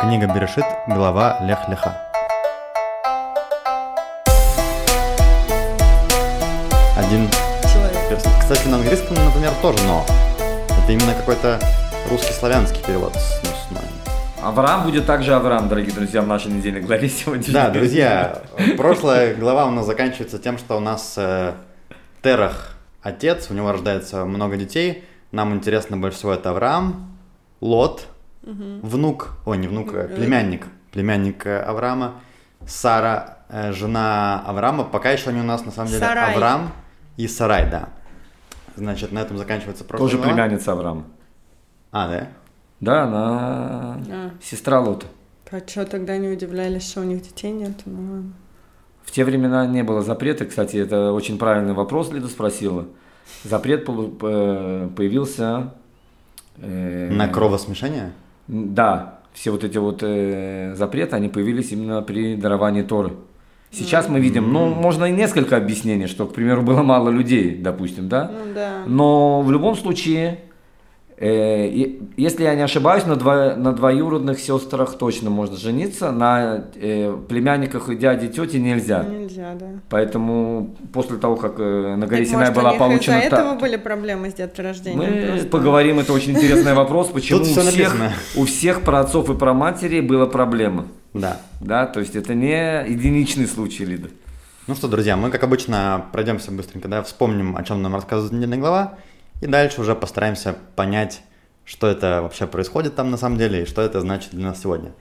[0.00, 1.94] Книга Берешит, глава Лех-Леха.
[6.96, 7.28] Один
[7.70, 8.18] человек.
[8.40, 10.06] Кстати, на английском, например, тоже но.
[10.70, 11.60] Это именно какой-то
[12.08, 14.48] русский славянский перевод с, ну, с «но».
[14.48, 17.52] Авраам будет также Авраам, дорогие друзья, в нашей недельной главе сегодня.
[17.52, 18.40] Да, друзья,
[18.78, 21.52] прошлая глава у нас заканчивается тем, что у нас э,
[22.22, 25.04] Терах отец, у него рождается много детей.
[25.30, 27.18] Нам интересно больше всего это Авраам,
[27.60, 28.06] Лот,
[28.42, 32.14] внук, ой, не внук, а племянник, племянник э, Авраама,
[32.66, 34.84] Сара, э, жена Авраама.
[34.84, 36.34] Пока еще они у нас на самом деле Сарай.
[36.34, 36.72] Авраам
[37.16, 37.88] и Сарай, да.
[38.76, 40.32] Значит, на этом заканчивается прошлая Тоже глава.
[40.32, 41.04] племянница Авраама.
[41.92, 42.28] А, да?
[42.80, 44.30] Да, она А.
[44.42, 45.06] сестра Лота.
[45.50, 47.72] А что тогда не удивлялись, что у них детей нет?
[47.84, 48.32] Ну, ладно.
[49.02, 52.86] В те времена не было запрета, кстати, это очень правильный вопрос Лида спросила.
[53.44, 55.74] Запрет появился...
[56.58, 58.12] э, На кровосмешение?
[58.50, 63.12] Да, все вот эти вот э, запреты, они появились именно при даровании Торы.
[63.70, 68.08] Сейчас мы видим, ну, можно и несколько объяснений, что, к примеру, было мало людей, допустим,
[68.08, 68.28] да?
[68.28, 68.82] Ну да.
[68.86, 70.40] Но в любом случае,
[71.26, 77.90] если я не ошибаюсь, на, дво- на двоюродных сестрах точно можно жениться, на э, племянниках
[77.90, 79.02] и дяде и тете нельзя.
[79.04, 79.66] Нельзя, да.
[79.90, 83.18] Поэтому после того, как э, на горе Так, Синай может, была у них получена...
[83.18, 84.98] из-за та- этого были проблемы с деторождением?
[85.14, 85.48] Мы просто?
[85.48, 87.96] поговорим, это очень интересный вопрос, почему у всех,
[88.36, 90.86] у всех праотцов и праматерей была проблема.
[91.12, 91.38] Да.
[91.60, 94.08] Да, то есть это не единичный случай, Лида.
[94.66, 98.58] Ну что, друзья, мы, как обычно, пройдемся быстренько, да, вспомним, о чем нам рассказывает недельная
[98.58, 98.94] глава,
[99.40, 101.22] и дальше уже постараемся понять,
[101.64, 104.92] что это вообще происходит там на самом деле, и что это значит для нас сегодня.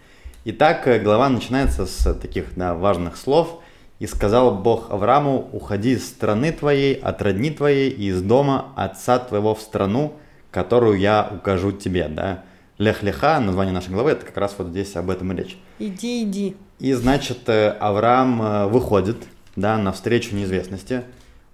[0.45, 3.61] Итак, э, глава начинается с таких да, важных слов.
[3.99, 9.19] «И сказал Бог Аврааму, уходи из страны твоей, от родни твоей и из дома отца
[9.19, 10.13] твоего в страну,
[10.51, 12.07] которую я укажу тебе».
[12.07, 12.45] Да?
[12.77, 15.57] Лех-леха, название нашей главы, это как раз вот здесь об этом и речь.
[15.79, 16.55] Иди, иди.
[16.79, 19.17] И значит, э, Авраам э, выходит,
[19.57, 21.03] да, навстречу неизвестности.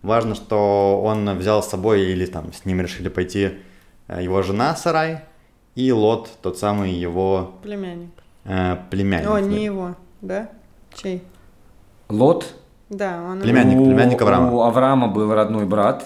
[0.06, 3.54] Важно, что он взял с собой или там с ним решили пойти
[4.08, 5.22] э, его жена Сарай
[5.74, 8.12] и Лот, тот самый его Племянник.
[8.44, 9.28] э, племянник.
[9.30, 10.50] О, не его, да?
[10.94, 11.24] Чей?
[12.08, 12.54] Лот.
[12.90, 13.42] Да, он...
[13.42, 13.80] Племянник.
[13.80, 14.52] у, племянник Авраама.
[14.54, 16.06] У Авраама был родной брат,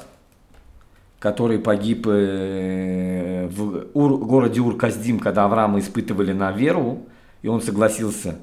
[1.19, 6.99] который погиб э, в Ур- городе Ур-Каздим, когда Авраама испытывали на веру,
[7.41, 8.37] и он согласился.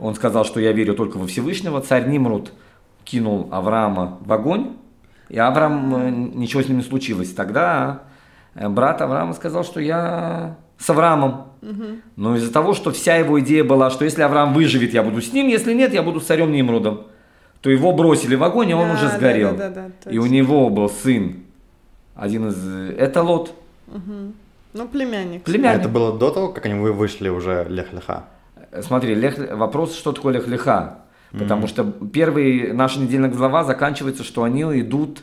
[0.00, 1.80] Он сказал, что я верю только во Всевышнего.
[1.80, 2.52] Царь Нимрут
[3.04, 4.72] кинул Авраама в огонь,
[5.28, 7.32] и Авраам, э, ничего с ним не случилось.
[7.34, 8.02] Тогда
[8.54, 11.44] э, брат Авраама сказал, что я с Авраамом.
[12.16, 15.32] Но из-за того, что вся его идея была, что если Авраам выживет, я буду с
[15.32, 17.06] ним, если нет, я буду с царем Нимрудом,
[17.60, 19.56] то его бросили в огонь, и он Да, уже да, сгорел.
[19.56, 21.42] да, да, да, и у него был сын,
[22.14, 22.56] один из...
[22.96, 23.52] Это Лот,
[24.74, 25.42] Ну, племянник.
[25.42, 25.80] А племянник.
[25.80, 28.24] это было до того, как они вы- вышли уже Лех-леха?
[28.82, 30.98] Смотри, лех- вопрос, что такое лех-леха.
[31.32, 35.22] Потому что первый, наша недельная глава заканчивается, что они идут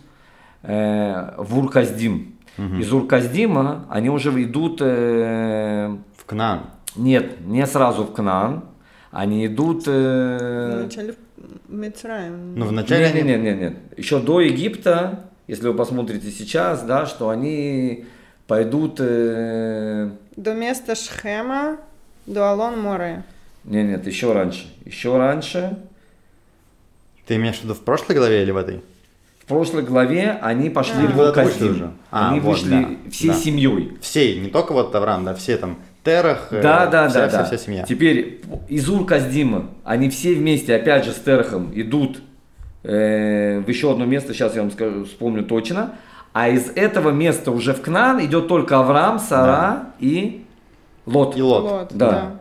[0.63, 2.35] э, в Ур-Каздим.
[2.57, 4.79] Из Ур-Каздима они уже идут...
[4.81, 6.61] э, В Кнаан.
[6.95, 8.63] нет, не сразу в Кнаан.
[9.11, 9.83] Они идут...
[9.87, 12.55] э, Вначале в Мицраим.
[12.55, 13.73] Ну, вначале Нет, нет, нет, нет.
[13.97, 18.05] Еще до Египта, если вы посмотрите сейчас, да, что они
[18.47, 18.97] пойдут...
[18.99, 21.77] э, До места Шхема,
[22.25, 23.23] до Алон Море.
[23.63, 24.67] Нет, нет, еще раньше.
[24.85, 25.77] Еще раньше.
[27.25, 28.81] Ты имеешь в виду в прошлой главе или в этой?
[29.39, 31.07] В прошлой главе они пошли А.
[31.07, 31.71] в Каздим.
[31.71, 31.91] уже.
[32.11, 33.33] А, они вот, вышли да, всей да.
[33.35, 33.97] семьей.
[34.01, 37.37] Всей, не только вот Авраам, да, все там Терах, э, Да, да, вся, да, вся,
[37.39, 37.45] да.
[37.45, 37.83] вся семья.
[37.83, 42.21] Теперь из Ур Каздима они все вместе, опять же, с Терахом идут
[42.83, 45.93] э, в еще одно место, сейчас я вам скажу, вспомню точно.
[46.33, 50.45] А из этого места уже в Кнан идет только Авраам, Сара и
[51.05, 51.37] Лот.
[51.37, 51.63] И Лот.
[51.63, 52.09] Вот, Да.
[52.09, 52.31] да.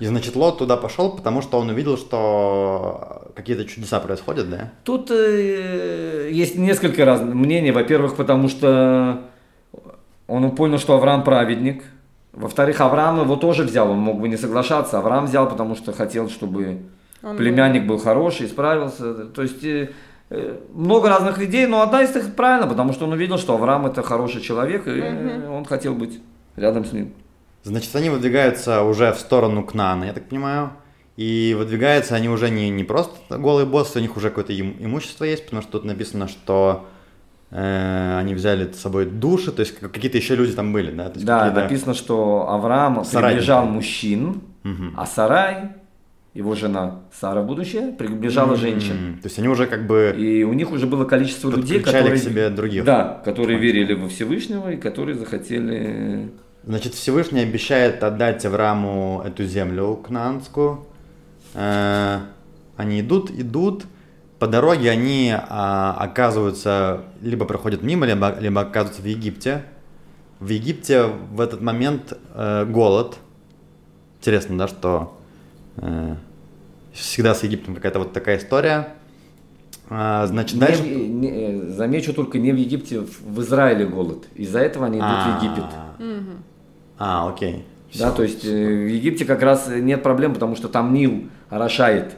[0.00, 4.72] И значит, Лот туда пошел, потому что он увидел, что какие-то чудеса происходят, да?
[4.84, 7.72] Тут э, есть несколько разных мнений.
[7.72, 9.20] Во-первых, потому что
[10.26, 11.84] он понял, что Авраам праведник.
[12.32, 14.98] Во-вторых, Авраам его тоже взял, он мог бы не соглашаться.
[14.98, 16.80] Авраам взял, потому что хотел, чтобы
[17.22, 19.26] Он племянник был хороший, справился.
[19.26, 19.90] То есть э,
[20.30, 23.86] э, много разных идей, но одна из них правильно, потому что он увидел, что Авраам
[23.86, 26.20] это хороший человек, и э, он хотел быть
[26.56, 27.12] рядом с ним.
[27.62, 30.70] Значит, они выдвигаются уже в сторону Кнана, я так понимаю.
[31.16, 35.24] И выдвигаются они уже не, не просто голые боссы, у них уже какое-то им- имущество
[35.24, 36.86] есть, потому что тут написано, что
[37.50, 41.04] э, они взяли с собой души, то есть как- какие-то еще люди там были, да?
[41.10, 43.30] То есть Да, написано, что Авраам Сарай.
[43.34, 44.94] приближал мужчин, Мгм.
[44.96, 45.68] а Сарай,
[46.32, 48.96] его жена Сара будущая, приближала женщин.
[48.96, 52.16] М, То есть они уже как бы И у них уже было количество людей, которые,
[52.16, 52.84] к себе других.
[52.84, 56.30] да, которые верили во Всевышнего и которые захотели
[56.64, 60.86] Значит, Всевышний обещает отдать Аврааму эту землю кнаанскую.
[61.54, 62.20] Э,
[62.76, 63.84] Они идут, идут.
[64.38, 69.64] По дороге они а, оказываются, либо проходят мимо, либо, либо оказываются в Египте.
[70.40, 73.16] В Египте в этот момент э, голод.
[74.20, 75.16] Интересно, да, что
[75.76, 76.16] э,
[76.92, 78.88] всегда с Египтом какая-то вот такая история.
[79.88, 80.82] А, значит, Не дальше...
[80.82, 84.26] в- не- э, замечу только не в Египте, в в Израиле голод.
[84.34, 85.64] Из-за этого они идут в Египет.
[86.98, 87.64] А, окей.
[87.98, 92.16] Да, то есть э, в Египте как раз нет проблем, потому что там Нил орошает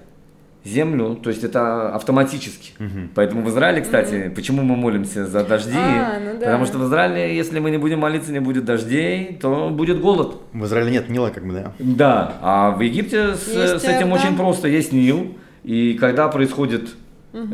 [0.64, 2.72] землю, то есть это автоматически.
[3.14, 5.72] Поэтому в Израиле, кстати, почему мы молимся за дожди?
[5.76, 6.46] А, ну да.
[6.46, 10.40] Потому что в Израиле, если мы не будем молиться, не будет дождей, то будет голод.
[10.52, 11.72] В Израиле нет Нила, как бы, да?
[11.78, 14.12] Да, а в Египте с, Есть с этим Иордан.
[14.12, 14.66] очень просто.
[14.68, 16.88] Есть Нил, и когда происходит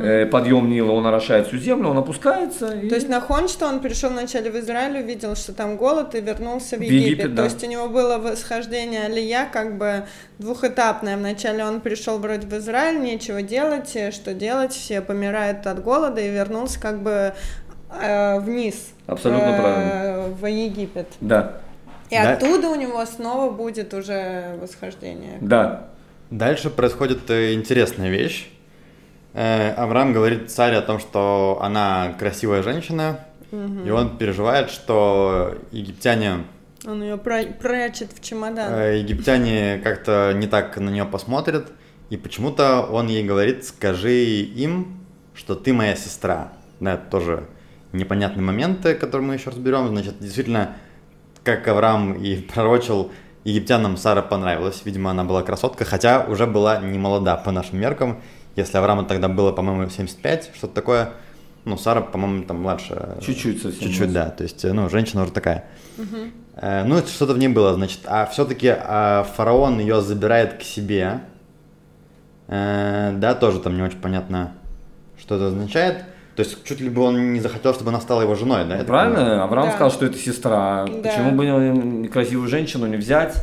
[0.00, 2.73] э, подъем Нила, он орошает всю землю, он опускается.
[2.76, 6.20] и- То есть нахон, что он пришел вначале в Израиль, увидел, что там голод, и
[6.20, 7.06] вернулся в В Египет.
[7.06, 7.43] Египет, да.
[7.43, 10.05] То есть у него было восхождение Алия как бы
[10.38, 11.17] двухэтапное.
[11.17, 16.20] Вначале он пришел вроде в Израиль, нечего делать, э, что делать, все помирают от голода,
[16.20, 17.35] и вернулся как бы
[18.00, 18.93] э, вниз.
[19.06, 20.23] Абсолютно э, правильно.
[20.40, 21.08] В Египет.
[21.20, 21.58] Да,
[22.11, 22.32] И Да.
[22.35, 25.38] оттуда у него снова будет уже восхождение.
[25.40, 25.88] да.
[26.31, 28.50] Дальше происходит э, интересная вещь.
[29.34, 33.20] Э, Авраам говорит царю о том, что она красивая женщина,
[33.50, 36.44] и он переживает, что египтяне,
[36.87, 38.73] Он ее прячет в чемодан.
[38.73, 41.70] э, египтяне как-то не так на нее посмотрят,
[42.11, 44.99] и почему-то он ей говорит, скажи им,
[45.35, 46.52] что ты моя сестра.
[46.81, 47.44] Да, это тоже
[47.93, 49.88] непонятные моменты, которые мы еще разберем.
[49.88, 50.76] Значит, действительно,
[51.44, 53.12] как Авраам и пророчил,
[53.44, 54.82] египтянам Сара понравилась.
[54.85, 58.20] Видимо, она была красотка, хотя уже была не молода по нашим меркам.
[58.56, 61.10] Если Аврааму тогда было, по-моему, 75, что-то такое,
[61.64, 63.16] ну, Сара, по-моему, там младше.
[63.20, 63.88] Чуть-чуть совсем.
[63.88, 64.28] Чуть-чуть, да.
[64.31, 65.64] То есть, э, ну, женщина уже такая.
[66.56, 68.00] Э, ну, это что-то в ней было, значит.
[68.04, 68.75] А все-таки
[69.37, 71.20] фараон ее забирает к себе.
[72.49, 74.52] Э, да, тоже там не очень понятно,
[75.19, 76.04] что это означает.
[76.37, 78.64] То есть, чуть ли бы он не захотел, чтобы она стала его женой, да?
[78.78, 78.87] понимаю?
[78.87, 79.44] Правильно?
[79.44, 79.72] Авраам Да.
[79.72, 80.87] сказал, что это сестра.
[80.87, 81.10] Да.
[81.10, 83.34] Почему бы не- красивую женщину не взять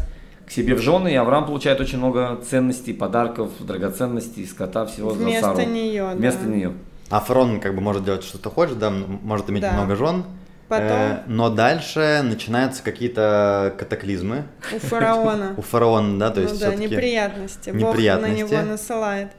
[0.50, 1.14] к себе в жены?
[1.14, 5.70] И Авраам получает очень много ценностей, подарков, драгоценностей, скота, всего за Вместо Сару.
[5.70, 6.16] нее, да.
[6.16, 6.74] Вместо нее.
[7.12, 9.74] А фараон как бы может делать что-то хочет, да, может иметь Да.
[9.74, 10.24] много жен.
[10.68, 14.44] Потом- Э, но дальше начинаются какие-то катаклизмы
[14.76, 15.54] У фараона.
[15.58, 17.70] у фараона, да, то есть ну да, неприятности.
[17.70, 18.42] неприятности.
[18.42, 19.30] Бог на него насылает.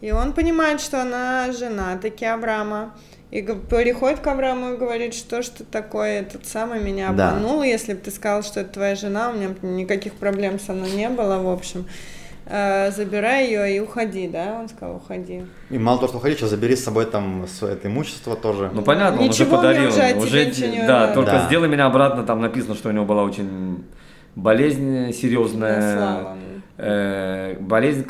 [0.00, 2.94] И он понимает, что она жена таки Авраама.
[3.34, 7.30] И приходит к Аврааму и говорит, что ж ты такое, этот самый меня Да.
[7.30, 7.64] обманул.
[7.64, 11.08] Если бы ты сказал, что это твоя жена, у меня никаких проблем со мной не
[11.08, 11.84] было, в общем.
[12.46, 14.58] Э, забирай ее и уходи, да?
[14.60, 15.42] Он сказал, уходи.
[15.70, 18.70] И мало того, что уходи, сейчас забери с собой там свое это имущество тоже.
[18.72, 19.88] Ну понятно, он Ничего уже мне подарил.
[19.88, 21.14] уже тебя ничего не да, надо.
[21.14, 21.46] только Да.
[21.46, 22.22] сделай меня обратно.
[22.22, 23.82] Там написано, что у него была очень
[24.36, 26.36] болезнь Да, серьезная.
[26.78, 28.06] э, болезнь,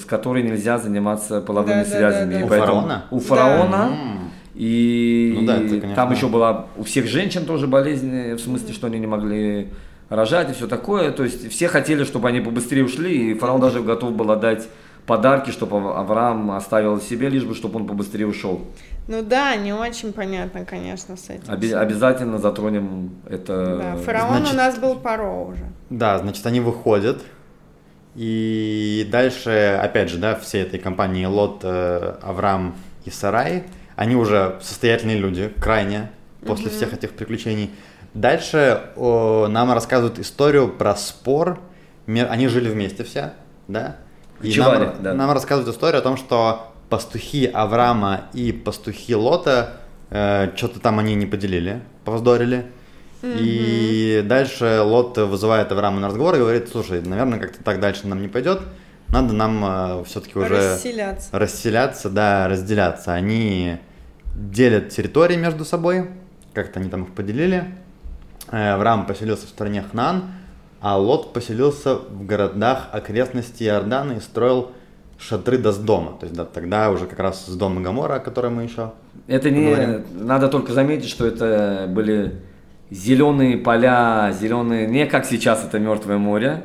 [0.00, 2.32] с которой нельзя заниматься половыми Да, да, связями.
[2.32, 2.40] да, да.
[2.40, 3.04] И У поэтому- фараона?
[3.12, 3.88] У фараона.
[3.92, 4.30] М.
[4.54, 8.72] И Ну да, это, конечно, там еще была у всех женщин тоже болезнь, в смысле,
[8.72, 9.68] что они не могли
[10.08, 11.10] рожать и все такое.
[11.10, 14.68] То есть все хотели, чтобы они побыстрее ушли, и фараон даже готов был отдать
[15.06, 18.62] подарки, чтобы Ав- Авраам оставил себе, лишь бы, чтобы он побыстрее ушел.
[19.08, 21.52] Ну да, не очень понятно, конечно, с этим.
[21.52, 23.76] Обе- обязательно затронем это.
[23.76, 25.64] Да, фараон Значит- у нас был Паро уже.
[25.90, 27.20] Да, значит, они выходят.
[28.14, 33.64] И дальше, опять же, да, всей этой компании Лот, э, Авраам и Сарай,
[33.96, 36.10] они уже состоятельные люди, крайне,
[36.46, 37.70] после всех этих приключений.
[38.12, 41.58] Дальше о, нам рассказывают историю про спор.
[42.06, 43.32] Они жили вместе все,
[43.66, 43.96] да?
[44.42, 45.14] И нам, да.
[45.14, 49.78] нам рассказывают историю о том, что пастухи Авраама и пастухи Лота,
[50.10, 52.66] что-то там они не поделили, повздорили.
[53.22, 58.20] И дальше Лот вызывает Авраама на разговор и говорит, слушай, наверное, как-то так дальше нам
[58.20, 58.60] не пойдет,
[59.14, 61.28] надо нам все-таки уже Расселяться.
[61.32, 63.14] расселяться, да, разделяться.
[63.14, 63.78] Они
[64.34, 66.10] делят территории между собой,
[66.52, 67.64] как-то они там их поделили.
[68.50, 70.24] Э, Авраам поселился в стране Хнан,
[70.80, 74.72] а Лот поселился в городах окрестностей Иордана и строил
[75.18, 76.16] шатры до дома.
[76.18, 78.92] То есть, да, тогда уже как раз с дома Гамора, о котором мы еще...
[79.28, 79.70] Это не.
[79.70, 80.04] Поговорим.
[80.26, 82.40] Надо только заметить, что это были
[82.90, 84.86] зеленые поля, зеленые.
[84.88, 86.64] Не как сейчас это Мертвое море.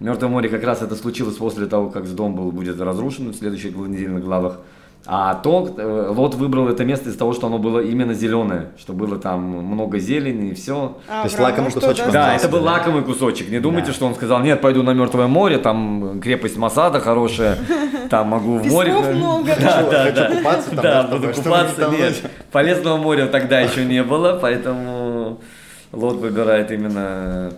[0.00, 3.74] Мертвое море как раз это случилось после того, как дом был будет разрушен в следующих
[3.76, 4.58] недельных главах.
[5.04, 8.92] А то э, Лот выбрал это место из-за того, что оно было именно зеленое, что
[8.92, 10.98] было там много зелени и все.
[11.08, 12.12] А То есть лакомый что кусочек?
[12.12, 13.50] Да, это был лакомый кусочек.
[13.50, 13.94] Не думайте, Да.
[13.94, 17.58] что он сказал, нет, пойду на Мертвое море, там крепость Масада хорошая,
[18.10, 18.92] там могу в море.
[18.92, 20.36] Песков много, Да, да, да.
[20.36, 21.88] купаться там, Да, буду купаться.
[21.90, 25.40] не Нет, полезного моря тогда еще не было, поэтому
[25.90, 27.52] Лот выбирает именно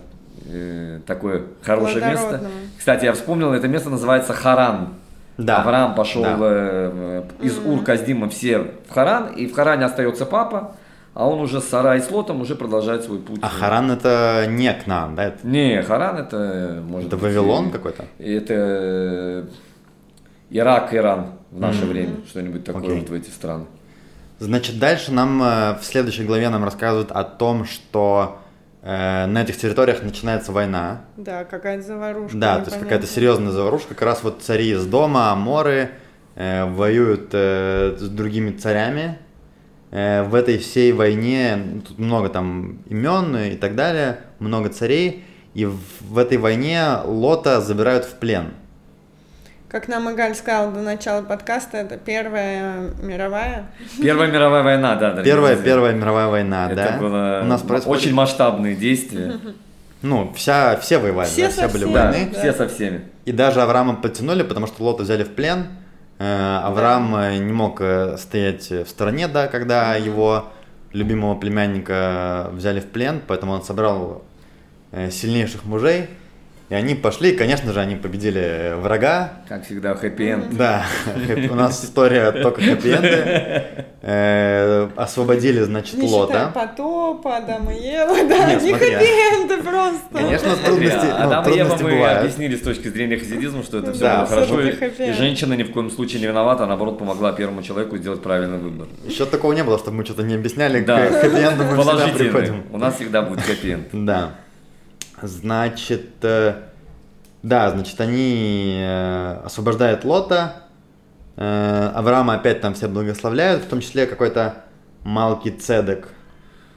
[0.47, 2.41] э, такое хорошее место.
[2.77, 4.89] Кстати, я вспомнил, это место называется Харан.
[5.37, 5.61] Да.
[5.61, 6.37] Авраам пошел Да.
[6.39, 10.75] э, из Ур Каздима все в Харан, и в Харане остается папа,
[11.13, 13.39] а он уже с Сарой и с Лотом уже продолжает свой путь.
[13.41, 15.25] А Харан это не к нам, да?
[15.25, 18.05] Это, Не, Харан это может это быть, Вавилон какой-то?
[18.17, 19.43] Это э,
[20.51, 22.99] Ирак, Иран в наше время, что-нибудь такое Окей.
[22.99, 23.65] вот в эти страны.
[24.39, 28.39] Значит, дальше нам э, в следующей главе нам рассказывают о том, что
[28.85, 31.01] на этих территориях начинается война.
[31.17, 32.37] Да, какая-то заварушка.
[32.37, 33.95] Да, то есть какая-то серьезная заварушка.
[33.95, 35.89] Как раз вот цари из дома, аморы,
[36.35, 39.17] э, воюют э, с другими царями.
[39.89, 45.23] Э, в этой всей войне ну, тут много там имен и так далее, много царей.
[45.55, 48.51] И в, в этой войне Лота забирают в плен.
[49.75, 53.65] Как нам Игаль сказал до начала подкаста, это Первая мировая.
[54.01, 55.73] Первая мировая война, да, дорогие Первая, друзья.
[55.73, 56.97] первая мировая война, Это да?
[56.97, 58.03] было У нас происходит...
[58.03, 59.37] очень масштабные действия.
[60.01, 61.93] Ну, вся, все воевали, Все да, все были всеми.
[61.93, 62.29] Да, войны.
[62.31, 62.39] Да.
[62.39, 63.01] все со всеми.
[63.25, 65.65] И даже Авраама подтянули, потому что Лота взяли в плен.
[66.19, 70.53] Э, Авраам э, не мог э, стоять в стороне, да, когда его
[70.93, 74.23] любимого племянника взяли в плен, поэтому он собрал
[74.93, 76.07] сильнейших мужей.
[76.67, 79.33] И они пошли, и, конечно же, они победили э, врага.
[79.47, 80.57] Как всегда, хэппи-энд.
[80.57, 80.83] Да,
[81.51, 86.51] у нас история только хэппи Э, Освободили, значит, Не Лота.
[86.53, 89.99] потопа, Адама и Ева, да, не а- хэппи просто.
[90.13, 92.19] Конечно, трудности, а ну, Адам и Ева трудности мы бывают.
[92.19, 95.71] объяснили с точки зрения хасидизма, что это все Да, было хорошо, и, женщина ни в
[95.71, 98.87] коем случае не виновата, а наоборот помогла первому человеку сделать правильный выбор.
[99.05, 100.83] Еще такого не было, чтобы мы что-то не объясняли.
[100.83, 102.63] Да, К хэппи-энду мы всегда приходим.
[102.71, 103.87] У нас всегда будет хэппи-энд.
[103.91, 104.35] Да.
[105.25, 106.61] Значит, э,
[107.41, 110.63] да, значит, они э, освобождают Лота.
[111.35, 114.63] Э, Авраама опять там все благословляют, в том числе какой-то
[115.03, 116.09] Малки Цедек.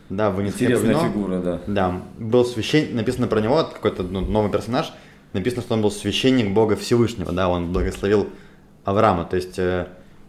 [0.09, 1.61] Да, в Интересная фигура, да.
[1.67, 4.93] Да, был священник, написано про него, какой-то ну, новый персонаж,
[5.35, 8.29] написано, что он был священник Бога Всевышнего, да, он благословил
[8.85, 9.61] Авраама, то есть,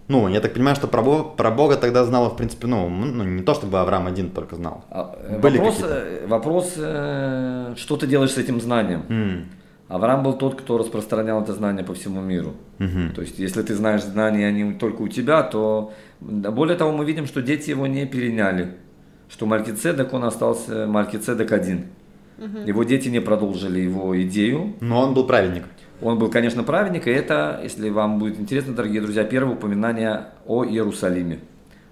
[0.09, 3.23] ну, я так понимаю, что про Бога, про Бога тогда знало, в принципе, ну, ну,
[3.23, 4.83] не то, чтобы Авраам один только знал.
[4.89, 5.95] А, э, Были вопрос, какие-то?
[5.95, 9.03] э, вопрос э, что ты делаешь с этим знанием?
[9.09, 9.45] М,
[9.87, 12.53] Авраам был тот, кто распространял это знание по всему миру.
[12.79, 13.11] мгм.
[13.13, 17.25] То есть, если ты знаешь знания, они только у тебя, то более того, мы видим,
[17.27, 18.77] что дети его не переняли.
[19.29, 21.85] Что Малькицедек, он остался Малькицедек один.
[22.65, 24.73] Его дети не продолжили его идею.
[24.81, 25.63] Но он был праведник.
[26.01, 30.63] Он был, конечно, праведник, и это, если вам будет интересно, дорогие друзья, первое упоминание о
[30.63, 31.39] Иерусалиме.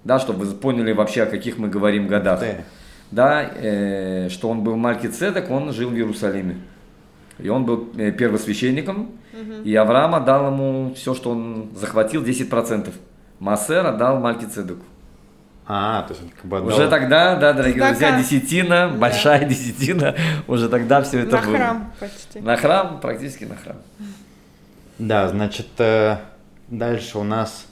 [0.04, 2.40] Да, чтобы вы поняли вообще, о каких мы говорим годах.
[2.40, 2.64] Ты.
[3.12, 6.58] Да, э, что он был Малькицедек, он жил в Иерусалиме.
[7.40, 9.12] И он был э, первосвященником,
[9.64, 12.90] и Авраам отдал ему все, что он захватил, 10%.
[13.40, 14.84] Массер отдал Малькицедеку.
[15.70, 19.44] А, то есть он как бы отдал- Уже тогда, да, дорогие Тогда друзья, десятина, большая
[19.46, 20.16] десятина,
[20.48, 21.56] уже тогда все это На было.
[21.58, 22.40] храм почти.
[22.40, 23.78] На храм, практически на храм.
[24.98, 26.18] Да, значит, э,
[26.70, 27.66] дальше у нас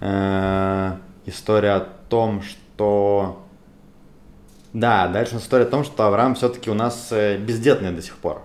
[0.00, 0.92] э,
[1.26, 3.44] история о том, что...
[4.72, 8.02] Да, дальше у нас история о том, что Авраам все-таки у нас э, бездетный до
[8.02, 8.40] сих пор.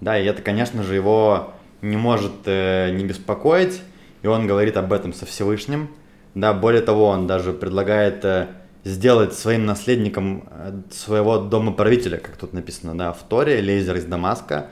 [0.00, 1.52] Да, и это, конечно же, его
[1.82, 3.82] не может э, не беспокоить,
[4.22, 5.90] и он говорит об этом со Всевышним.
[6.36, 8.46] Да, более того, он даже предлагает э,
[8.84, 14.66] сделать своим наследником э, своего домоправителя, как тут написано, да, в Торе, Лейзер из Дамаска.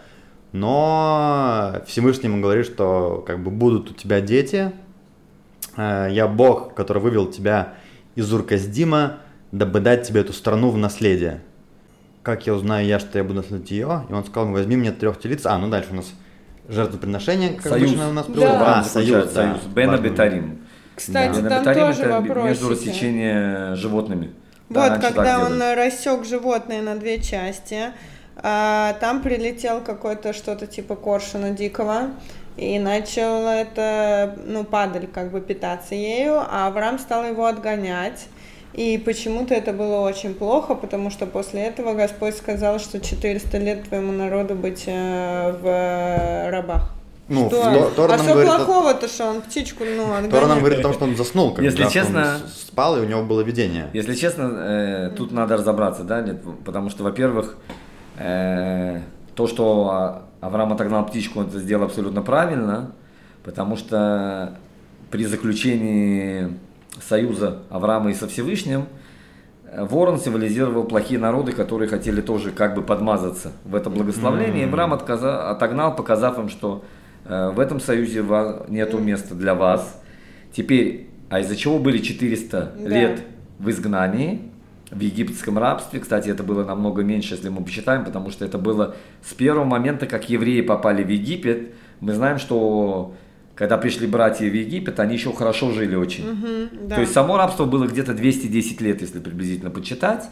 [0.53, 4.73] Но Всевышний ему говорит, что как бы будут у тебя дети,
[5.77, 7.75] Э, я Бог, который вывел тебя
[8.15, 9.19] из Урказдима,
[9.51, 11.41] дабы дать тебе эту страну в наследие.
[12.23, 14.07] Как я узнаю я, что я буду наследовать ее?
[14.09, 15.47] И он сказал, возьми мне трех телиц.
[15.47, 16.13] А, ну дальше у нас
[16.69, 17.89] жертвоприношение, как Союз.
[17.91, 18.33] обычно у нас Да.
[18.33, 18.55] приводят.
[18.55, 19.59] Авраам А, союз, да.
[19.75, 20.05] Бена Важно.
[20.05, 20.59] Бетарим.
[20.95, 22.49] Кстати, Бена там тоже это вопросики.
[22.49, 24.33] между рассечение животными.
[24.71, 25.75] Да, Вот, так когда он делали.
[25.75, 27.93] рассек животное на две части,
[28.37, 32.11] а, там прилетел какой-то что-то типа коршуна дикого,
[32.57, 38.27] и начал это, ну, падаль как бы питаться ею, а Авраам стал его отгонять.
[38.73, 43.85] И почему-то это было очень плохо, потому что после этого Господь сказал, что 400 лет
[43.85, 46.93] твоему народу быть э, в рабах.
[47.29, 47.63] Ну, что?
[47.73, 50.31] Тор- Тора а нам что говорит плохого-то, что он птичку, ну, отгоняет?
[50.31, 53.01] Тора нам говорит о том, что он заснул, когда Если он честно- с- спал, и
[53.01, 53.89] у него было видение.
[53.95, 57.57] Если честно, э, тут надо разобраться, да, нет, потому что, во-первых,
[58.19, 59.01] э,
[59.35, 62.93] то, что А- Авраам отогнал птичку, он это сделал абсолютно правильно,
[63.43, 64.59] потому что
[65.11, 66.59] при заключении
[67.09, 68.87] союза Авраама и со Всевышним
[69.67, 74.65] э, Ворон символизировал плохие народы, которые хотели тоже как бы подмазаться в это благословление.
[74.67, 76.85] И Авраам отказа- отогнал, показав им, что
[77.25, 78.25] в этом союзе
[78.69, 80.01] нету места для вас.
[80.53, 82.89] Теперь, а из-за чего были 400 Да.
[82.89, 83.23] лет
[83.59, 84.51] в изгнании?
[84.91, 85.99] в египетском рабстве.
[85.99, 88.95] Кстати, это было намного меньше, если мы посчитаем, потому что это было
[89.29, 91.73] с первого момента, как евреи попали в Египет.
[92.01, 93.15] Мы знаем, что
[93.57, 96.31] когда пришли братья в Египет, они еще хорошо жили очень.
[96.31, 96.95] Мгм, да.
[96.97, 100.29] То есть само рабство было где-то 210 лет, если приблизительно подсчитать.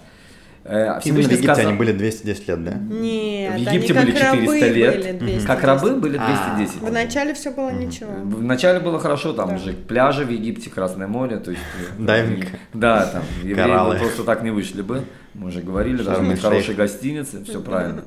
[0.64, 2.72] Э, Именно в Египте сказал- они были 210 лет, да?
[2.74, 4.94] Нет, в они Египте как были 400 рабы лет.
[5.02, 5.46] были 210.
[5.46, 6.26] Как рабы были А.
[6.56, 6.80] 210.
[6.82, 8.10] Вначале все было ничего.
[8.22, 9.58] Вначале было хорошо, там Да.
[9.58, 11.62] же пляжи в Египте, Красное море, то есть...
[11.98, 12.46] э, Дайвинг.
[12.74, 15.02] Да, там евреи просто так не вышли бы.
[15.34, 16.30] Мы уже говорили, Шарм-эль-Шейх.
[16.30, 18.04] быть хорошие гостиницы, все правильно.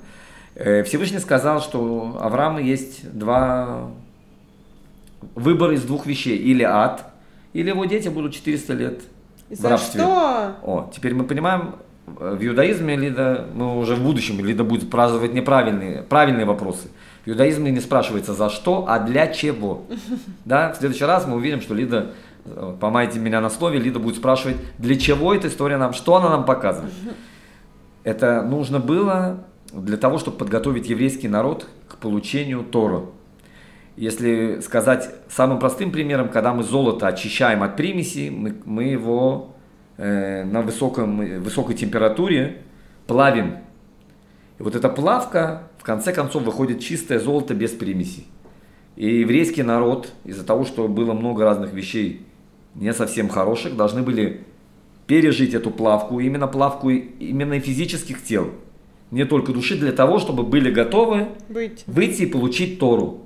[0.55, 3.91] Э, Всевышний сказал, что у Авраама есть два
[5.35, 6.38] выбора из двух вещей.
[6.38, 7.03] Или ад,
[7.53, 9.01] или его дети будут 400 лет
[9.50, 10.00] в За рабстве.
[10.01, 10.55] что?
[10.63, 16.03] О, теперь мы понимаем, в иудаизме Лида, мы уже в будущем Лида будет спрашивать неправильные,
[16.03, 16.89] правильные вопросы.
[17.25, 19.85] В иудаизме не спрашивается за что, а для чего.
[20.45, 22.12] Да, в следующий раз мы увидим, что Лида,
[22.45, 26.29] э, поймайте меня на слове, Лида будет спрашивать, для чего эта история нам, что она
[26.29, 26.93] нам показывает.
[28.03, 29.43] Это нужно было
[29.74, 33.05] для того, чтобы подготовить еврейский народ к получению Тора.
[33.97, 39.54] Если сказать самым простым примером, когда мы золото очищаем от примесей, мы, мы его
[39.97, 42.61] на высоком, высокой температуре
[43.07, 43.57] плавим.
[44.59, 48.27] И вот эта плавка, в конце концов, выходит чистое золото без примесей.
[48.95, 52.25] И еврейский народ, из-за того, что было много разных вещей
[52.75, 54.41] не совсем хороших, должны были
[55.07, 58.51] пережить эту плавку, именно плавку именно и физических тел,
[59.11, 61.83] не только души, для того, чтобы были готовы Быть.
[61.87, 63.21] выйти и получить Тору.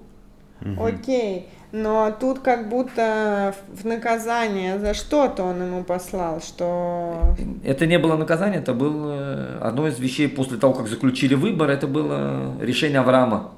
[0.77, 1.47] Окей.
[1.71, 7.35] Но тут как будто в наказание за что-то он ему послал, что...
[7.63, 11.85] Это не было наказание, это было одно из вещей после того, как заключили выбор, это
[11.85, 13.51] было решение Авраама.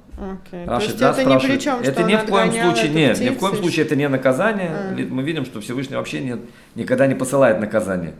[0.51, 1.59] То Раши, есть да, это ни спрашивает.
[1.59, 4.93] при чем, это ни в коем случае, нет, ни в коем случае это не наказание.
[4.93, 6.39] Ли- Мы видим, что Всевышний вообще нет,
[6.75, 8.13] никогда не посылает наказание.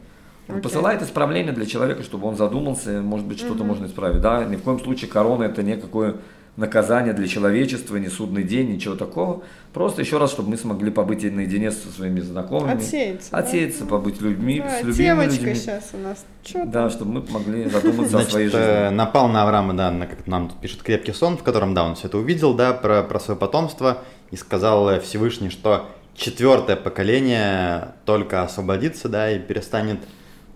[0.48, 0.64] Он Окей.
[0.64, 4.22] посылает исправление для человека, чтобы он задумался, может быть, что-то можно исправить.
[4.22, 6.16] Да, ни в коем случае корона это не какое
[6.58, 9.44] наказание для человечества, не судный день, ничего такого.
[9.74, 12.74] Просто еще раз, чтобы мы смогли побыть наедине со своими знакомыми.
[12.74, 13.38] Отсеяться, да?
[13.38, 15.56] Отсеяться, побыть людьми, Да, с любимыми девочка людьми.
[15.56, 16.26] сейчас у нас.
[16.44, 18.96] Что Да, чтобы мы могли задуматься о своей Значит, э, жизни.
[18.96, 21.96] напал на Авраама, да, на, как нам тут пишет крепкий сон, в котором, да, он
[21.96, 27.94] все это увидел, да, про, про свое потомство, и сказал э, Всевышний, что четвертое поколение
[28.06, 30.00] только освободится, да, и перестанет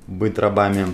[0.08, 0.88] быть рабами.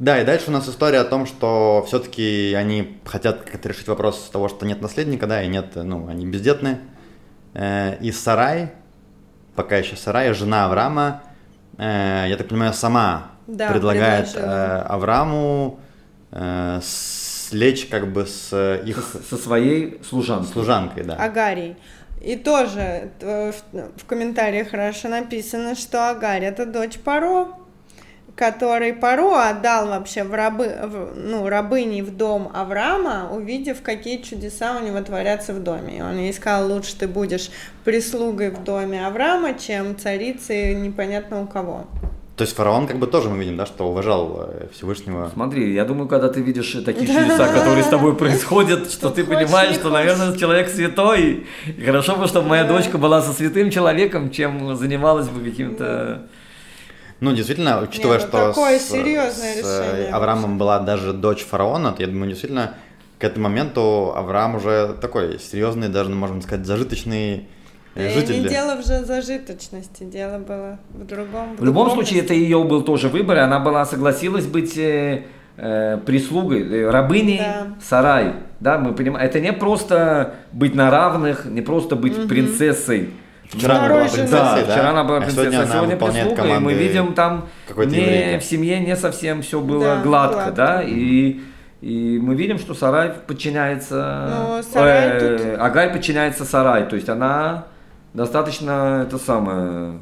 [0.00, 4.30] Да, и дальше у нас история о том, что все-таки они хотят как-то решить вопрос
[4.32, 6.78] того, что нет наследника, да, и нет, ну, они бездетны.
[7.52, 8.70] Э, И Сарай,
[9.54, 11.22] пока еще Сарай, жена Авраама,
[11.76, 15.78] э, я так понимаю, сама Да, предлагает э, Аврааму
[16.80, 18.54] слечь как бы с
[18.86, 20.52] их Со своей служанкой.
[20.52, 21.16] служанкой, да.
[21.16, 21.76] Агарий.
[22.22, 23.52] И тоже в,
[23.96, 27.48] в комментариях хорошо написано, что Агарь это дочь Паро,
[28.36, 34.76] который Паро отдал вообще в рабы, в- ну, рабыней в дом Авраама, увидев, какие чудеса
[34.80, 35.98] у него творятся в доме.
[35.98, 37.50] И он ей сказал, лучше ты будешь
[37.84, 41.86] прислугой в доме Авраама, чем царицей непонятно у кого.
[42.36, 45.30] То есть фараон как бы тоже мы видим, да, что уважал э, Всевышнего.
[45.34, 49.74] Смотри, я думаю, когда ты видишь такие чудеса, которые с тобой происходят, что ты понимаешь,
[49.74, 51.46] что, наверное, человек святой.
[51.66, 56.22] И хорошо бы, чтобы моя дочка была со святым человеком, чем занималась бы каким-то...
[57.20, 61.44] Ну, действительно, учитывая, ну что такое с, серьезное с, решение э, Авраамом была даже дочь
[61.44, 62.74] фараона, то я думаю, действительно,
[63.18, 67.46] к этому моменту Авраам уже такой серьезный, даже, можно сказать, зажиточный
[67.94, 68.42] э, житель.
[68.42, 71.56] не дело в зажиточности, дело было в другом.
[71.58, 72.12] В любом духовности.
[72.12, 75.24] случае, это ее был тоже выбор, и она была согласилась быть э,
[75.58, 77.66] э, прислугой, э, рабыней Да.
[77.86, 78.32] сарай.
[78.60, 83.10] Да, мы понимаем, это не просто быть на равных, не просто быть принцессой.
[83.52, 84.72] Вчера она была принцессой, Да, да?
[84.72, 87.82] вчера она была а принцессой, сегодня а она сегодня прислуга, и мы видим там не,
[87.84, 88.38] еврейки.
[88.40, 90.52] в семье не совсем все было Да, гладко, гладко.
[90.52, 91.40] да, и,
[91.80, 97.64] и мы видим, что Сарай подчиняется, Ну, Сарай э, Агарь подчиняется Сарай, то есть она
[98.14, 99.94] достаточно это самое,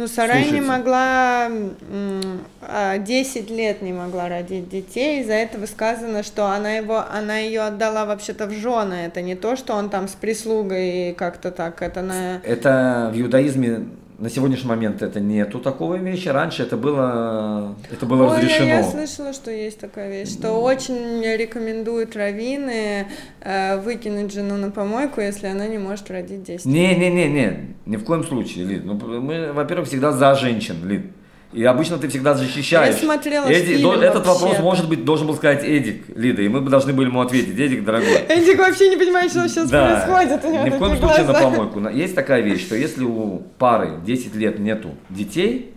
[0.00, 6.22] Ну, Сарай не могла, м, а, 10 лет не могла родить детей, из-за этого сказано,
[6.22, 10.08] что она его, она ее отдала вообще-то в жены, это не то, что он там
[10.08, 12.40] с прислугой как-то так, это на...
[12.44, 13.88] это в иудаизме
[14.20, 18.66] на сегодняшний момент это нету такой вещи, раньше это было, это было Ой, разрешено.
[18.66, 23.06] я слышала, что есть такая вещь, что очень рекомендуют раввины
[23.40, 27.74] э, выкинуть жену на помойку, если она не может родить 10 Не, не, не, не,
[27.86, 28.84] ни в коем случае, Лид.
[28.84, 31.06] Ну, мы, во-первых, всегда за женщин, Лид.
[31.52, 32.94] И обычно ты всегда защищаешь.
[32.94, 36.48] Я смотрела Эди- фильм до- Этот вопрос, может быть, должен был сказать Эдик, Лида, и
[36.48, 37.58] мы бы должны были ему ответить.
[37.58, 38.12] Эдик, дорогой.
[38.28, 41.88] Эдик вообще не понимает, что сейчас Да, происходит, ни в коем случае на помойку.
[41.88, 45.69] Есть такая вещь, что если у пары 10 лет нету детей,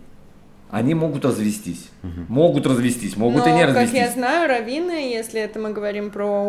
[0.74, 1.88] они могут развестись.
[2.28, 4.12] Могут развестись, могут Но, и не как я развестись.
[4.14, 6.42] знаю, раввины, если это мы говорим про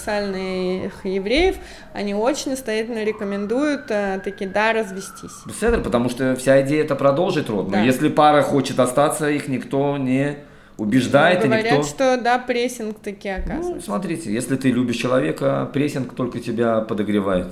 [0.00, 1.56] ультраортодоксальных евреев,
[1.92, 5.30] они очень настоятельно рекомендуют э, таки да развестись.
[5.46, 7.66] Беседер, потому что вся идея это продолжить род.
[7.66, 7.82] Но Да.
[7.82, 10.36] если пара хочет остаться, их никто не
[10.76, 11.82] убеждает, и Говорят, никто...
[11.86, 13.86] что да, прессинг таки Ну, оказывается.
[13.86, 17.48] смотрите, если ты любишь человека, прессинг только тебя подогревает.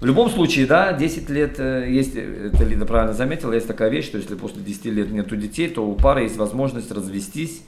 [0.00, 3.88] В любом случае, да, 10 лет, э, есть, э, это Лида правильно заметила, есть такая
[3.88, 7.62] вещь, что если после 10 лет нету детей, то у пары есть возможность развестись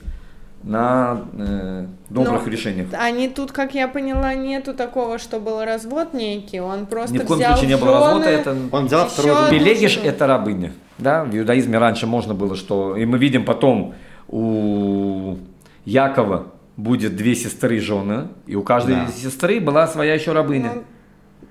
[0.62, 2.88] на э, добрых Но решениях.
[2.92, 7.24] Они тут, как я поняла, нету такого, что был развод некий, он просто Ни в
[7.24, 9.08] коем взял случае не было развода, это Он взял.
[9.50, 10.06] Пелегиш жену.
[10.06, 10.72] это рабыня.
[10.98, 11.24] Да?
[11.24, 12.96] В иудаизме раньше можно было, что...
[12.96, 13.94] И мы видим потом
[14.26, 15.36] у
[15.84, 19.08] Якова будет две сестры жены, и у каждой Да.
[19.08, 20.72] сестры была своя еще рабыня.
[20.74, 20.84] Ну,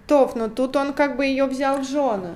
[0.07, 2.35] Тов, но тут он как бы ее взял в жены.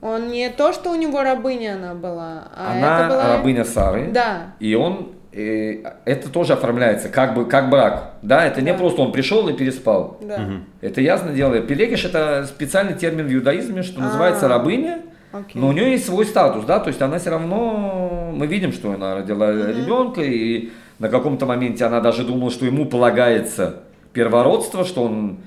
[0.00, 3.36] Он не то, что у него рабыня она была, а Она это была...
[3.36, 4.10] рабыня Сары.
[4.12, 4.54] Да.
[4.58, 8.14] И он, э, это тоже оформляется как бы как брак.
[8.22, 8.78] Да, это не Да.
[8.78, 10.16] просто он пришел и переспал.
[10.22, 10.40] Да.
[10.80, 11.58] Это ясно дело.
[11.60, 14.48] Пелегиш это специальный термин в иудаизме, что называется А.
[14.48, 15.00] рабыня.
[15.32, 15.60] Окей.
[15.60, 18.92] Но у нее есть свой статус, да, то есть она все равно, мы видим, что
[18.92, 23.76] она родила ребенка, и на каком-то моменте она даже думала, что ему полагается
[24.12, 25.38] первородство, что он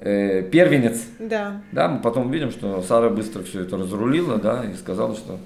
[0.00, 1.60] э, первенец, Да.
[1.72, 5.38] да, мы потом видим, что Сара быстро все это разрулила, да, и сказала, что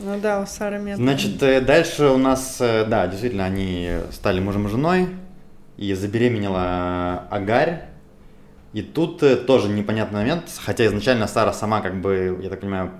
[0.00, 0.96] Ну да, у Сары Мет.
[0.96, 5.08] Значит, э, дальше у нас, э, да, действительно, они стали мужем и женой,
[5.76, 7.82] и забеременела Агарь.
[8.72, 12.90] И тут э, тоже непонятный момент, хотя изначально Сара сама, как бы, я так понимаю,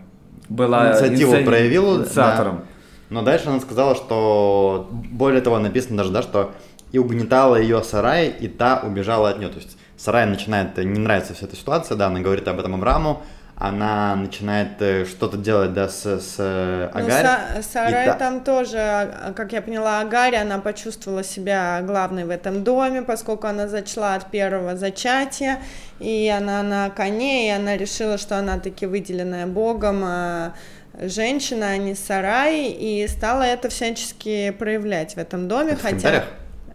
[0.48, 2.64] была Инициативу иници- проявила, инициатором.
[3.10, 6.52] Но дальше она сказала, что более того написано даже, да, что
[6.92, 9.48] и угнетала ее Сарай, и та убежала от нее.
[9.48, 12.74] То есть Сарай начинает, э, не нравится вся эта ситуация, да, она говорит об этом
[12.74, 13.22] Аврааму,
[13.58, 17.24] она начинает э, что-то делать, да, с, с э, Ну, Агарь.
[17.24, 22.24] Са- Сарай И та- там тоже, а, как я поняла, Агарь, она почувствовала себя главной
[22.26, 25.60] в этом доме, поскольку она зачла от первого зачатия,
[26.00, 30.52] и она на коне, и она решила, что она таки выделенная Богом а,
[31.00, 35.90] женщина, а не Сарай, и стала это всячески проявлять в этом доме, Это в хотя...
[35.96, 36.24] комментариях?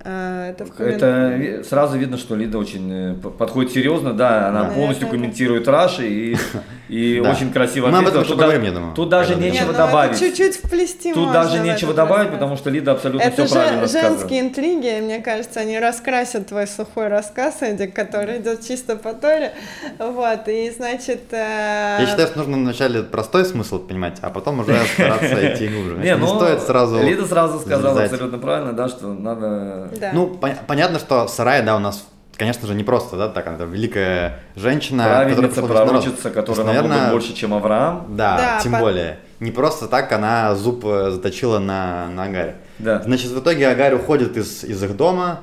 [0.04, 4.64] А, это в коммен- Это сразу видно, что Лида очень э, подходит серьезно, да, она
[4.64, 4.70] Да.
[4.72, 5.12] полностью да.
[5.14, 6.38] комментирует Раши и,
[6.90, 7.32] и Да.
[7.32, 8.26] очень красиво Мы об этом ответила.
[8.26, 10.20] Тут, поговорим, я думаю, тут даже когда Не, нечего ну это добавить.
[10.20, 13.88] чуть-чуть вплести Тут можно даже нечего добавить, потому что Лида абсолютно Это все правильно же
[13.90, 14.18] сказала.
[14.18, 19.54] женские интриги, мне кажется, они раскрасят твой сухой рассказ, Эдик, который идет чисто по Торе.
[20.00, 21.22] Вот, и значит...
[21.32, 25.98] э, Я считаю, что нужно вначале простой смысл понимать, а потом уже стараться идти глубже.
[26.04, 29.91] Не, ну, стоит сразу Лида сразу сказала абсолютно правильно, да, что надо...
[30.00, 30.12] да.
[30.14, 32.06] Ну, пон- понятно, что Сарай, да, у нас,
[32.38, 36.66] конечно же, не просто, да, так, она великая женщина, которая Праведница, пророчица, То есть, которая
[36.66, 38.06] намного наверное, больше, чем Авраам.
[38.16, 39.20] Да, Да, тем по- более.
[39.40, 42.56] Не просто так она зуб э, заточила на, на Агарь.
[42.80, 43.02] Да.
[43.02, 45.42] Значит, в итоге Агарь уходит из, из их дома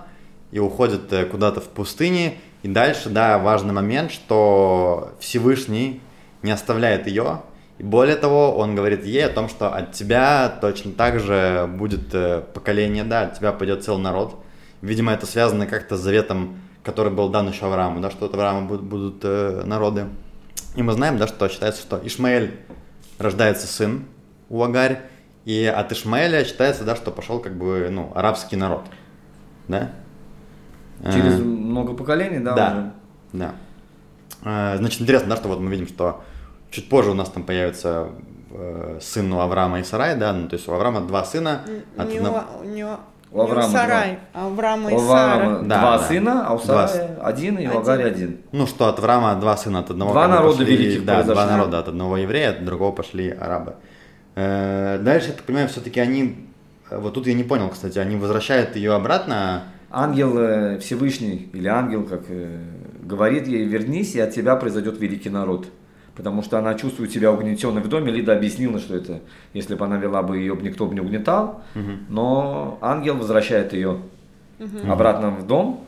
[0.53, 2.39] и уходит э, куда-то в пустыне.
[2.63, 6.01] И дальше, да, важный момент, что Всевышний
[6.43, 7.41] не оставляет ее.
[7.79, 12.13] И более того, он говорит ей о том, что от тебя точно так же будет
[12.13, 14.37] э, поколение, да, от тебя пойдет целый народ.
[14.83, 18.67] Видимо, это связано как-то с заветом, который был дан еще Аврааму, да, что от Авраама
[18.67, 20.07] будут, будут э, народы.
[20.75, 22.57] И мы знаем, да, что считается, что Ишмаэль
[23.19, 24.05] рождается сын
[24.49, 25.03] у Агарь,
[25.45, 28.83] и от Ишмаэля считается, да, что пошел как бы, ну, арабский народ,
[29.69, 29.93] да?
[31.05, 32.93] Через Э, много поколений, да, да,
[33.33, 33.55] уже.
[34.43, 34.77] да.
[34.77, 36.23] Значит, интересно, да, что вот мы видим, что
[36.71, 38.09] чуть позже у нас там появится
[38.51, 41.63] э, сын у Авраама и Сарай, да, ну, то есть у Авраама два сына.
[41.97, 42.89] от не одного- у, не у-
[43.31, 45.59] У не у Авраама Сарай, а у Авраама и У Авраама Сара.
[45.63, 46.05] Да, два да.
[46.05, 47.81] сына, а у Два Сарая один, и у Один.
[47.83, 48.37] Агари один.
[48.53, 50.13] Ну, что от Авраама два сына от одного.
[50.13, 51.51] Два народа пошли- великих Да, два произошли.
[51.59, 53.75] народа от одного еврея, от другого пошли арабы.
[54.35, 56.49] Э, Дальше, я так понимаю, все-таки они,
[56.91, 61.67] э, вот тут я не понял, кстати, они возвращают ее обратно, Ангел э, Всевышний, или
[61.67, 62.23] ангел, как
[63.03, 65.67] говорит ей, вернись, и от тебя произойдет великий народ.
[66.19, 68.11] Потому что она чувствует себя угнетенной в доме.
[68.13, 69.21] Лида объяснила, что это,
[69.55, 71.63] если бы она вела бы ее, никто бы не угнетал.
[72.09, 74.01] Но ангел возвращает ее
[74.91, 75.85] обратно в дом,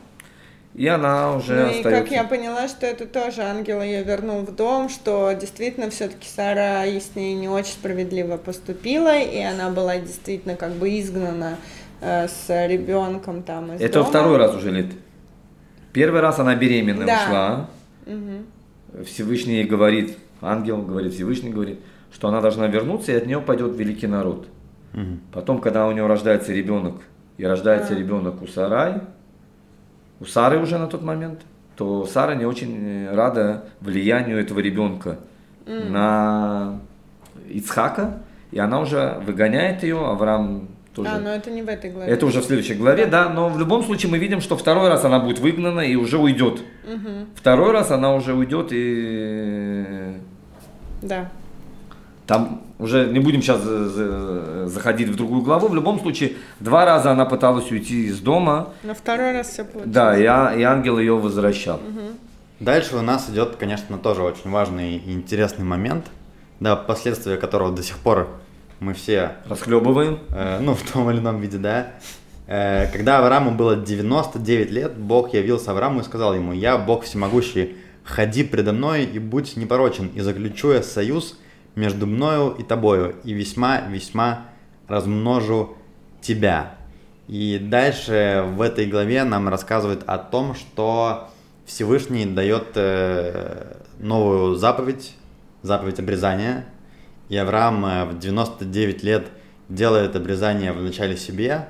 [0.73, 2.01] и она уже Ну и остается.
[2.01, 6.85] как я поняла, что это тоже ангел ее вернул в дом, что действительно все-таки Сара
[6.85, 11.57] и с ней не очень справедливо поступила, и она была действительно как бы изгнана
[11.99, 14.05] э, с ребенком там из Это дома.
[14.05, 14.87] второй раз уже лет.
[15.91, 17.19] Первый раз она беременная Да.
[17.25, 17.69] ушла.
[18.05, 18.45] Мгм.
[19.05, 21.79] Всевышний ей говорит, ангел говорит, Всевышний говорит,
[22.11, 24.47] что она должна вернуться, и от нее пойдет великий народ.
[24.93, 25.21] Мгм.
[25.31, 26.95] Потом, когда у нее рождается ребенок,
[27.37, 29.01] и рождается ребенок у Сарай,
[30.19, 31.41] у Сары уже на тот момент,
[31.75, 35.19] то Сара не очень рада влиянию этого ребенка
[35.65, 36.79] на
[37.49, 41.09] Ицхака, и она уже выгоняет ее, Авраам тоже.
[41.09, 42.11] А, но это не в этой главе.
[42.11, 45.03] Это уже в следующей главе, да, но в любом случае мы видим, что второй раз
[45.05, 46.61] она будет выгнана и уже уйдет.
[46.87, 47.27] Мгм.
[47.35, 50.13] Второй раз она уже уйдет и
[51.01, 51.29] Да.
[52.27, 53.61] там уже не будем сейчас
[54.71, 55.67] заходить в другую главу.
[55.67, 59.93] В любом случае, два раза она пыталась уйти из дома, На второй раз все получилось.
[59.93, 61.79] да, и, а- и ангел ее возвращал.
[62.59, 66.05] Дальше у нас идет, конечно, тоже очень важный и интересный момент,
[66.59, 68.27] да, последствия которого до сих пор
[68.81, 70.19] мы все, Расхлебываем.
[70.29, 71.93] э, ну, в том или ином виде, да.
[72.47, 77.77] Э, когда Аврааму было 99 лет, Бог явился Аврааму и сказал ему, «Я, Бог всемогущий,
[78.03, 81.37] ходи предо мной и будь непорочен, и заключу я союз
[81.75, 84.47] между мною и тобою, и весьма-весьма
[84.87, 85.77] размножу
[86.19, 86.73] тебя».
[87.27, 91.29] И дальше в этой главе нам рассказывают о том, что
[91.67, 95.13] Всевышний дает э, новую заповедь,
[95.61, 96.65] заповедь обрезания.
[97.31, 99.27] И Авраам э, в 99 лет
[99.69, 101.65] делает обрезание вначале себе,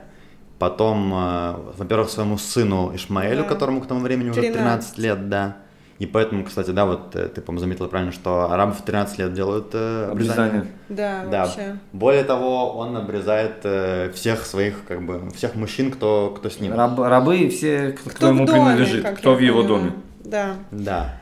[0.58, 3.48] потом, э, во-первых, своему сыну Ишмаэлю, Да.
[3.50, 4.58] которому к тому времени уже 13.
[4.58, 5.58] 13 лет, да.
[6.00, 9.34] И поэтому, кстати, да, вот э, ты, по-моему, заметила правильно, что арабы в 13 лет
[9.36, 10.62] делают э, обрезание.
[10.62, 10.72] Обрезание.
[10.90, 11.40] Да, Да.
[11.46, 11.78] вообще.
[11.94, 16.74] Более того, он обрезает э, всех своих, как бы, всех мужчин, кто, кто с ним.
[16.74, 19.78] Раб- рабы и все, кто, Кто ему доме, принадлежит, кто в его поняла.
[19.78, 19.92] доме.
[20.26, 20.56] Да.
[20.72, 21.21] Да.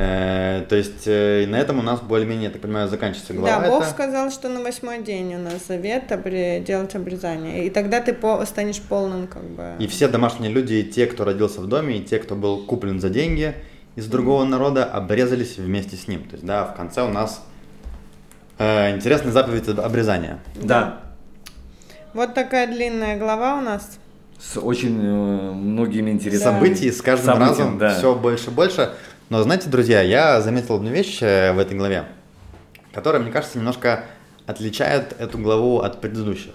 [0.00, 3.60] Э, то есть э, на этом у нас более-менее, я так понимаю, заканчивается глава.
[3.62, 3.90] Да, Бог эта.
[3.90, 7.66] сказал, что на восьмой день у нас завет обре- делать обрезание.
[7.66, 9.72] И тогда ты по- станешь полным, как бы.
[9.80, 13.00] И все домашние люди, и те, кто родился в доме, и те, кто был куплен
[13.00, 13.54] за деньги
[13.96, 16.22] из другого народа, обрезались вместе с ним.
[16.28, 17.44] То есть, да, в конце у нас
[18.58, 20.38] э, интересная заповедь обрезания.
[20.54, 21.00] Да.
[22.14, 23.98] Вот такая длинная глава у нас.
[24.38, 27.94] С очень э, многими интересными Событий с каждым событием, разом да.
[27.98, 28.90] все больше и больше.
[29.30, 32.06] Но знаете, друзья, я заметил одну вещь э, в этой главе,
[32.94, 34.06] которая, мне кажется, немножко
[34.46, 36.54] отличает эту главу от предыдущих.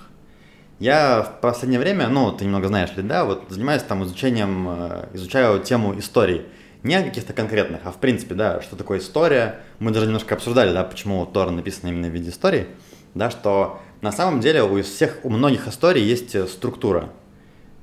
[0.79, 5.05] Я в последнее время, ну, ты немного знаешь ли, да, вот занимаюсь там изучением, э,
[5.13, 6.47] изучаю тему историй.
[6.81, 9.59] Не каких-то конкретных, а в принципе, да, что такое история.
[9.77, 12.65] Мы даже немножко обсуждали, да, почему Тора написана именно в виде истории,
[13.13, 17.09] да, что на самом деле у всех, у многих историй есть э, структура.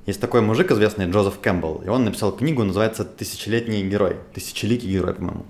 [0.06, 5.14] Есть такой мужик известный, Джозеф Кэмпбелл, и он написал книгу, называется «Тысячелетний герой», «Тысячеликий герой»,
[5.14, 5.44] по-моему.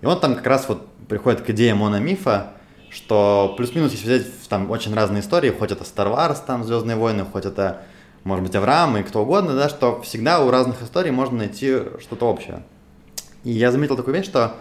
[0.00, 2.54] И он там как раз вот приходит к идее мономифа,
[2.90, 7.24] что плюс-минус, если взять там очень разные истории, хоть это Star Wars, там Звездные войны,
[7.24, 7.82] хоть это,
[8.24, 12.26] может быть, Авраам и кто угодно, да, что всегда у разных историй можно найти что-то
[12.26, 12.64] общее.
[13.44, 14.56] И я заметил такую вещь, что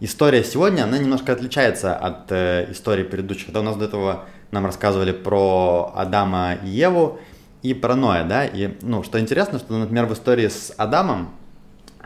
[0.00, 3.52] история сегодня, она немножко отличается от э, истории предыдущих.
[3.52, 7.20] Да, у нас до этого нам рассказывали про Адама и Еву
[7.62, 11.30] и про Ноя, да, и, ну, что интересно, что, например, в истории с Адамом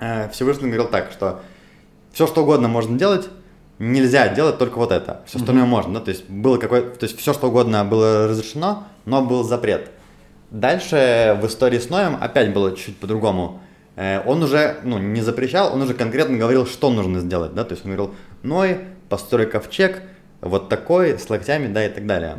[0.00, 1.42] э, Всевышний говорил так, что
[2.12, 3.28] все, что угодно можно делать,
[3.78, 5.22] нельзя делать только вот это.
[5.26, 8.84] Все остальное можно, да, то есть было какое то есть все, что угодно было разрешено,
[9.04, 9.90] но был запрет.
[10.50, 13.60] Дальше в истории с Ноем опять было чуть по-другому.
[13.96, 17.72] Э, Он уже, ну, не запрещал, он уже конкретно говорил, что нужно сделать, да, то
[17.74, 20.02] есть он говорил, Ной, построй ковчег,
[20.40, 22.36] вот такой, с локтями, да, и так далее.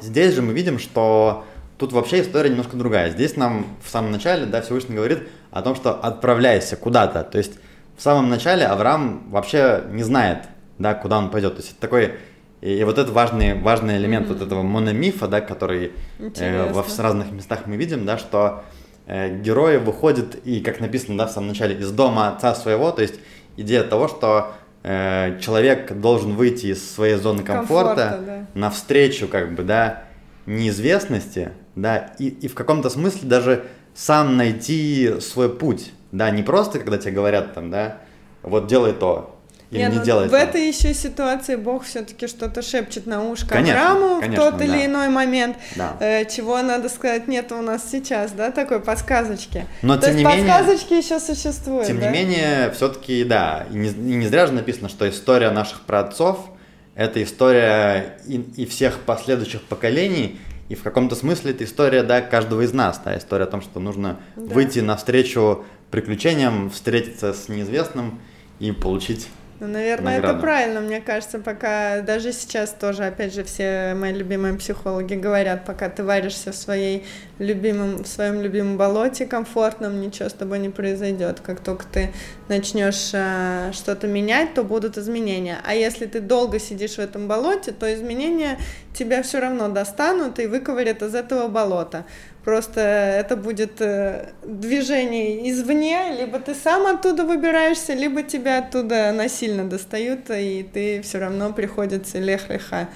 [0.00, 1.44] Здесь же мы видим, что
[1.78, 3.10] тут вообще история немножко другая.
[3.10, 7.22] Здесь нам в самом начале, да, Всевышний говорит о том, что отправляйся куда-то.
[7.22, 7.52] То есть
[7.96, 10.44] в самом начале Авраам вообще не знает,
[10.78, 11.54] да, куда он пойдет.
[11.54, 12.14] То есть это такой
[12.60, 16.82] и, и вот это важный, важный элемент вот этого мономифа, да, который э, во Интересно.
[16.82, 18.64] в разных местах мы видим, да, что
[19.06, 23.02] э, герои выходят, и как написано да, в самом начале, из дома отца своего, то
[23.02, 23.14] есть
[23.56, 28.46] идея того, что э, человек должен выйти из своей зоны комфорта, Комфорта, да.
[28.54, 30.04] навстречу, как бы, да,
[30.46, 33.64] неизвестности, да, и, и в каком-то смысле даже
[33.94, 37.98] сам найти свой путь, да, не просто, когда тебе говорят там, да,
[38.42, 39.34] вот делай то,
[39.70, 40.36] или Не, не, ну, делай в то.
[40.36, 44.64] этой еще ситуации Бог все-таки что-то шепчет на ушко Конечно, Аврааму в тот да.
[44.64, 45.94] или иной момент, Да.
[46.00, 49.66] э, чего, надо сказать, нет у нас сейчас, да, такой подсказочки.
[49.82, 52.06] Но То тем есть не менее- подсказочки еще существуют, Тем да?
[52.10, 56.38] не менее, все-таки, да, и не, и не зря же написано, что история наших праотцов–
[56.94, 62.62] это история и, и всех последующих поколений, и в каком-то смысле это история, да, каждого
[62.62, 64.54] из нас, да, история о том, что нужно Да.
[64.54, 68.20] выйти навстречу приключениям, встретиться с неизвестным
[68.60, 69.28] и получить
[69.60, 70.34] Ну, наверное, награду.
[70.34, 75.64] это правильно, мне кажется, пока даже сейчас тоже, опять же, все мои любимые психологи говорят,
[75.64, 77.04] пока ты варишься в своей
[77.40, 81.40] любимом, в своем любимом болоте комфортном, ничего с тобой не произойдет.
[81.40, 82.12] Как только ты
[82.48, 85.58] начнешь э, что-то менять, то будут изменения.
[85.64, 88.58] А если ты долго сидишь в этом болоте, то изменения
[88.94, 92.04] тебя все равно достанут и выковырят из этого болота.
[92.48, 99.68] Просто это будет э, движение извне, либо ты сам оттуда выбираешься, либо тебя оттуда насильно
[99.68, 102.88] достают, и ты все равно приходится лех-леха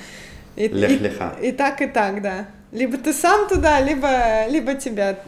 [0.57, 1.35] И, Лех-леха.
[1.43, 2.47] И, и так, и так, да.
[2.71, 5.19] Либо ты сам туда, либо, либо тебя.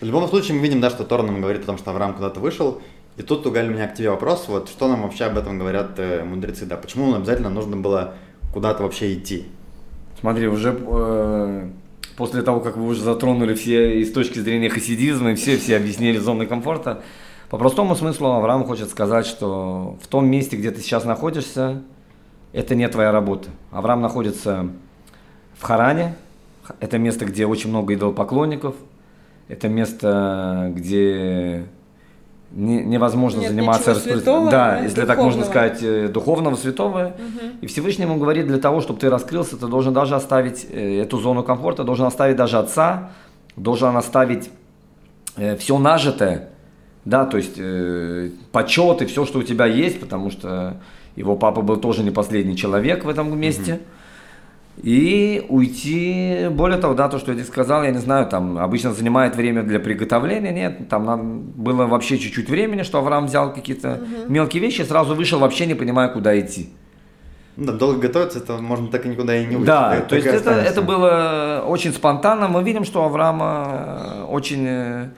[0.00, 2.40] В любом случае мы видим, да, что Тор нам говорит о том, что Авраам куда-то
[2.40, 2.82] вышел.
[3.16, 5.60] И тут у Галя у меня к тебе вопрос, вот что нам вообще об этом
[5.60, 8.14] говорят э, мудрецы, да, почему нам обязательно нужно было
[8.52, 9.46] куда-то вообще идти?
[10.18, 11.70] Смотри, уже э,
[12.16, 15.76] после того, как вы уже затронули все и с точки зрения хасидизма, и все, все
[15.76, 17.02] объяснили зоны комфорта,
[17.48, 21.82] по простому смыслу Авраам хочет сказать, что в том месте, где ты сейчас находишься,
[22.52, 23.48] это не твоя работа.
[23.72, 24.68] Авраам находится
[25.58, 26.14] в Харане,
[26.78, 28.76] это место, где очень много идолопоклонников,
[29.48, 31.66] это место, где
[32.52, 35.68] не- невозможно Нет заниматься святого, да, да, если так можно духовного.
[35.68, 37.14] сказать, э, духовного, святого.
[37.60, 41.18] И Всевышний ему говорит, для того, чтобы ты раскрылся, ты должен даже оставить э, эту
[41.18, 43.10] зону комфорта, должен оставить даже отца,
[43.56, 44.50] должен оставить
[45.58, 46.48] все нажитое,
[47.04, 50.76] да, то есть э, почет и все, что у тебя есть, потому что
[51.16, 53.80] его папа был тоже не последний человек в этом месте.
[54.82, 58.92] И уйти, более того, да, то, что я тебе сказал, я не знаю, там обычно
[58.92, 64.00] занимает время для приготовления, нет, там нам было вообще чуть-чуть времени, что Авраам взял какие-то
[64.28, 66.70] мелкие вещи, сразу вышел, вообще не понимая, куда идти.
[67.56, 69.66] Ну Да, долго готовиться, это можно так и никуда и не уйти.
[69.66, 72.48] Да, так- то есть это, это было очень спонтанно.
[72.48, 75.08] Мы видим, что у Авраама э, очень э,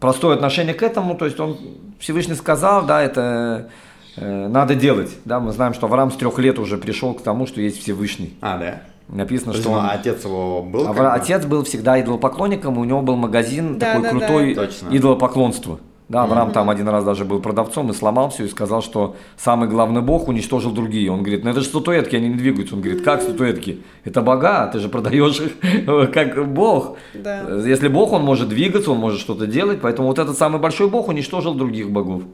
[0.00, 1.14] простое отношение к этому.
[1.16, 1.58] То есть он
[1.98, 3.68] Всевышний сказал, да, это
[4.16, 5.10] э, надо делать.
[5.26, 8.38] Да, мы знаем, что Авраам с трех лет уже пришел к тому, что есть Всевышний.
[8.40, 8.82] А, да.
[9.12, 9.86] Написано, есть, что он...
[9.90, 10.88] отец его был?
[10.88, 11.12] Авра-?
[11.12, 14.18] Отец был всегда идолопоклонником, у него был магазин Да, такой да, да.
[14.18, 14.88] крутой Точно.
[14.90, 15.80] идолопоклонство.
[16.08, 19.66] Да, Авраам там один раз даже был продавцом и сломал все и сказал, что самый
[19.66, 21.10] главный бог уничтожил другие.
[21.10, 22.74] Он говорит, ну это же статуэтки, они не двигаются.
[22.74, 23.82] Он говорит, как статуэтки?
[24.04, 26.98] Это бога, ты же продаешь их как бог.
[27.14, 27.62] Да.
[27.64, 31.08] Если бог, он может двигаться, он может что-то делать, поэтому вот этот самый большой бог
[31.08, 32.24] уничтожил других богов.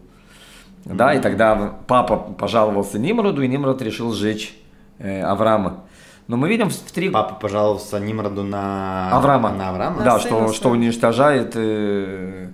[0.84, 4.56] Да, и тогда папа пожаловался Нимроду, и Нимрод решил сжечь
[4.98, 5.84] э, Авраама.
[6.28, 9.10] Но мы видим в три Папа пожаловался Нимроду на...
[9.10, 9.50] Авраама.
[9.50, 10.02] На Авраама?
[10.02, 12.48] Да, На что, что уничтожает э,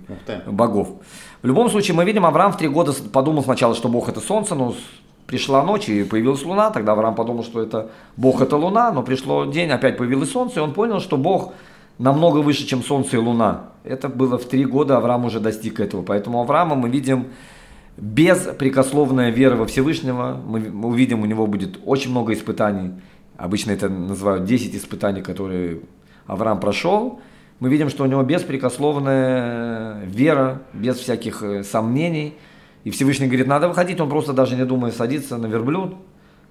[0.47, 0.93] богов.
[1.41, 4.55] В любом случае, мы видим, Авраам в три года подумал сначала, что Бог это солнце,
[4.55, 4.73] но
[5.27, 6.71] пришла ночь и появилась луна.
[6.71, 10.63] Тогда Авраам подумал, что это Бог это луна, но пришло день, опять появилось солнце, и
[10.63, 11.53] он понял, что Бог
[11.97, 13.71] намного выше, чем солнце и луна.
[13.83, 16.01] Это было в три года, Авраам уже достиг этого.
[16.01, 17.27] Поэтому Авраама мы видим
[17.97, 20.39] беспрекословная вера во Всевышнего.
[20.45, 22.93] Мы, мы увидим, у него будет очень много испытаний.
[23.37, 25.81] Обычно это называют 10 испытаний, которые
[26.25, 27.19] Авраам прошел.
[27.59, 32.35] Мы видим, что у него беспрекословная вера, без всяких э, сомнений.
[32.83, 35.95] И Всевышний говорит, надо выходить, он просто даже не думая садится на верблюд,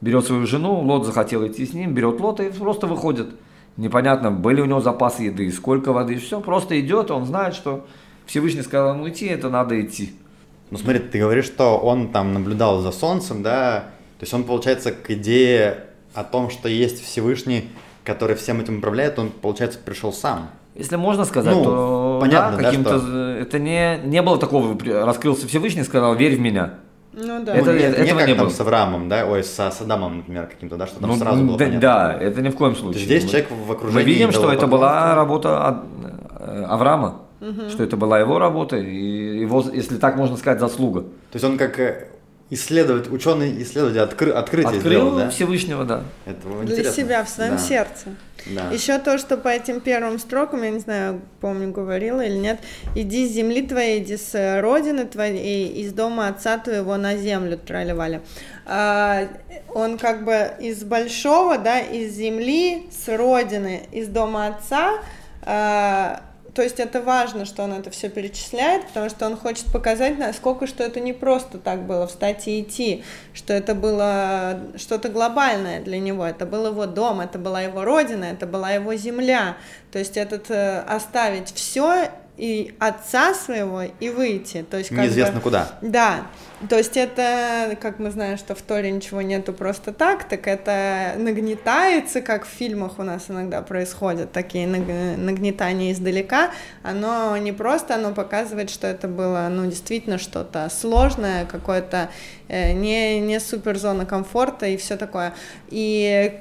[0.00, 3.28] берет свою жену, Лот захотел идти с ним, берет Лота и просто выходит.
[3.76, 7.86] Непонятно, были у него запасы еды, сколько воды, все, просто идет, он знает, что
[8.26, 10.14] Всевышний сказал ему идти, это надо идти.
[10.70, 13.90] Ну смотри, ты говоришь, что он там наблюдал за солнцем, да?
[14.18, 17.70] То есть он, получается, к идее о том, что есть Всевышний,
[18.04, 20.50] который всем этим управляет, он, получается, пришел сам.
[20.74, 24.76] Если можно сказать, Ну, то понятно, да, да, каким-то что- это не, не было такого,
[25.04, 26.74] раскрылся Всевышний, сказал, верь в меня.
[27.12, 27.54] Ну да.
[27.54, 28.52] Это- Ну, не, не этого как не там было.
[28.52, 29.24] с Авраамом, да?
[29.26, 30.86] Ой, с, с Адамом, например, каким-то, да?
[30.88, 31.80] Что там Ну, сразу было да, понятно.
[31.80, 33.02] да, это ни в коем То случае.
[33.04, 34.04] есть здесь человек в окружении...
[34.04, 35.82] Мы видим, что это была работа
[36.40, 37.20] э, Авраама,
[37.70, 41.02] что это была его работа, и его, если так можно сказать, заслуга.
[41.02, 41.78] То есть он как
[42.50, 45.30] исследователь, ученый исследователь откры, открытие Открыл сделал, да?
[45.30, 46.04] Всевышнего, да.
[46.26, 46.92] Это Для интересно.
[46.92, 48.06] себя, в своем Да, сердце.
[48.46, 48.70] Да.
[48.70, 52.60] Еще то, что по этим первым строкам, я не знаю, помню, говорила или нет,
[52.94, 57.56] иди с земли твоей, иди с э, родины твоей, из дома отца твоего на землю
[57.56, 58.20] тролливали.
[58.66, 59.28] А,
[59.74, 64.98] он как бы из большого, да, из земли, с родины, из дома отца,
[65.42, 66.22] а,
[66.54, 70.66] то есть это важно, что он это все перечисляет, потому что он хочет показать, насколько
[70.66, 75.98] что это не просто так было встать и идти, что это было что-то глобальное для
[75.98, 79.56] него, это был его дом, это была его родина, это была его земля,
[79.90, 85.04] то есть этот э, оставить все и отца своего и выйти, то есть как бы-
[85.04, 85.78] Неизвестно куда.
[85.82, 86.26] да,
[86.68, 91.14] то есть это, как мы знаем, что в Торе ничего нету просто так, так это
[91.18, 96.50] нагнетается, как в фильмах у нас иногда происходят такие наг- нагнетания издалека.
[96.82, 102.10] Оно не просто, оно показывает, что это было, ну, действительно что-то сложное, какое-то
[102.48, 105.34] э, не, не супер зона комфорта и все такое.
[105.70, 106.32] И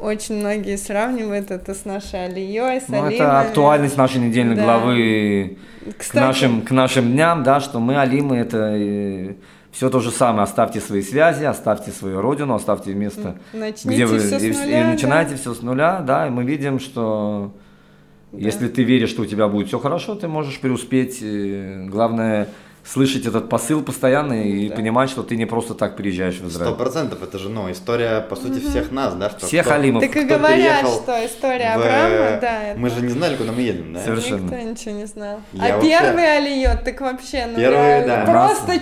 [0.00, 3.14] очень многие сравнивают это с нашей Алией, с Ну, Алимой.
[3.14, 4.62] это актуальность нашей недельной Да.
[4.64, 5.58] главы
[5.98, 9.34] к нашим, к нашим дням, да, что мы, Алимы, это
[9.70, 10.44] все то же самое.
[10.44, 14.52] Оставьте свои связи, оставьте свою родину, оставьте место, начните где вы всё с и, и
[14.52, 14.90] нуля, да.
[14.90, 17.52] начинаете все с нуля, да, и мы видим, что
[18.32, 18.38] Да.
[18.38, 21.18] если ты веришь, что у тебя будет все хорошо, ты можешь преуспеть.
[21.22, 22.48] э, Главное
[22.84, 24.74] слышать этот посыл постоянно и Да.
[24.76, 26.74] понимать, что ты не просто так приезжаешь в Сто Израиль.
[26.74, 29.30] процентов, это же, ну, история, по сути, всех нас, да?
[29.30, 30.02] Что Всех кто- Алимов.
[30.02, 32.78] Так и говорят, что история в- Авраама, да, это...
[32.78, 34.00] Мы же не знали, куда мы едем, да?
[34.00, 34.44] Совершенно.
[34.50, 35.40] Никто ничего не знал.
[35.52, 38.24] Я а вообще- первый алиот, так вообще, ну Первый, да.
[38.26, 38.72] просто,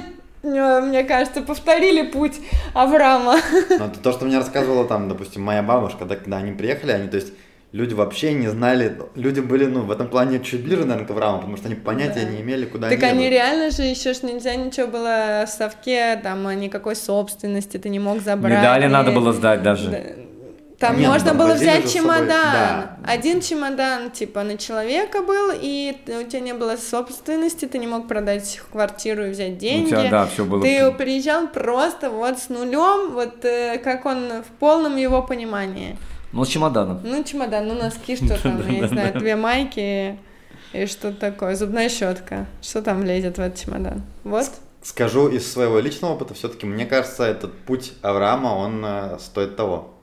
[0.42, 2.40] э, мне кажется, повторили путь
[2.72, 3.36] Авраама.
[3.78, 7.08] Но это то, что мне рассказывала там, допустим, моя бабушка, да, когда они приехали, они,
[7.08, 7.32] то есть,
[7.72, 11.38] люди вообще не знали, люди были, ну, в этом плане чуть ближе, наверное, к Аврааму,
[11.38, 12.30] потому что они понятия Да.
[12.30, 13.32] не имели, куда Так они они едут.
[13.38, 18.20] реально же еще ж нельзя ничего было в совке, там никакой собственности ты не мог
[18.22, 18.58] забрать.
[18.58, 19.88] Медали ни- надо было сдать даже.
[19.90, 19.98] Да.
[20.80, 22.26] Там Нет, можно там было взять чемодан.
[22.26, 22.96] да.
[23.06, 28.08] Один чемодан, типа, на человека был, и у тебя не было собственности, ты не мог
[28.08, 29.90] продать квартиру и взять У деньги.
[29.90, 30.62] тебя, да, все было.
[30.62, 35.98] Ты приезжал просто вот с нулем, вот э, как он в полном его понимании.
[36.32, 37.00] Ну, с чемоданом.
[37.02, 40.18] Ну, чемодан, ну, носки, что там, я не знаю, две майки
[40.72, 42.46] и что такое, зубная щетка.
[42.62, 44.02] Что там лезет в этот чемодан?
[44.24, 44.48] Вот.
[44.82, 49.94] Скажу из своего личного опыта, все-таки, мне кажется, этот путь Авраама, он э, стоит того.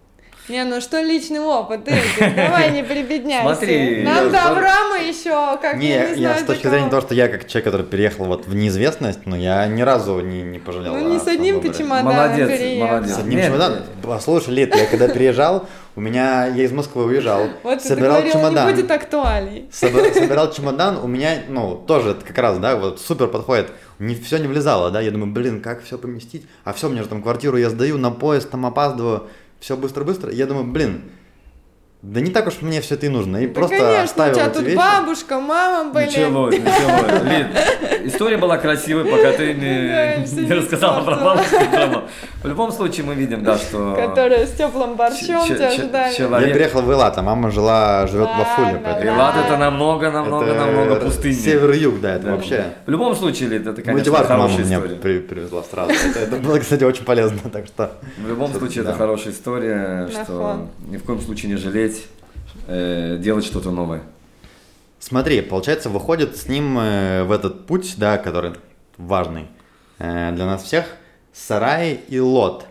[0.49, 3.43] Не, ну что личный опыт, Игорь, давай не прибедняйся.
[3.43, 7.13] Смотри, Нам до Авраама еще, как не, я не я с точки зрения того, что
[7.13, 10.93] я как человек, который переехал вот в неизвестность, но я ни разу не, не пожалел.
[10.95, 11.77] Ну, не с одним своем ты выборе.
[11.83, 13.15] чемоданом Молодец, молодец.
[13.15, 13.79] С одним чемоданом?
[14.03, 15.65] Послушай, Лид, я когда переезжал,
[15.97, 18.67] у меня, я из Москвы уезжал, Вот собирал говорил, чемодан.
[18.67, 19.69] не будет актуалей.
[19.71, 23.71] Собра- собирал чемодан, у меня, ну, тоже это как раз, да, вот супер подходит.
[23.99, 26.45] Не, все не влезало, да, я думаю, блин, как все поместить?
[26.63, 29.27] А все, мне же там квартиру я сдаю, на поезд там опаздываю,
[29.59, 30.31] все быстро-быстро.
[30.31, 31.03] Я думаю, блин,
[32.01, 33.37] да не так уж мне все это и нужно.
[33.37, 34.77] И Да, просто конечно, у оставил тебя эти тут вещи.
[34.77, 36.05] бабушка, мама были.
[36.05, 37.23] Началось, началось.
[37.23, 37.47] Лид,
[38.13, 42.03] история была красивой, пока ты не, рассказала про бабушку.
[42.47, 43.93] В любом случае мы видим, да, что...
[43.93, 46.15] Которая с теплым борщом Ч- тебя ч- ожидали.
[46.15, 48.81] человек- Я переехал в Элат, а мама жила, живет в Афуле.
[48.81, 49.35] Да.
[49.45, 51.37] это намного, намного, это намного пустыннее.
[51.41, 52.31] Север и юг, да, это Да.
[52.35, 52.73] вообще.
[52.85, 54.95] В любом случае, Лид, это, конечно, мама хорошая мне история.
[54.95, 55.91] при- привезла сразу.
[55.91, 57.91] Это, это было, кстати, очень полезно, так что...
[58.17, 58.91] В любом случае, Да.
[58.91, 60.69] это хорошая история, На что фон.
[60.89, 62.05] ни в коем случае не жалеть,
[62.67, 64.03] э, делать что-то новое.
[64.99, 68.53] Смотри, получается, выходит с ним э, в этот путь, да, который
[68.97, 69.47] важный
[69.99, 70.85] э, для нас всех,
[71.37, 72.65] Сарай и Лот.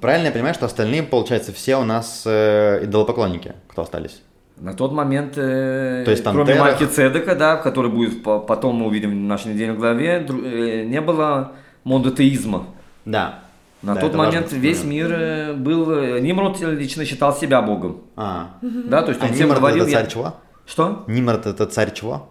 [0.00, 4.22] Правильно я понимаю, что остальные, получается, все у нас э, идолопоклонники, кто остались?
[4.58, 8.38] На тот момент, э, То есть там кроме Терах- Марки Цедека, да, который будет по-
[8.40, 11.52] потом мы увидим в нашей недельной главе, э, не было
[11.84, 12.66] монотеизма.
[13.06, 13.40] Да.
[13.82, 14.56] На Да, тот момент важно.
[14.58, 15.90] весь мир э, был...
[15.90, 18.02] э, Нимрод лично считал себя богом.
[18.16, 19.84] А, Да, то есть а он всем Нимрод говорил...
[19.84, 20.34] это я- царь чего?
[20.66, 21.04] Что?
[21.08, 22.28] Нимрод это царь чего?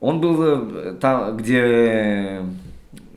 [0.00, 2.40] Он был э, там, где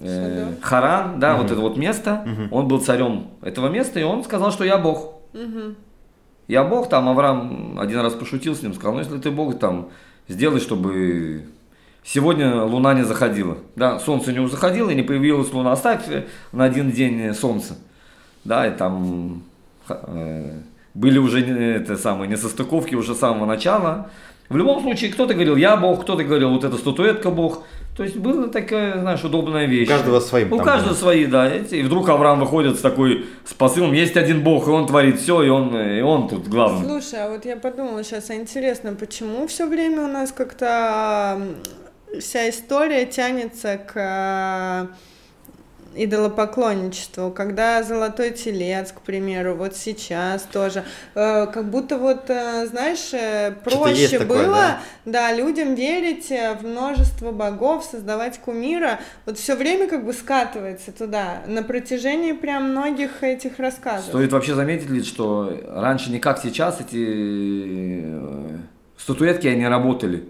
[0.02, 0.54] э.
[0.62, 1.41] Харан, да, Мгм.
[1.43, 2.47] вот это вот место, Мгм.
[2.52, 5.14] он был царем этого места, и он сказал, что я бог.
[5.34, 5.76] Мгм.
[6.47, 9.89] Я бог, там Авраам один раз пошутил с ним, сказал, ну если ты бог, там,
[10.28, 11.45] сделай, чтобы
[12.04, 13.58] сегодня луна не заходила.
[13.76, 15.72] Да, солнце не заходило и не появилась луна.
[15.72, 16.02] Оставь
[16.52, 17.78] на один день солнце.
[18.43, 19.43] Да, и там
[19.88, 20.60] э,
[20.93, 24.10] были уже это самое, несостыковки уже с самого начала.
[24.49, 27.64] В любом случае, кто-то говорил, я бог, кто-то говорил, вот эта статуэтка бог.
[27.95, 29.87] То есть была такая, знаешь, удобная вещь.
[29.87, 30.99] У каждого свои У каждого были.
[30.99, 31.47] свои, да.
[31.49, 31.75] эти.
[31.75, 35.43] И вдруг Авраам выходит с такой, с посылом, есть один бог, и он творит все,
[35.43, 36.87] и он, и он тут главный.
[36.87, 41.41] Слушай, а вот я подумала сейчас, а интересно, почему все время у нас как-то
[42.19, 44.87] вся история тянется к э,
[45.95, 50.83] идолопоклонничеству, когда золотой телец, к примеру, вот сейчас тоже,
[51.15, 54.79] э, как будто вот, э, знаешь, э, проще такое, было, да?
[55.05, 55.33] да?
[55.33, 61.41] людям верить э, в множество богов, создавать кумира, вот все время как бы скатывается туда,
[61.47, 64.05] на протяжении прям многих этих рассказов.
[64.09, 68.57] Стоит вообще заметить, Лид, что раньше не как сейчас эти э,
[68.97, 70.29] статуэтки, они работали.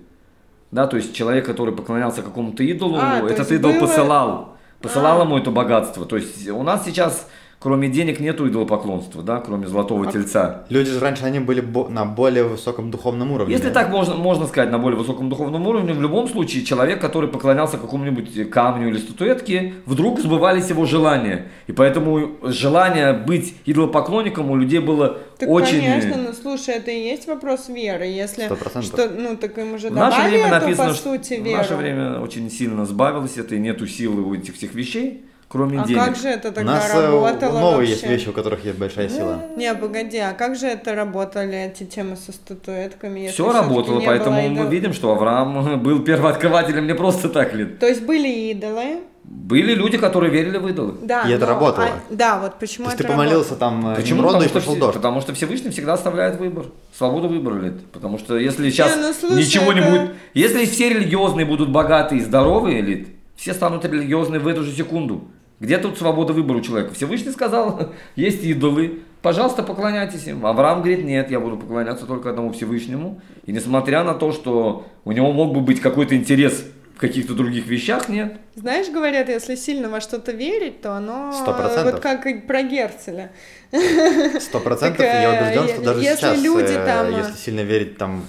[0.71, 5.21] Да, то есть человек, который поклонялся какому-то идолу, А, то этот идол было- посылал, посылал
[5.21, 5.23] А.
[5.23, 6.05] ему это богатство.
[6.05, 7.27] То есть у нас сейчас,
[7.61, 10.65] кроме денег, нету идолопоклонства, да, кроме золотого А тельца.
[10.69, 13.53] Люди же раньше, они были бо- на более высоком духовном уровне.
[13.53, 17.29] Если так можно, можно сказать, на более высоком духовном уровне, в любом случае человек, который
[17.29, 21.49] поклонялся какому-нибудь камню или статуэтке, вдруг сбывались его желания.
[21.67, 25.81] И поэтому желание быть идолопоклонником у людей было Так, очень...
[25.81, 28.85] конечно, ну слушай, это и есть вопрос веры, если Сто процентов.
[28.99, 31.57] что, ну так им уже В наше давали время эту, написано, по сути, в веру.
[31.57, 35.85] наше время очень сильно сбавилось это, и нету силы у этих всех вещей, кроме а
[35.85, 36.05] денег.
[36.05, 37.91] как же это У тогда нас э, работало новые вообще?
[37.91, 39.43] есть вещи, у которых есть большая сила.
[39.57, 43.27] Не, погоди, а как же это работали, эти темы со статуэтками?
[43.27, 47.65] Все работало, не поэтому было мы видим, что Авраам был первооткрывателем не просто так ли.
[47.65, 49.01] То есть были идолы?
[49.23, 50.95] Были люди, которые верили в идолы.
[51.03, 51.21] Да.
[51.23, 51.87] И это но- работало.
[51.87, 54.23] а- да, вот почему То есть это ты помолился там э, Почему?
[54.23, 54.95] Потому и что, пошел все- дождь.
[54.95, 56.65] потому что Всевышний всегда оставляет выбор.
[56.97, 57.85] Свободу выбора лет.
[57.91, 60.11] Потому что если сейчас ну слушай, ничего не это- будет...
[60.33, 65.27] Если все религиозные будут богатые и здоровые, Лид, все станут религиозны в эту же секунду.
[65.61, 66.95] Где тут свобода выбора у человека?
[66.95, 70.43] Всевышний сказал, есть идолы, пожалуйста, поклоняйтесь им.
[70.43, 73.21] Авраам говорит, нет, я буду поклоняться только одному Всевышнему.
[73.45, 77.67] И несмотря на то, что у него мог бы быть какой-то интерес в каких-то других
[77.67, 78.37] вещах, нет.
[78.55, 81.93] Знаешь, говорят, если сильно во что-то верить, то оно Сто процентов.
[81.93, 83.31] вот как и про Герцеля.
[84.39, 87.61] Сто процентов, я э, убежден, что даже если сейчас, люди э, там, э, если сильно
[87.61, 88.25] верить там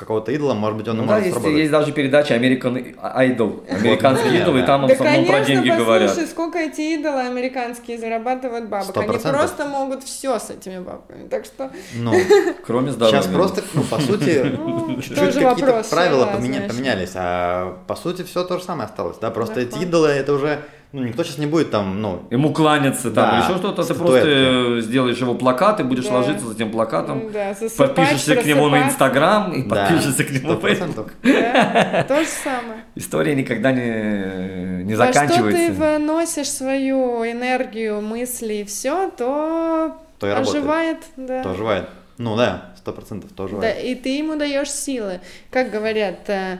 [0.00, 1.58] какого-то идола, может быть, он и Ну да, может есть, сработать.
[1.58, 4.66] есть даже передача American Idol, американский идол, и да.
[4.66, 6.28] там в Да, основном про конечно, деньги послушай, говорят.
[6.30, 8.86] сколько эти идолы американские зарабатывают бабок.
[8.88, 9.40] Сто Они процентов.
[9.40, 11.28] просто могут все с этими бабками.
[11.28, 12.12] Так что Ну,
[12.66, 13.20] Кроме здоровья.
[13.22, 17.94] сейчас просто, ну, по сути, Ну, чуть-чуть тоже какие-то вопрос, правила да, поменялись, а по
[17.94, 20.60] сути все то же самое осталось, да, просто Да, эти идолы, это уже,
[20.92, 23.94] ну, никто сейчас не будет там, ну, Ему кланяться там Да, или еще что-то, ты
[23.94, 26.14] просто сделаешь его плакат и будешь Да.
[26.14, 28.82] ложиться за этим плакатом, да, засыпать, подпишешься к нему на.
[28.82, 31.12] Инстаграм и да, подпишешься к нему в Facebook.
[31.22, 32.84] Да, то же самое.
[32.94, 35.72] История никогда не, не Во что ты заканчивается.
[35.72, 40.98] выносишь свою энергию, мысли и все, то, То и оживает.
[41.16, 41.42] Да.
[41.42, 41.88] То оживает.
[42.18, 45.20] Ну да, сто процентов то Да, и ты ему даешь силы.
[45.50, 46.58] Как говорят э,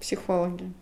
[0.00, 0.72] психологи.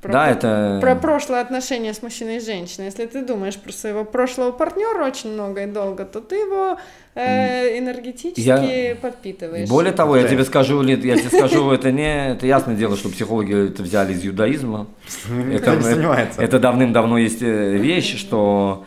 [0.00, 0.78] Про, Да, это...
[0.80, 2.84] про прошлые отношения с мужчиной и женщиной.
[2.86, 6.76] Если ты думаешь про своего прошлого партнера очень много и долго, то ты его
[7.16, 9.68] э, энергетически Я- подпитываешь.
[9.68, 10.28] Более того, я Да.
[10.28, 14.12] тебе скажу, Лид, я тебе скажу, это не, это ясное дело, что психологи это взяли
[14.12, 14.86] из иудаизма.
[15.28, 16.40] Не сомневается.
[16.40, 18.84] это давным-давно есть э, вещь, что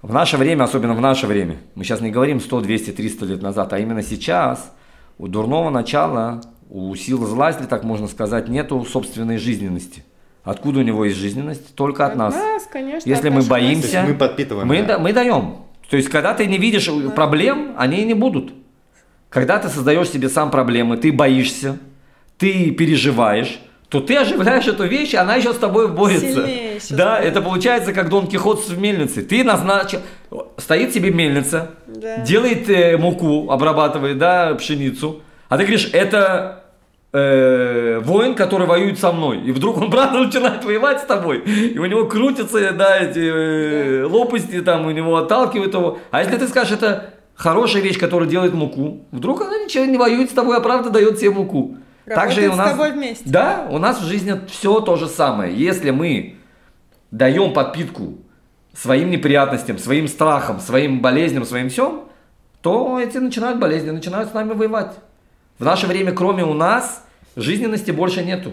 [0.00, 3.42] в наше время, особенно в наше время, мы сейчас не говорим 100, 200, 300 лет
[3.42, 4.72] назад, а именно сейчас
[5.18, 6.40] у дурного начала,
[6.70, 10.04] у сил зла, если так можно сказать, нету собственной жизненности.
[10.44, 11.74] Откуда у него есть жизненность?
[11.74, 12.34] Только от нас.
[12.70, 13.08] конечно.
[13.08, 14.68] Если от мы боимся, мы подпитываем.
[14.68, 14.86] Мы, да.
[14.86, 15.56] да- мы даем.
[15.88, 18.52] То есть, когда ты не видишь проблем, они и не будут.
[19.30, 21.78] Когда ты создаешь себе сам проблемы, ты боишься,
[22.38, 26.26] ты переживаешь, то ты оживляешь эту вещь, и она еще с тобой борется.
[26.46, 29.22] Сильнее еще да, это получается как Дон Кихот в мельнице.
[29.22, 30.00] Ты назначил,
[30.56, 32.18] стоит себе мельница, Да.
[32.18, 36.63] делает э, муку, обрабатывает, да, пшеницу, а ты говоришь, это
[37.14, 39.40] э, воин, который воюет со мной.
[39.40, 41.38] И вдруг он, правда, начинает воевать с тобой.
[41.38, 45.98] И у него крутятся, да, эти э, лопасти, там, у него отталкивают его.
[46.10, 50.30] А если ты скажешь, это хорошая вещь, которая делает муку, вдруг она ничего не воюет
[50.30, 51.76] с тобой, а правда дает тебе муку.
[52.04, 53.24] Работает с тобой вместе.
[53.24, 55.56] Да, у нас в жизни все то же самое.
[55.56, 56.36] Если мы
[57.10, 58.18] даем подпитку
[58.74, 62.04] своим неприятностям, своим страхам, своим болезням, своим всем,
[62.60, 64.96] то эти начинают болезни, начинают с нами воевать.
[65.64, 67.02] В наше время, кроме у нас,
[67.36, 68.52] жизненности больше нету.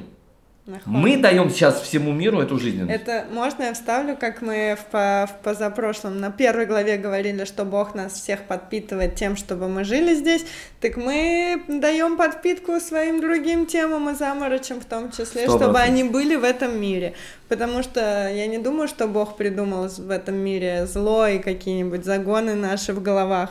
[0.66, 0.93] Нахон.
[0.93, 3.01] Мы даем сейчас всему миру эту жизненность.
[3.01, 7.66] Это можно я вставлю, как мы в, по- в позапрошлом на первой главе говорили, что
[7.66, 10.45] Бог нас всех подпитывает тем, чтобы мы жили здесь,
[10.80, 15.82] так мы даем подпитку своим другим темам и заморочам в том числе, Сто чтобы процентов.
[15.82, 17.14] они были в этом мире.
[17.49, 22.55] Потому что я не думаю, что Бог придумал в этом мире зло и какие-нибудь загоны
[22.55, 23.49] наши в головах.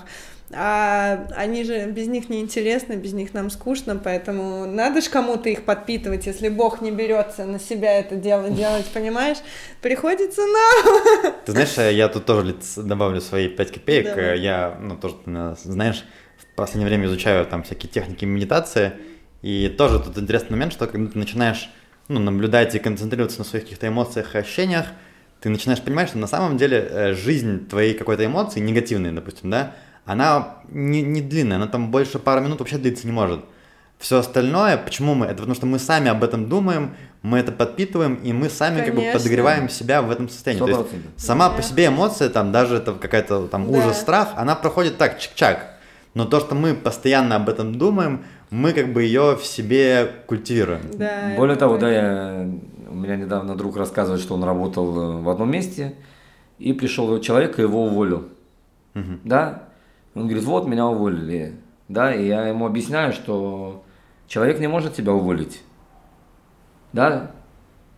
[0.53, 5.64] А они же без них неинтересно, без них нам скучно, поэтому надо же кому-то их
[5.64, 9.38] подпитывать, если Бог не берется на себя это дело делать, понимаешь?
[9.80, 11.34] Приходится нам.
[11.46, 14.07] Ты знаешь, я тут тоже добавлю свои 5 копеек.
[14.16, 15.14] Э, Я, ну, тоже,
[15.62, 16.05] знаешь,
[16.36, 18.92] в последнее время изучаю там всякие техники медитации.
[19.42, 21.70] И тоже тут интересный момент, что когда ты начинаешь
[22.09, 24.86] ну, наблюдать и концентрироваться на своих каких-то эмоциях и ощущениях,
[25.40, 29.74] ты начинаешь понимать, что на самом деле э, жизнь твоей какой-то эмоции, негативной, допустим, да,
[30.12, 33.40] она не, не длинная, она там больше пару минут вообще длиться не может.
[33.98, 35.26] Все остальное, почему мы?
[35.26, 38.90] Это потому что мы сами об этом думаем, мы это подпитываем, и мы сами как
[38.94, 39.18] бы Конечно.
[39.20, 40.61] подогреваем себя в этом состоянии.
[40.61, 41.02] То есть 100%.
[41.16, 41.56] сама Да.
[41.56, 43.78] по себе эмоция, там даже это какая-то там Да.
[43.78, 45.58] ужас, страх, она проходит так, чик-чак.
[46.14, 50.80] Но то, что мы постоянно об этом думаем, мы как бы ее в себе культивируем.
[50.94, 52.48] Да, Более того, да, я,
[52.88, 55.94] у меня недавно друг рассказывает, что он работал э, в одном месте,
[56.58, 58.28] и пришел человек и его уволил.
[58.94, 59.20] Мгм.
[59.24, 59.64] Да?
[60.14, 61.56] Он говорит, вот, меня уволили.
[61.88, 63.84] Да, и я ему объясняю, что
[64.26, 65.62] человек не может тебя уволить.
[66.92, 67.32] Да?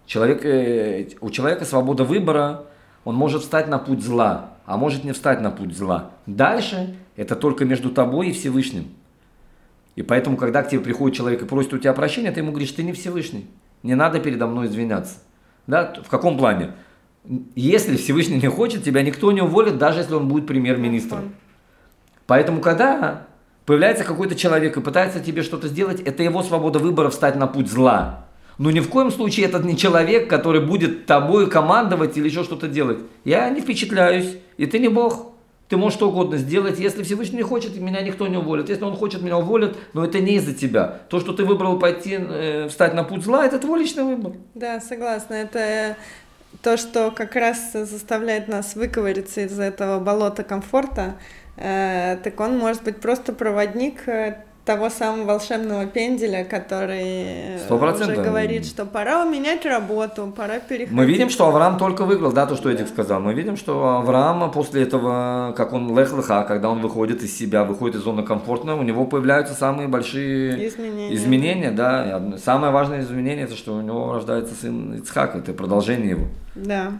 [0.06, 2.64] Человек, э, у человека свобода выбора,
[3.04, 6.10] он может встать на путь зла, а может не встать на путь зла.
[6.26, 8.86] Дальше это только между тобой и Всевышним.
[9.94, 12.72] И поэтому, когда к тебе приходит человек и просит у тебя прощения, ты ему говоришь,
[12.72, 13.46] ты не Всевышний,
[13.82, 15.18] не надо передо мной извиняться.
[15.66, 15.94] Да?
[16.04, 16.72] В каком плане?
[17.54, 21.34] Если Всевышний не хочет, тебя никто не уволит, даже если он будет премьер-министром.
[22.32, 23.26] Поэтому, когда
[23.66, 27.70] появляется какой-то человек и пытается тебе что-то сделать, это его свобода выбора встать на путь
[27.70, 28.24] зла.
[28.56, 32.68] Но ни в коем случае этот не человек, который будет тобой командовать или еще что-то
[32.68, 33.00] делать.
[33.26, 35.32] Я не впечатляюсь, и ты не Бог.
[35.68, 36.78] Ты можешь что угодно сделать.
[36.78, 38.70] Если Всевышний не хочет, меня никто не уволит.
[38.70, 41.00] Если он хочет, меня уволят, но это не из-за тебя.
[41.10, 44.32] То, что ты выбрал пойти, э, встать на путь зла, это твой личный выбор.
[44.54, 45.34] Да, согласна.
[45.34, 45.98] Это
[46.62, 52.82] то, что как раз заставляет нас выковыриться из этого болота комфорта, э, так он может
[52.82, 58.02] быть просто проводник э, того самого волшебного пенделя, который 100%.
[58.02, 60.92] уже говорит, что пора менять работу, пора переходить.
[60.92, 63.20] Мы видим, что Авраам только выиграл, да, то, что Эдик сказал.
[63.20, 67.64] Мы видим, что Авраам после этого, как он лех леха, когда он выходит из себя,
[67.64, 72.38] выходит из зоны комфортной, у него появляются самые большие изменения, изменения да.
[72.38, 76.26] Самое важное изменение, это что у него рождается сын Ицхак, это продолжение его.
[76.54, 76.92] Да.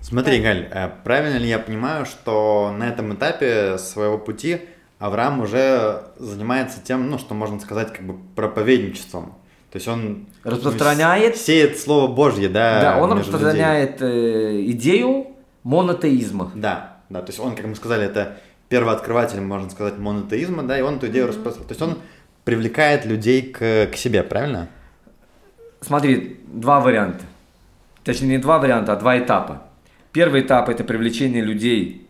[0.00, 4.60] Смотри, Галь, э, правильно ли я понимаю, что на этом этапе своего пути
[4.98, 9.34] Авраам уже занимается тем, ну, что можно сказать, как бы проповедничеством.
[9.70, 12.80] То есть он распространяет, сеет слово Божье, да.
[12.80, 15.28] Да, он распространяет э, идею
[15.62, 16.52] монотеизма.
[16.54, 18.38] Да, да, то есть он, как мы сказали, это
[18.70, 21.28] первооткрыватель, можно сказать, монотеизма, да, и он эту идею mm-hmm.
[21.28, 21.68] распространяет.
[21.68, 21.98] То есть он
[22.44, 24.68] привлекает людей к, к себе, правильно?
[25.80, 27.24] Смотри, два варианта.
[28.04, 29.67] Точнее, не два варианта, а два этапа.
[30.18, 32.08] Первый этап– это привлечение людей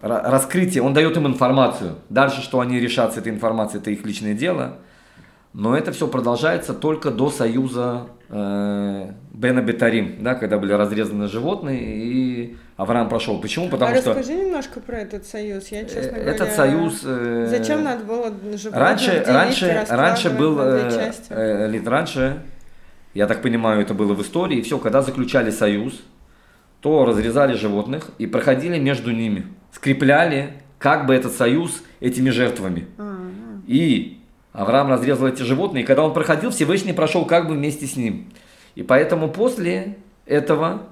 [0.00, 1.96] раскрытие, он дает им информацию.
[2.08, 4.78] Дальше, что они решат с этой информацией, это их личное дело.
[5.52, 11.82] Но это все продолжается только до союза э, Бена Бетарим, да, когда были разрезаны животные,
[11.82, 13.38] и Авраам прошел.
[13.42, 13.68] Почему?
[13.68, 14.14] Потому а что...
[14.14, 15.68] расскажи немножко про этот союз.
[15.68, 17.02] Я, честно э, говоря, этот союз...
[17.04, 20.58] Э, Зачем надо было животных раньше, раньше, раньше был...
[20.60, 22.40] Э, э, раньше,
[23.12, 26.00] я так понимаю, это было в истории, все, когда заключали союз,
[26.80, 32.86] то разрезали животных и проходили между ними скрепляли как бы этот союз этими жертвами.
[33.66, 34.20] И
[34.52, 38.32] Авраам разрезал эти животные, и когда он проходил, Всевышний прошел как бы вместе с ним.
[38.74, 40.82] И поэтому после этого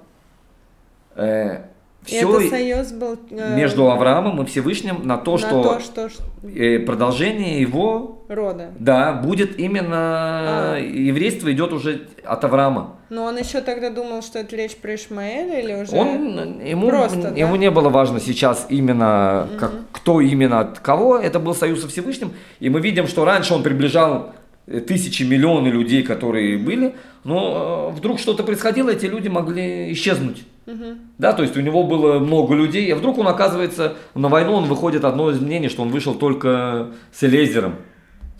[1.16, 1.62] э,
[2.08, 6.22] все это союз был, э, между Авраамом и Всевышним на то, на что, то, что
[6.42, 10.76] э, продолжение его рода да, будет именно а.
[10.78, 12.96] еврейство идет уже от Авраама.
[13.10, 17.32] Но он еще тогда думал, что это речь про Ишмаэля или уже он, ему, просто,
[17.34, 17.58] ему да?
[17.58, 22.32] не было важно сейчас именно, как, кто именно от кого, это был союз со Всевышним,
[22.60, 24.34] и мы видим, что раньше он приближал
[24.66, 26.94] э, тысячи, миллионы людей, которые были,
[27.24, 30.44] но э, вдруг что-то происходило, эти люди могли исчезнуть.
[30.68, 30.98] Угу.
[31.16, 34.64] Да, то есть у него было много людей, а вдруг он оказывается, на войну он
[34.64, 37.76] выходит, одно из мнений, что он вышел только с Элейзером.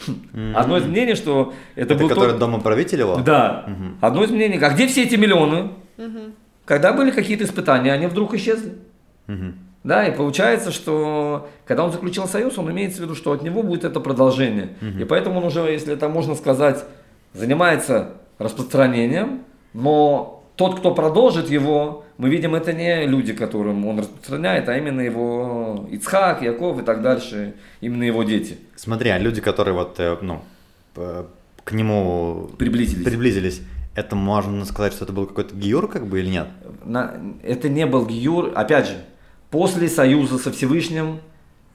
[0.06, 0.52] Mm-hmm.
[0.52, 2.38] Одно из мнений, что это, это был который тот...
[2.38, 3.16] домоправитель его?
[3.16, 3.64] Да.
[3.66, 3.94] Mm-hmm.
[4.02, 5.70] Одно из мнений, а где все эти миллионы?
[5.96, 6.32] Mm-hmm.
[6.66, 8.74] Когда были какие-то испытания, они вдруг исчезли.
[9.26, 9.52] Mm-hmm.
[9.84, 13.62] Да, и получается, что когда он заключил союз, он имеется в виду, что от него
[13.62, 14.76] будет это продолжение.
[14.82, 15.02] Mm-hmm.
[15.02, 16.84] И поэтому он уже, если это можно сказать,
[17.32, 24.68] занимается распространением, но тот, кто продолжит его, мы видим, это не люди, которым он распространяет,
[24.68, 28.58] а именно его Ицхак, Яков и так дальше, именно его дети.
[28.74, 30.42] Смотри, а люди, которые вот, э, ну,
[31.64, 33.62] к нему приблизились, приблизились
[33.94, 36.48] это можно сказать, что это был какой-то гиюр, как бы, или нет?
[36.84, 38.96] На, это не был гиюр, опять же,
[39.50, 41.20] после союза со Всевышним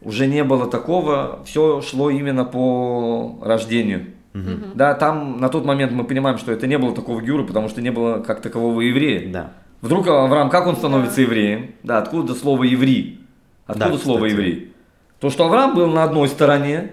[0.01, 4.07] уже не было такого, все шло именно по рождению.
[4.33, 4.73] Угу.
[4.75, 7.81] Да, там на тот момент мы понимаем, что это не было такого гиюра, потому что
[7.81, 9.31] не было как такового еврея.
[9.31, 9.51] Да.
[9.81, 11.75] Вдруг Авраам, как он становится евреем?
[11.83, 13.19] Да, откуда слово еврей?
[13.67, 14.73] Откуда да, слово еврей?
[15.19, 16.91] То, что Авраам был на одной стороне,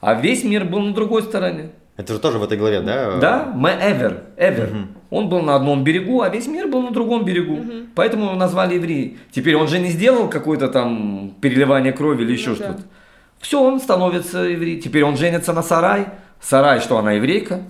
[0.00, 1.70] а весь мир был на другой стороне.
[1.96, 3.16] Это же тоже в этой главе, да?
[3.18, 4.70] Да, мы ever, ever.
[4.70, 4.88] Угу.
[5.10, 7.54] Он был на одном берегу, а весь мир был на другом берегу.
[7.54, 7.72] Угу.
[7.94, 9.18] Поэтому его назвали евреи.
[9.32, 12.72] Теперь он же не сделал какое-то там переливание крови или еще ну, что-то.
[12.72, 12.84] Да.
[13.40, 14.80] Все, он становится евреем.
[14.80, 16.06] Теперь он женится на Сарай.
[16.40, 17.62] Сарай, что она еврейка?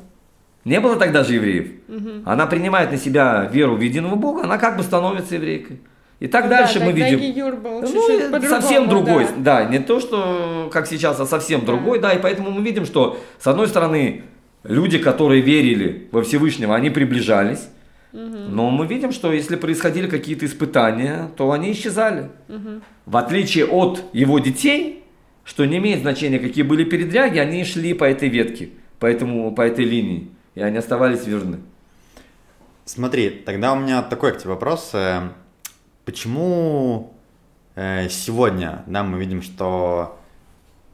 [0.65, 1.69] Не было тогда же евреев.
[1.89, 2.11] Угу.
[2.27, 5.81] Она принимает на себя веру в единого Бога, она как бы становится еврейкой.
[6.21, 7.19] И так ну, дальше да, мы видим.
[7.19, 9.63] Юр был ну, совсем другой, да.
[9.63, 11.67] да, не то, что как сейчас, а совсем да.
[11.67, 14.25] другой, да, и поэтому мы видим, что с одной стороны
[14.63, 17.69] люди, которые верили во Всевышнего, они приближались,
[18.13, 18.21] угу.
[18.21, 22.29] но мы видим, что если происходили какие-то испытания, то они исчезали.
[22.49, 22.83] Угу.
[23.07, 25.00] В отличие от его детей,
[25.45, 29.63] что не имеет значения, какие были передряги, они шли по этой ветке, по, этому, по
[29.63, 31.61] этой линии и они оставались верны.
[32.85, 34.91] Смотри, тогда у меня такой к тебе вопрос.
[34.95, 35.31] Э,
[36.05, 37.15] почему
[37.77, 40.19] э, сегодня, да, мы видим, что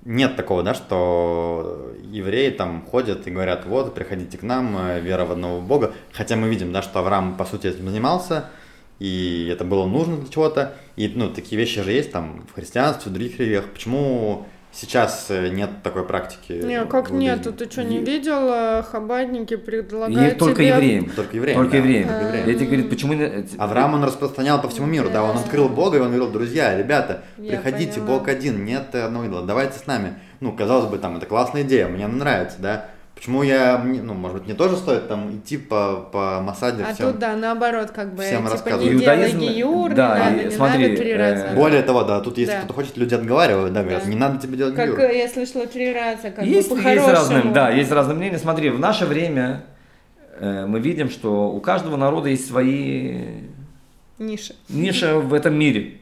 [0.05, 5.25] нет такого, да, что евреи там ходят и говорят, вот, приходите к нам, э, вера
[5.25, 5.95] в одного Бога.
[6.13, 8.51] Хотя мы видим, да, что Авраам, по сути, этим занимался,
[8.99, 10.77] и это было нужно для чего-то.
[10.97, 13.67] И, ну, такие вещи же есть там в христианстве, в других религиях.
[13.67, 14.47] Почему
[14.79, 16.53] Сейчас э, нет такой практики.
[16.53, 17.43] Не, как нет?
[17.57, 18.51] Ты что, не видел?
[18.53, 20.69] Э, хабадники предлагают Есть только тебе...
[20.69, 21.11] евреям.
[21.17, 21.79] Только евреям, Только да.
[21.79, 22.09] евреям.
[22.11, 22.51] А-а-а.
[22.51, 23.15] Эти говорят, почему...
[23.57, 27.25] Авраам он распространял по всему миру, да, он открыл Бога, и он говорил, друзья, ребята,
[27.39, 28.19] приходите, поняла.
[28.19, 30.19] Бог один, нет одного идола, давайте с нами.
[30.41, 34.37] Ну, казалось бы, там, это классная идея, мне она нравится, да, Почему я, ну, может
[34.37, 37.13] быть, мне тоже стоит там идти по, по массаде А всем?
[37.13, 38.93] тут, да, наоборот, как бы, всем типа, рассказывают.
[38.95, 41.47] не делай гиюр, да, не надо, и не смотри, надо три э, раза.
[41.57, 42.59] Более того, да, тут если Да.
[42.59, 44.11] кто-то хочет, люди отговаривают, да, говорят, Да.
[44.11, 45.01] не надо тебе делать Как гиюр.
[45.01, 48.39] э, я слышала три раза, как есть, бы есть разные, да, есть разные мнения.
[48.39, 49.65] Смотри, в наше время
[50.39, 53.15] э, мы видим, что у каждого народа есть свои
[54.19, 54.55] Ниши.
[54.69, 56.01] ниши в этом мире.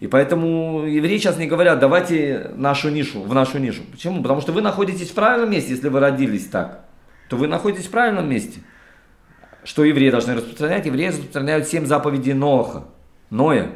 [0.00, 3.82] И поэтому евреи сейчас не говорят, давайте нашу нишу, в нашу нишу.
[3.90, 4.22] Почему?
[4.22, 6.84] Потому что вы находитесь в правильном месте, если вы родились так,
[7.28, 8.60] то вы находитесь в правильном месте.
[9.64, 10.86] Что евреи должны распространять?
[10.86, 12.84] Евреи распространяют семь заповедей Ноаха,
[13.30, 13.70] Ноя,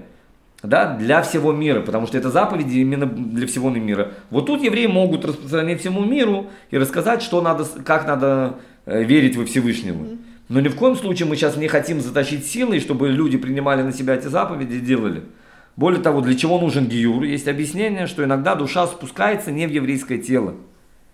[0.62, 4.12] да, для всего мира, потому что это заповеди именно для всего мира.
[4.30, 9.36] Вот тут евреи могут распространять всему миру и рассказать, что надо, как надо э, верить
[9.36, 10.06] во Всевышнего.
[10.48, 13.92] Но ни в коем случае мы сейчас не хотим затащить силой, чтобы люди принимали на
[13.92, 15.22] себя эти заповеди и делали.
[15.78, 17.22] Более того, для чего нужен гиюр?
[17.22, 20.56] Есть объяснение, что иногда душа спускается не в еврейское тело.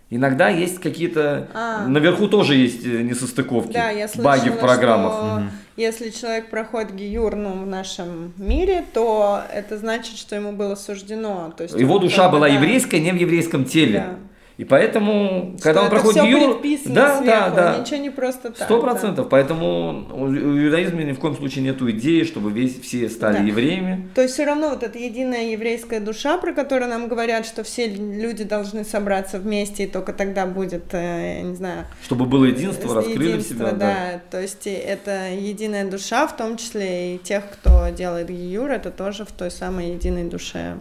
[0.08, 1.48] Иногда есть какие-то...
[1.52, 1.86] А.
[1.86, 5.12] Наверху тоже есть э, несостыковки, Да, я слышала, баги в программах.
[5.12, 5.42] что
[5.76, 11.52] если человек проходит гиюр ну, в нашем мире, то это значит, что ему было суждено.
[11.54, 13.98] То есть Его душа была да, еврейская, не в еврейском теле.
[13.98, 14.18] Да.
[14.56, 17.78] И поэтому, что когда он проходит предписано Да, да, сверху, да.
[17.78, 18.66] Ничего не просто так.
[18.66, 18.82] Сто да.
[18.82, 19.28] процентов.
[19.28, 23.42] Поэтому у иудаизма ни в коем случае нет идеи, чтобы весь, все стали Да.
[23.42, 24.08] евреями.
[24.14, 27.88] То есть все равно вот эта единая еврейская душа, про которую нам говорят, что все
[27.88, 32.94] люди должны собраться вместе, и только тогда будет, э, я не знаю, Чтобы было единство,
[32.94, 33.70] раскрыли единство, себя.
[33.72, 33.76] да.
[33.78, 34.20] да.
[34.30, 39.24] То есть это единая душа, в том числе и тех, кто делает гиюр, это тоже
[39.24, 40.76] в той самой единой душе.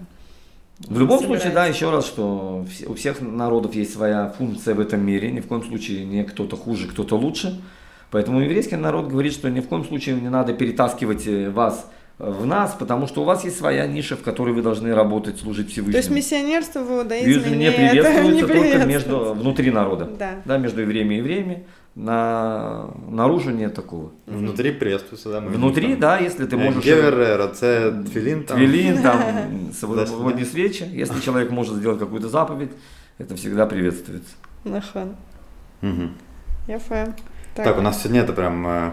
[0.79, 1.47] В любом собирается.
[1.47, 5.31] случае, да, еще раз, что у всех народов есть своя функция в этом мире.
[5.31, 7.61] Ни в коем случае не кто-то хуже, кто-то лучше.
[8.11, 12.29] Поэтому еврейский народ говорит, что ни в коем случае не надо перетаскивать э, вас э,
[12.29, 15.71] в нас, потому что у вас есть своя ниша, в которой вы должны работать, служить
[15.71, 15.93] Всевышнему.
[15.93, 18.87] То есть миссионерство в иудаизме Иудаизм не это приветствуется не только приветствуется.
[18.87, 20.09] между, внутри народа.
[20.45, 20.57] Да.
[20.57, 21.65] между евреями и евреями.
[21.95, 24.11] На, наружу нет такого.
[24.25, 25.39] Внутри приветствуется, да.
[25.41, 26.83] Внутри, видим, да, если ты э, можешь...
[26.83, 28.57] Гевер, э, Раце, Твилин, там.
[28.57, 30.83] Твилин, там, свободные свечи.
[30.91, 32.71] Если человек может сделать какую-то заповедь,
[33.19, 34.33] это всегда приветствуется.
[34.63, 35.15] Нахон.
[35.81, 36.15] Мгм.
[36.67, 37.13] Яфе.
[37.55, 38.91] Так, у нас сегодня это прям, э,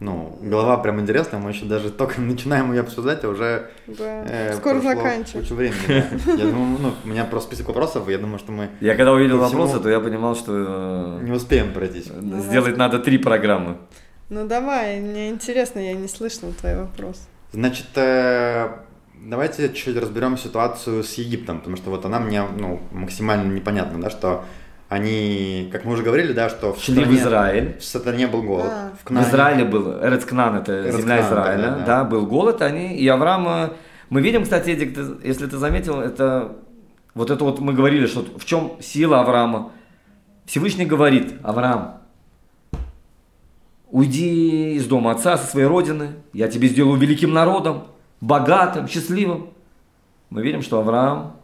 [0.00, 4.24] ну, голова прям интересная, мы еще даже только начинаем ее обсуждать, а уже Да.
[4.26, 5.44] э, Скоро заканчиваем.
[5.44, 6.04] кучу времени.
[6.26, 6.32] да.
[6.32, 9.38] Я думаю, ну, у меня просто список вопросов, я думаю, что мы Я когда увидел
[9.38, 12.06] вопросы, то я понимал, что не успеем пройтись.
[12.08, 13.76] э, сделать надо три программы.
[14.30, 17.20] Ну давай, мне интересно, я не слышала твой вопрос.
[17.52, 18.68] Значит, э,
[19.24, 24.08] давайте чуть-чуть разберем ситуацию с Египтом, потому что вот она мне ну, максимально непонятна, да,
[24.08, 24.44] что
[24.90, 27.78] они, как мы уже говорили, да, что в Шли в стране- Израиль.
[27.78, 28.66] в стране был голод.
[28.68, 28.92] А.
[29.02, 32.04] В В Израиле был, Эрец Кнан, это Эрец земля Израиля, да, да, да.
[32.04, 33.72] был голод, они, и Авраам,
[34.10, 36.56] мы видим, кстати, Эдик, ты- если ты заметил, это,
[37.14, 39.70] вот это вот мы говорили, что в чем сила Авраама.
[40.44, 41.98] Всевышний говорит, Авраам,
[43.90, 47.84] уйди из дома отца, со своей родины, я тебе сделаю великим народом,
[48.20, 49.50] богатым, счастливым.
[50.30, 51.36] Мы видим, что Авраам,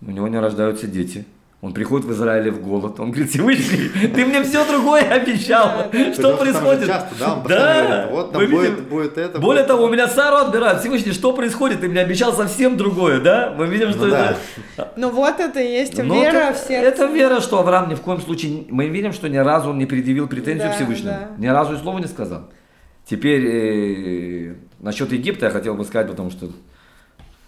[0.00, 1.24] у него не рождаются дети.
[1.66, 3.00] Он приходит в Израиле в голод.
[3.00, 5.90] Он говорит, Всевышний, ты мне все другое обещал.
[6.12, 6.86] Что происходит?
[6.86, 9.38] часто, да, он постоянно говорит, вот там будет, это.
[9.40, 10.80] Более будет того, у меня Сару отбирают.
[10.80, 11.80] Всевышний, что происходит?
[11.80, 13.52] Ты мне обещал совсем другое, да?
[13.58, 14.36] Мы видим, что Ну это...
[14.76, 14.92] да.
[14.96, 16.86] Ну вот это и есть Ну, вера это, в сердце.
[17.02, 18.66] это вера, что Авраам ни в коем случае...
[18.70, 21.16] Мы видим, что ни разу он не предъявил претензию Да, Всевышнему.
[21.18, 21.30] да.
[21.36, 22.42] Ни разу и слова не сказал.
[23.10, 26.46] Теперь э, насчет Египта я хотел бы сказать, потому что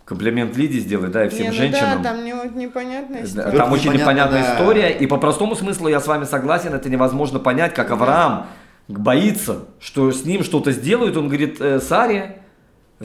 [0.09, 2.03] комплимент Лидии сделать, да, и всем не, ну женщинам.
[2.03, 3.57] да, там не, непонятная Да, история.
[3.59, 4.55] Там очень непонятная да.
[4.55, 8.47] история, и по простому смыслу я с вами согласен, это невозможно понять, как Авраам
[8.89, 12.41] боится, что с ним что-то сделают, он говорит, «Э, Саре,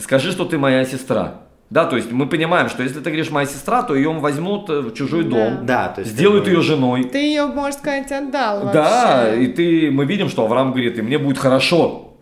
[0.00, 1.42] скажи, что ты моя сестра.
[1.68, 4.80] Да, то есть мы понимаем, что если ты говоришь моя сестра, то ее возьмут э,
[4.80, 5.30] в чужой Да.
[5.30, 6.12] дом, Да, то есть...
[6.12, 7.04] сделают ее женой.
[7.04, 9.44] Ты ее, можно сказать, отдал Да, вообще.
[9.44, 12.13] и ты, мы видим, что Авраам говорит, и мне будет хорошо.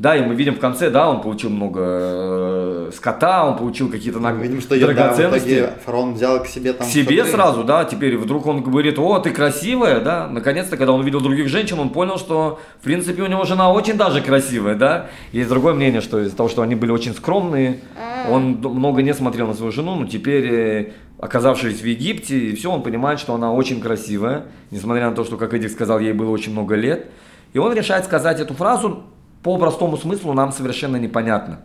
[0.00, 4.18] Да, и мы видим в конце, да, он получил много э, скота, он получил какие-то
[4.18, 5.46] Мы наг- видим, что да, драгоценности.
[5.58, 6.86] итоге фараон взял к себе там...
[6.86, 7.30] к себе что-то.
[7.32, 11.48] сразу, да, теперь вдруг он говорит, о, ты красивая, да, наконец-то, когда он увидел других
[11.50, 15.74] женщин, он понял, что, в принципе, у него жена очень даже красивая, да, есть другое
[15.74, 18.32] мнение, что из-за того, что они были очень скромные, А.
[18.32, 22.70] он много не смотрел на свою жену, но теперь, э, оказавшись в Египте, и все,
[22.72, 26.30] он понимает, что она очень красивая, несмотря на то, что, как Эдик сказал, ей было
[26.30, 27.10] очень много лет,
[27.52, 29.02] и он решает сказать эту фразу,
[29.42, 31.60] по простому смыслу нам совершенно непонятно.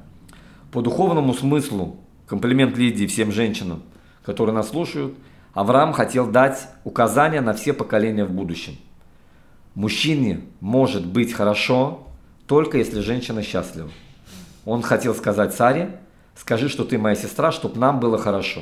[0.72, 1.98] По духовному смыслу,
[2.28, 3.84] комплимент Лидии всем женщинам,
[4.24, 5.16] которые нас слушают,
[5.54, 8.78] Авраам хотел дать указания на все поколения в будущем.
[9.74, 12.08] Мужчине может быть хорошо,
[12.46, 13.90] только если женщина счастлива.
[14.66, 16.00] Он хотел сказать Саре,
[16.36, 18.62] скажи, что ты моя сестра, чтобы нам было хорошо.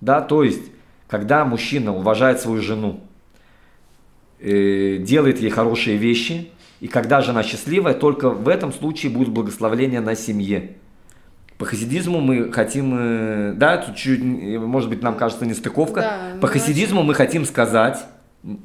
[0.00, 0.62] Да, то есть,
[1.08, 3.00] когда мужчина уважает свою жену,
[4.38, 6.50] э, делает ей хорошие вещи,
[6.80, 10.76] и когда жена счастливая, только в этом случае будет благословление на семье.
[11.58, 16.00] По хасидизму мы хотим, э, да, тут чуть, может быть, нам кажется нестыковка.
[16.00, 18.02] Да, По ну, хасидизму мы хотим сказать,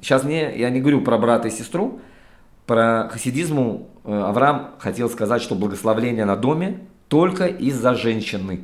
[0.01, 1.99] сейчас не, я не говорю про брата и сестру,
[2.65, 8.61] про хасидизму э, Авраам хотел сказать, что благословление на доме только из-за женщины.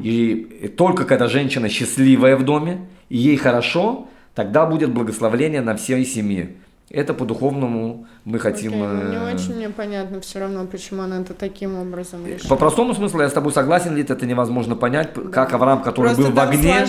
[0.00, 6.04] И только когда женщина счастливая в доме, и ей хорошо, тогда будет благословление на всей
[6.06, 6.54] семье.
[6.92, 8.72] Это по-духовному мы хотим...
[8.72, 12.48] Окей, ну, не э, очень мне понятно все равно, почему она это таким образом решила.
[12.48, 16.06] По простому смыслу я с тобой согласен, Лид, это невозможно понять, п- как Авраам, который
[16.06, 16.84] Просто был в огне,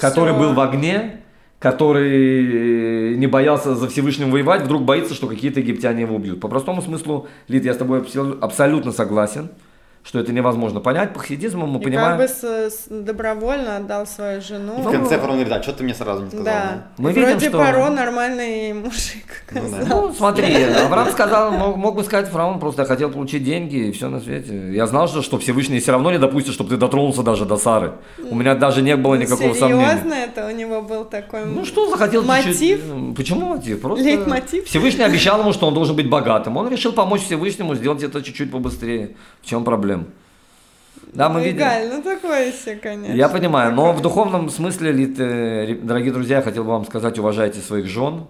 [0.00, 0.38] который всё.
[0.38, 1.22] был в огне,
[1.58, 6.40] который не боялся за Всевышним воевать, вдруг боится, что какие-то египтяне его убьют.
[6.40, 9.48] По простому смыслу, Лид, я с тобой абсол- абсолютно согласен,
[10.04, 11.12] что это невозможно понять.
[11.14, 12.18] По хасидизму мы И понимаем...
[12.18, 12.42] как бы с-
[12.74, 14.74] с- добровольно отдал свою жену.
[14.82, 16.44] В конце фараон говорит, а что ты мне сразу не сказал?
[16.44, 16.86] Да.
[16.98, 19.76] Мы И видим, Вроде что- Паро нормальный мужик Ну да.
[19.76, 19.88] оказался.
[19.94, 23.92] Ну, смотри, Авраам сказал, мог, мог бы сказать фараон, просто я хотел получить деньги и
[23.92, 24.72] все на свете.
[24.72, 27.92] Я знал же, что Всевышний все равно не допустит, чтобы ты дотронулся даже до Сары.
[28.28, 30.24] У меня даже не было никакого Серьезно сомнения.
[30.24, 32.80] это у него был такой Ну что захотел мотив?
[33.16, 33.80] Почему мотив?
[33.80, 34.66] Просто Лейтмотив?
[34.66, 36.56] Всевышний обещал ему, что он должен быть богатым.
[36.56, 39.10] Он решил помочь Всевышнему сделать это чуть-чуть побыстрее.
[39.42, 39.91] В чем проблема?
[41.12, 41.58] Да, мы видим.
[41.58, 43.12] Галь, ну такое все, конечно.
[43.12, 47.60] Я понимаю, но в духовном смысле, э, дорогие друзья, я хотел бы вам сказать, уважайте
[47.60, 48.26] своих жен,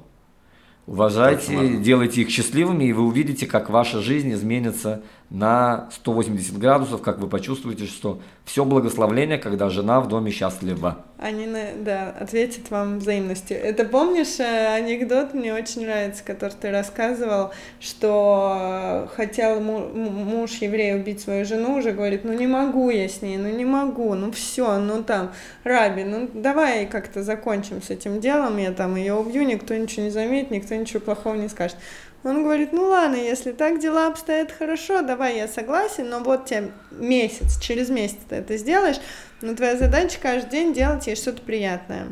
[0.87, 5.03] уважайте, делайте их счастливыми, и вы увидите, как ваша жизнь изменится
[5.33, 11.07] на 180 градусов, как вы почувствуете, что все благословление, когда жена в доме счастлива.
[11.17, 13.57] Они, да, ответят вам взаимностью.
[13.57, 20.97] Это помнишь э, анекдот, мне очень нравится, который ты рассказывал, что э, хотел муж еврей
[20.97, 24.33] убить свою жену, уже говорит, ну не могу я с ней, ну не могу, ну
[24.33, 25.33] все, ну там,
[25.65, 30.11] Раби, ну давай как-то закончим с этим делом, я там ее убью, никто ничего не
[30.11, 31.79] заметит, никто ничего плохого не скажет.
[32.25, 36.71] Он говорит, ну ладно, если так дела обстоят хорошо, давай, я согласен, но вот тебе
[36.93, 39.01] месяц, через месяц ты это сделаешь,
[39.41, 42.07] но твоя задача каждый день делать ей что-то приятное.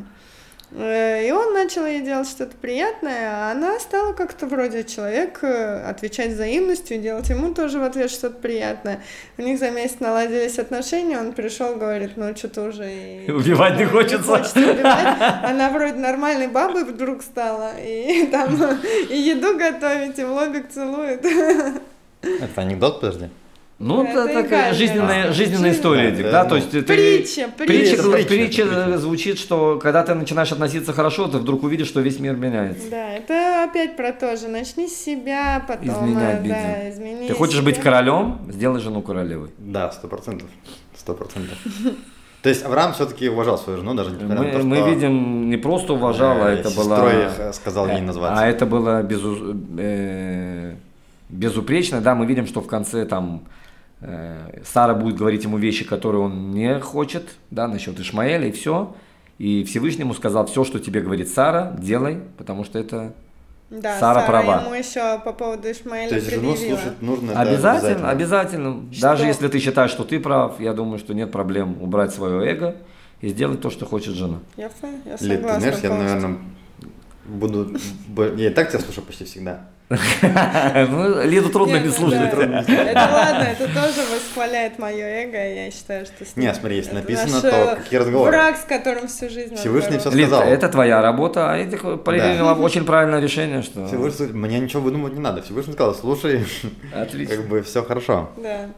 [0.73, 5.83] Э, И он начал ей делать что-то приятное, а она стала как-то вроде человек э,
[5.83, 9.01] отвечать взаимностью, делать ему тоже в ответ что-то приятное.
[9.37, 12.85] У них за месяц наладились отношения, он пришел, говорит, ну что-то уже...
[12.93, 14.61] и- Убивать не хочется.
[14.61, 15.17] убивать.
[15.45, 18.55] Она вроде нормальной бабой вдруг стала, и там
[19.11, 21.25] и еду готовить, и в лобик целует.
[22.23, 23.29] Это анекдот, подожди.
[23.83, 25.33] Ну, Это это такая игральная жизненная, история.
[25.33, 27.95] жизненная история, Дик, Да, да, то есть ты- Притча, Притча, притча.
[27.95, 28.99] Это притча, притча, это притча.
[28.99, 32.91] звучит, что когда ты начинаешь относиться хорошо, ты вдруг увидишь, что весь мир меняется.
[32.91, 34.49] Да, это опять про то же.
[34.49, 37.65] Начни с себя, потом Изменять э, да, измени Ты хочешь себя.
[37.65, 39.49] быть королем, сделай жену королевой.
[39.57, 40.49] Да, сто процентов.
[40.95, 41.57] Сто процентов.
[42.43, 44.67] То есть Авраам все-таки уважал свою жену, даже несмотря на Мы, то, что...
[44.67, 47.33] мы видим, не просто уважала, э, это сестрой была...
[47.39, 48.43] э, сказал ей назваться.
[48.43, 50.75] А это было безу- э,
[51.31, 53.43] безупречно, да, мы видим, что в конце там
[54.65, 58.95] Сара будет говорить ему вещи, которые он не хочет, да, насчет Ишмаэля и все.
[59.39, 63.13] И Всевышнему сказал, все, что тебе говорит Сара, делай, потому что это
[63.71, 64.63] Да, Сара Сара, права.
[64.65, 67.31] ему еще по поводу Ишмаэля То есть жену слушать нужно.
[67.33, 68.83] это обязательно, обязательно.
[69.01, 72.77] Даже если ты считаешь, что ты прав, я думаю, что нет проблем убрать свое эго
[73.21, 74.41] и сделать то, что хочет жена.
[74.57, 76.39] Я, фа- я Лид, ты согласна знаешь, я, наверное,
[77.27, 77.77] буду...
[78.37, 79.69] Я и так тебя слушаю почти всегда.
[79.91, 82.21] Ну, Лиду трудно Не, не ну слушать.
[82.21, 86.25] Это ладно, это тоже восхваляет мое эго, я считаю, что...
[86.25, 88.31] с Не, смотри, если написано, то э, какие разговоры.
[88.31, 90.43] Враг, с которым всю жизнь Всевышний Лид, сказал.
[90.43, 93.89] это твоя работа, а я приняла очень правильное решение, что...
[93.89, 95.43] Всевышний, мне ничего выдумывать не надо.
[95.43, 96.47] Всевышний сказал, слушай,
[96.93, 98.31] как бы все хорошо.
[98.37, 98.69] Да.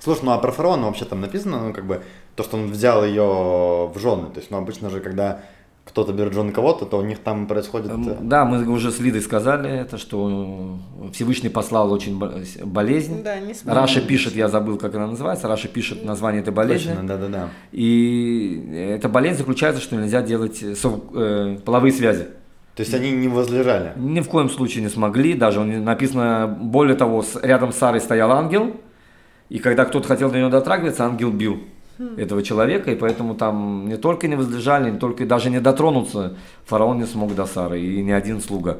[0.00, 2.02] Слушай, ну а про фараона вообще там написано, ну как бы,
[2.36, 4.28] то, что он взял ее в жены.
[4.30, 5.40] То есть, ну обычно же, когда
[5.88, 7.90] кто-то берет жену кого-то, то у них там происходит...
[7.90, 10.76] э, Эм, Да, мы уже с Лидой сказали это, что
[11.12, 12.34] Всевышний послал очень бо-
[12.64, 13.22] болезнь.
[13.22, 13.74] Да, не смог.
[13.74, 16.90] Раши пишет, я забыл, как она называется, Раши пишет название этой болезни.
[16.90, 17.48] Точно, да-да-да.
[17.72, 22.26] И эта болезнь заключается, что нельзя делать э, сов- э, половые связи.
[22.76, 23.92] То есть они не возлежали.
[23.96, 28.76] Ни в коем случае не смогли, даже написано, более того, рядом с Сарой стоял ангел,
[29.48, 31.58] и когда кто-то хотел до нее дотрагиваться, ангел бил
[31.98, 36.98] этого человека, и поэтому там не только не возлежали, не только даже не дотронуться фараон
[36.98, 38.78] не смог до Сары, и ни один слуга.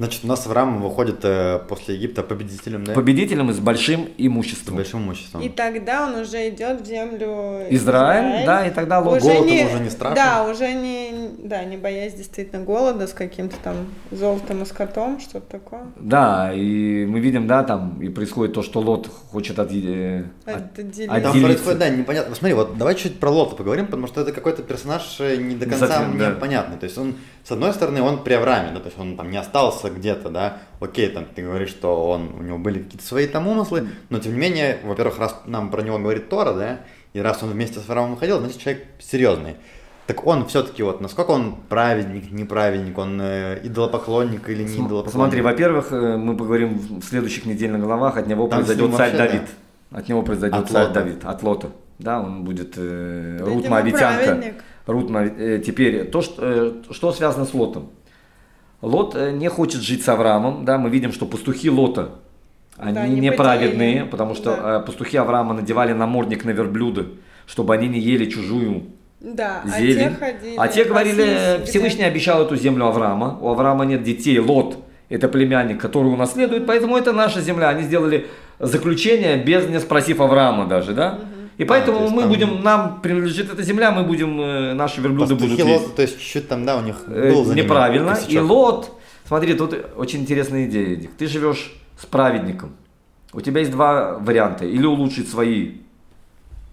[0.00, 2.94] Значит, у нас Авраам выходит э, после Египта победителем, да?
[2.94, 4.76] Победителем и с большим С имуществом.
[4.76, 5.42] большим имуществом.
[5.42, 9.20] И тогда он уже идет в землю Израиль, да, и тогда Лот.
[9.20, 10.14] Голод ему уже не страшен?
[10.14, 13.76] Да, уже не, да, не боясь действительно голода с каким-то там
[14.10, 15.82] золотом и скотом, что-то такое.
[15.96, 20.78] Да, и мы видим, да, там и происходит то, что Лот хочет от, э, от-
[20.78, 21.10] Отделить.
[21.10, 21.42] А там Отделиться.
[21.42, 22.34] происходит, да, непонятно.
[22.34, 25.66] Смотри, вот давай чуть про Лота поговорим, потому что это какой-то персонаж э, не до
[25.66, 26.30] конца Совсем, мне да.
[26.30, 26.78] понятный.
[26.78, 29.36] То есть он, с одной стороны, он при Аврааме, да, то есть он там не
[29.36, 30.58] остался где-то, да.
[30.80, 34.32] Окей, там ты говоришь, что он, у него были какие-то свои там умыслы, но тем
[34.34, 36.80] не менее, во-первых, раз нам про него говорит Тора, да,
[37.12, 39.56] и раз он вместе с Авраамом ходил, значит, человек серьезный.
[40.06, 45.12] Так он все-таки вот, насколько он праведник, неправедник, он э, идолопоклонник или не См- идолопоклонник?
[45.12, 49.16] Смотри, во-первых, э, мы поговорим в следующих недельных главах, от него Там произойдет царь вообще,
[49.32, 49.48] Давид.
[49.92, 50.94] От него произойдет От царь Лота.
[50.94, 51.68] Давид, от Лота.
[52.00, 54.24] Да, он будет э, Рут Моавитянка.
[54.24, 54.54] праведник.
[54.90, 57.90] Рут Моави- э, теперь, то, что, э, что связано с Лотом?
[58.82, 62.10] Лот э, не хочет жить с Авраамом, да, мы видим, что пастухи Лота,
[62.76, 64.10] они Да, не неправедные, поделили.
[64.10, 64.78] потому что Да.
[64.82, 67.06] э, пастухи Авраама надевали намордник на верблюда,
[67.46, 68.84] чтобы они не ели чужую
[69.20, 70.06] Да, зелень.
[70.06, 70.54] а те ходили.
[70.56, 73.38] А те говорили, Всевышний обещал эту землю Авраама.
[73.40, 74.78] У Авраама нет детей, Лот
[75.10, 77.68] это племянник, который унаследует, поэтому это наша земля.
[77.68, 78.28] Они сделали
[78.60, 81.18] заключение, без не спросив Авраама даже, да?
[81.60, 85.00] И поэтому то есть мы там- будем, нам принадлежит эта земля, мы будем, э, наши
[85.00, 85.82] верблюды Пастухи будут есть.
[85.82, 88.18] Лота, то есть чуть-чуть там, да, у них Э, был за ними Неправильно.
[88.28, 88.38] И.
[88.38, 88.90] Лот,
[89.26, 91.10] смотри, тут очень интересная идея, Эдик.
[91.18, 92.70] Ты живешь с праведником.
[93.34, 94.64] У тебя есть два варианта.
[94.64, 95.72] Или улучшить свои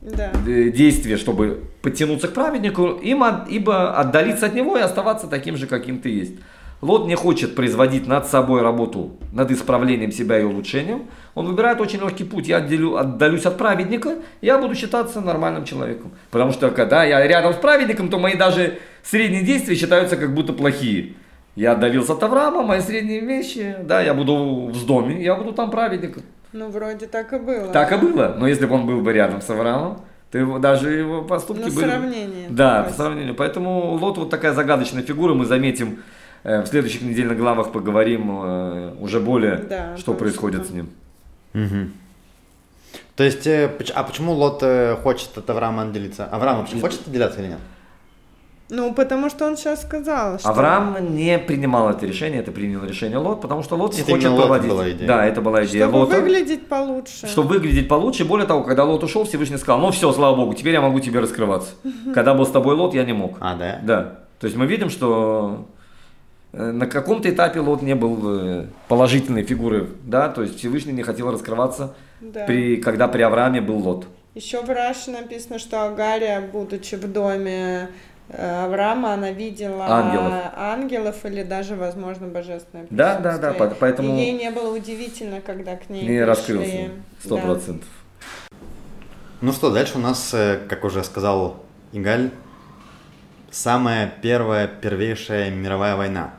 [0.01, 0.31] Да.
[0.47, 5.57] э, действия, чтобы подтянуться к праведнику, им от- ибо отдалиться от него и оставаться таким
[5.57, 6.35] же, каким ты есть.
[6.81, 11.07] Лот не хочет производить над собой работу, над исправлением себя и улучшением.
[11.33, 12.47] Он выбирает очень легкий путь.
[12.47, 16.11] Я отделю, отдалюсь от праведника, я буду считаться нормальным человеком.
[16.29, 20.53] Потому что когда я рядом с праведником, то мои даже средние действия считаются как будто
[20.53, 21.13] плохие.
[21.55, 25.71] Я отдалился от Авраама, мои средние вещи, да, я буду в доме, я буду там
[25.71, 26.21] праведником.
[26.53, 27.69] Ну, вроде так и было.
[27.69, 28.35] Так и было.
[28.37, 30.01] Но если бы он был бы рядом с Авраамом,
[30.31, 31.85] то его, даже его поступки На были...
[31.85, 32.47] бы- сравнение.
[32.49, 33.33] Да, по сравнению.
[33.33, 35.33] Поэтому Лот вот такая загадочная фигура.
[35.33, 36.03] Мы заметим
[36.47, 40.89] в следующих недельных главах поговорим э, уже более, Да, что происходит с ним.
[41.53, 41.93] Мгм.
[43.15, 46.25] То есть, э, а почему Лот э, хочет от Авраама отделиться?
[46.25, 47.59] Авраам вообще хочет отделяться или нет?
[48.69, 50.49] Ну, потому что он сейчас сказал, что...
[50.49, 54.35] Авраам не принимал это решение, это принял решение Лот, потому что Лот не Это хочет
[54.35, 54.69] проводить.
[54.69, 55.07] была идея.
[55.07, 56.19] Да, это была идея Чтобы Лота.
[56.19, 57.27] выглядеть получше.
[57.27, 60.73] Чтобы выглядеть получше, более того, когда Лот ушел, Всевышний сказал, ну все, слава Богу, теперь
[60.73, 61.71] я могу тебе раскрываться.
[62.13, 63.37] Когда был с тобой Лот, я не мог.
[63.39, 63.79] А, да?
[63.83, 64.19] Да.
[64.39, 65.76] То есть мы видим, что э,
[66.53, 71.31] на каком-то этапе Лот не был э, положительной фигурой, да, то есть Всевышний не хотел
[71.31, 72.45] раскрываться, Да.
[72.45, 74.07] при, когда при Аврааме был Лот.
[74.33, 77.89] Еще в Раше написано, что Агария, будучи в доме
[78.29, 80.33] э, Авраама, она видела Ангелов.
[80.55, 85.75] ангелов или даже, возможно, божественное Да, да, да, поэтому- И ей не было удивительно, когда
[85.75, 86.23] к ней Не пришли.
[86.23, 86.89] раскрылся,
[87.23, 87.41] сто Да.
[87.41, 87.89] процентов.
[89.41, 91.57] Ну что, дальше у нас, э, как уже сказал
[91.93, 92.31] Игаль,
[93.57, 96.33] самая первая, первейшая мировая война.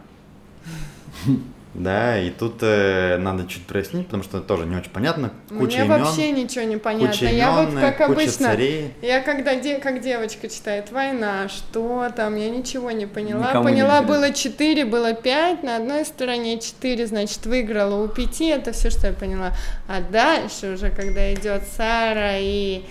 [1.75, 5.31] Да, и тут э, надо чуть прояснить, потому что тоже не очень понятно.
[5.49, 7.09] Куча Мне имен, вообще ничего не понятно.
[7.09, 8.95] куча я вот имен, как куча обычно, царей.
[9.01, 13.49] я когда де- как девочка читает война, что там, я ничего не поняла.
[13.49, 14.15] Никому не поняла, интересно.
[14.17, 19.07] было 4, было 5, на одной стороне 4, значит, выиграла у 5, это все, что
[19.09, 19.53] я поняла.
[19.87, 22.83] А дальше уже, когда идет Сара и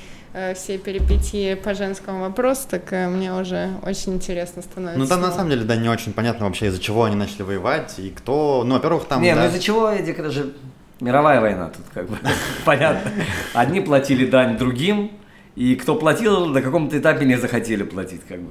[0.56, 5.00] все перипетии по женскому вопросу, так э, мне уже очень интересно становится.
[5.00, 7.96] Ну там на самом деле, да, не очень понятно вообще, из-за чего они начали воевать
[7.98, 8.64] и кто.
[8.66, 9.22] Ну, во-первых, там.
[9.22, 10.54] не, да, ну из-за чего, Эдик, это же
[11.00, 12.18] мировая война тут как бы,
[12.66, 13.12] понятно.
[13.54, 15.12] Одни платили дань другим,
[15.56, 18.50] и кто платил, на каком-то этапе не захотели платить как бы.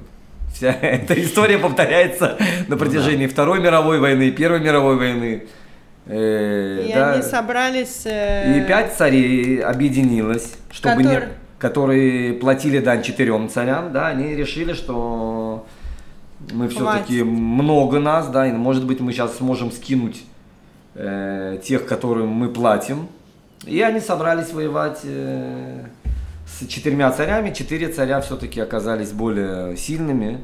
[0.53, 5.47] Вся эта история повторяется на протяжении Второй мировой войны, Первой мировой войны.
[6.05, 7.13] Э, И да.
[7.13, 8.03] они собрались...
[8.05, 11.27] э, И пять царей объединилось, чтобы не, Котор-
[11.59, 15.65] которые платили дань четырем царям, да, они решили, что
[16.51, 20.23] мы все-таки много нас, да, и может быть мы сейчас сможем скинуть
[20.95, 23.07] э, тех, которым мы платим.
[23.65, 25.85] И они собрались воевать э,
[26.45, 27.53] с четырьмя царями.
[27.53, 30.41] Четыре царя все-таки оказались более сильными.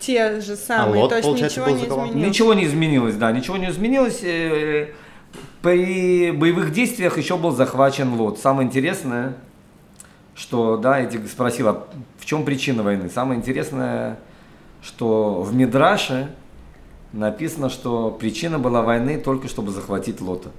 [0.00, 2.14] Те же самые, Лот, то есть получается, ничего не изменилось.
[2.14, 4.20] Ничего не изменилось, да, ничего не изменилось.
[4.22, 4.88] Э,
[5.62, 8.38] При боевых действиях еще был захвачен Лот.
[8.38, 9.34] Самое интересное,
[10.38, 11.86] что, да, я тебе спросила,
[12.18, 13.10] в чем причина войны.
[13.12, 14.18] Самое интересное,
[14.82, 16.28] что в Мидраше
[17.12, 20.50] написано, что причина была войны только чтобы захватить Лота.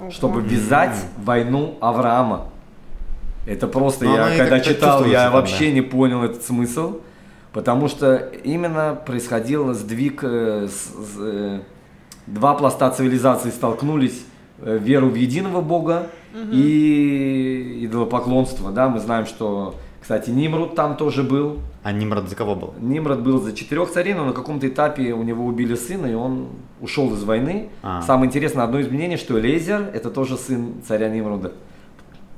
[0.00, 0.10] Ого.
[0.10, 2.48] Чтобы ввязать в войну Авраама.
[3.46, 5.72] Это просто, Ну, оно я когда читал, я там, вообще да.
[5.72, 7.00] не понял этот смысл.
[7.52, 11.60] Потому что именно происходил сдвиг э, с- с, э,
[12.26, 14.22] два пласта цивилизации столкнулись,
[14.60, 16.06] э, веру в единого Бога
[16.52, 22.54] и идолопоклонство, да, мы знаем, что, кстати, Нимруд там тоже был, А Нимрод за кого
[22.54, 22.74] был?
[22.80, 26.48] Нимрод был за четырех царей, но на каком-то этапе у него убили сына, и он
[26.80, 27.68] ушел из войны.
[27.82, 28.02] А.
[28.02, 31.52] Самое интересное, одно из мнений, что Лезер это тоже сын царя Нимруда,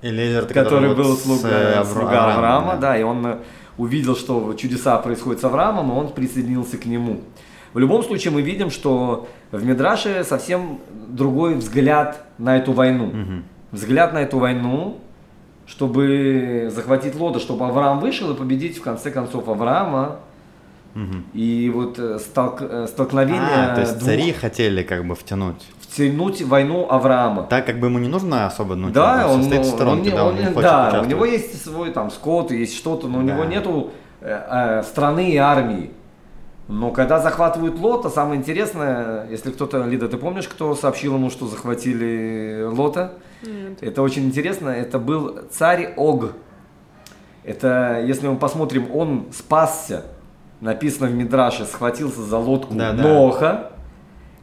[0.02, 2.92] Элизер, который вот был с, слуга, э, Авра- слуга Авраама, да.
[2.92, 3.36] да, и он э,
[3.76, 7.20] увидел, что чудеса происходят с Авраамом, и он присоединился к нему.
[7.74, 13.06] В любом случае мы видим, что в Мидраше совсем другой взгляд на эту войну.
[13.06, 13.44] Мгм.
[13.72, 14.98] Взгляд на эту войну,
[15.66, 20.16] чтобы захватить Лода, чтобы Авраам вышел и победить в конце концов Авраама.
[20.94, 21.24] Мгм.
[21.34, 23.40] И вот э, столк- э, столкновение
[23.70, 25.64] А, то есть двух- цари хотели как бы втянуть.
[25.80, 27.44] втянуть войну Авраама.
[27.44, 30.10] Так как бы ему не нужно особо, ну, да, типа, он, состоит в он- сторонке,
[30.10, 33.06] он- да, он, он- не хочет да, у него есть свой там скот, есть что-то,
[33.06, 33.32] но у Да.
[33.34, 33.90] него нету
[34.20, 35.90] э, э, страны и армии.
[36.70, 41.46] Но когда захватывают Лота, самое интересное, если кто-то, Лида, ты помнишь, кто сообщил ему, что
[41.46, 43.14] захватили Лота?
[43.42, 43.82] Нет.
[43.82, 46.32] Это очень интересно, это был царь Ог.
[47.42, 50.04] Это, если мы посмотрим, он спасся,
[50.60, 53.69] написано в Мидраше, схватился за лодку Да, да.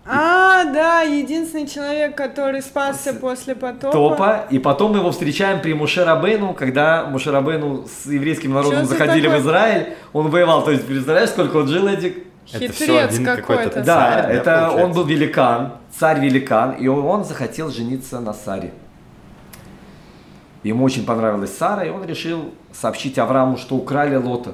[0.09, 3.91] А, да, единственный человек, который спасся после потопа.
[3.91, 8.95] Топа, и потом мы его встречаем при Мушерабейну, когда Мушерабейну с еврейским народом Чё за
[8.95, 12.23] заходили в Израиль, он воевал, то есть представляешь, сколько он жил, Эдик?
[12.53, 13.83] Это Хитрец один какой-то.
[13.83, 18.71] Да, Царь, да, это он был великан, царь-великан, и он, он захотел жениться на Саре.
[20.63, 24.53] Ему очень понравилась Сара, и он решил сообщить Аврааму, что украли Лота.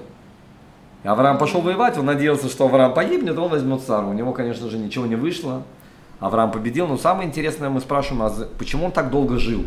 [1.04, 4.10] И Авраам пошел воевать, он надеялся, что Авраам погибнет, он возьмет Сару.
[4.10, 5.64] У него, конечно же, ничего не вышло.
[6.20, 9.66] Авраам победил, но самое интересное, мы спрашиваем, а почему он так долго жил?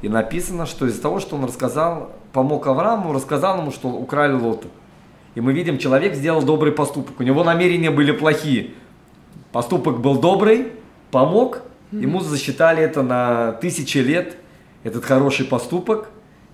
[0.00, 4.68] И написано, что из-за того, что он рассказал, помог Аврааму, рассказал ему, что украли Лота.
[5.34, 7.18] И мы видим, человек сделал добрый поступок.
[7.18, 8.74] У него намерения были плохие.
[9.50, 10.72] Поступок был добрый,
[11.10, 14.36] помог, ему засчитали это на тысячи лет,
[14.82, 16.10] этот хороший поступок,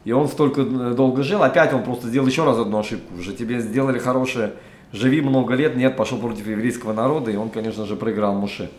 [0.09, 1.43] и он столько э, долго жил.
[1.43, 3.19] Опять он просто сделал еще раз одну ошибку.
[3.19, 4.55] Уже тебе сделали хорошее,
[4.91, 8.71] живи много лет, нет, пошел против еврейского народа, и он, конечно же, проиграл Муше.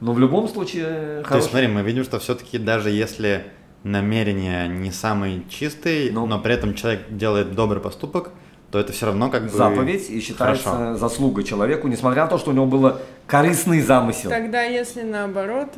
[0.00, 3.44] Но в любом случае, То есть, хороший- смотри, мы видим, что все-таки даже если
[3.84, 6.24] намерение не самый чистый, Ну.
[6.24, 8.30] но при этом человек делает добрый поступок,
[8.70, 10.96] то это все равно как бы заповедь и считается хорошо.
[10.96, 12.94] заслугой человеку, несмотря на то, что у него был
[13.26, 14.30] корыстный замысел.
[14.30, 15.68] Тогда, если наоборот,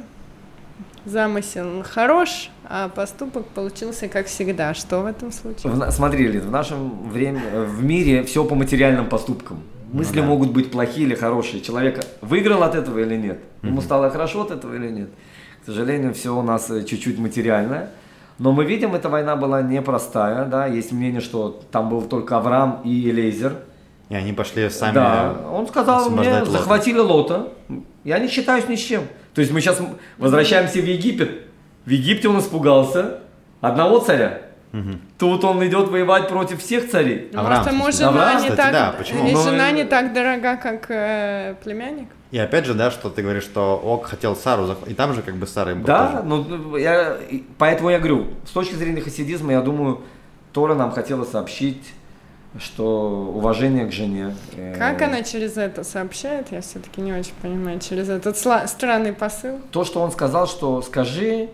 [1.05, 5.73] замысел хорош, а поступок получился как всегда, что в этом случае?
[5.73, 9.63] В смотри, Лид, в нашем время, в мире все по материальным поступкам.
[9.93, 10.27] Мысли да.
[10.27, 11.63] могут быть плохие или хорошие.
[11.63, 13.39] Человек выиграл от этого или нет?
[13.63, 15.11] Ему стало хорошо от этого или нет?
[15.63, 17.91] К сожалению, все у нас э, чуть-чуть материальное.
[18.39, 22.81] Но мы видим, эта война была непростая, да, есть мнение, что там был только Авраам
[22.85, 23.57] и Элейзер.
[24.09, 24.95] И они пошли сами.
[24.95, 26.51] Да, он сказал мне, Лота.
[26.51, 27.49] захватили Лота,
[28.03, 29.05] я не считаюсь ни с чем.
[29.35, 29.81] То есть мы сейчас
[30.19, 31.43] возвращаемся в Египет.
[31.85, 33.19] В Египте он испугался
[33.61, 34.41] одного царя.
[34.73, 35.01] Мгм.
[35.19, 37.29] Тут он идет воевать против всех царей.
[37.33, 38.07] Ну, Авраам, может, смысле.
[38.07, 39.29] жена Авраам, не кстати, так, да, почему?
[39.29, 42.09] и Ну, жена не так дорога, как э, племянник.
[42.33, 45.23] И опять же, да, что ты говоришь, что Ок хотел Сару, зах- и там же
[45.23, 46.23] как бы Сарой был Да, тоже.
[46.25, 47.17] ну я,
[47.59, 50.01] поэтому я говорю, с точки зрения хасидизма, я думаю,
[50.53, 51.93] Тора нам хотела сообщить,
[52.61, 54.35] что уважение к жене.
[54.57, 59.13] э, Как она через это сообщает, я все-таки не очень понимаю, через этот сла- странный
[59.13, 59.59] посыл.
[59.73, 61.49] То, что он сказал, что скажи,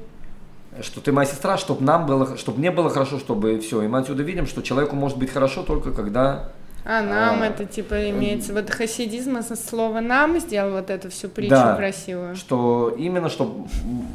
[0.82, 3.82] что ты моя сестра, чтобы нам было, чтобы мне было хорошо, чтобы все.
[3.82, 6.50] И мы отсюда видим, что человеку может быть хорошо только когда
[6.84, 11.28] А нам А, это типа имеется, вот хасидизм со слова нам сделал вот эту всю
[11.28, 11.76] притчу Да.
[11.76, 12.36] красивую.
[12.36, 13.68] что именно, чтобы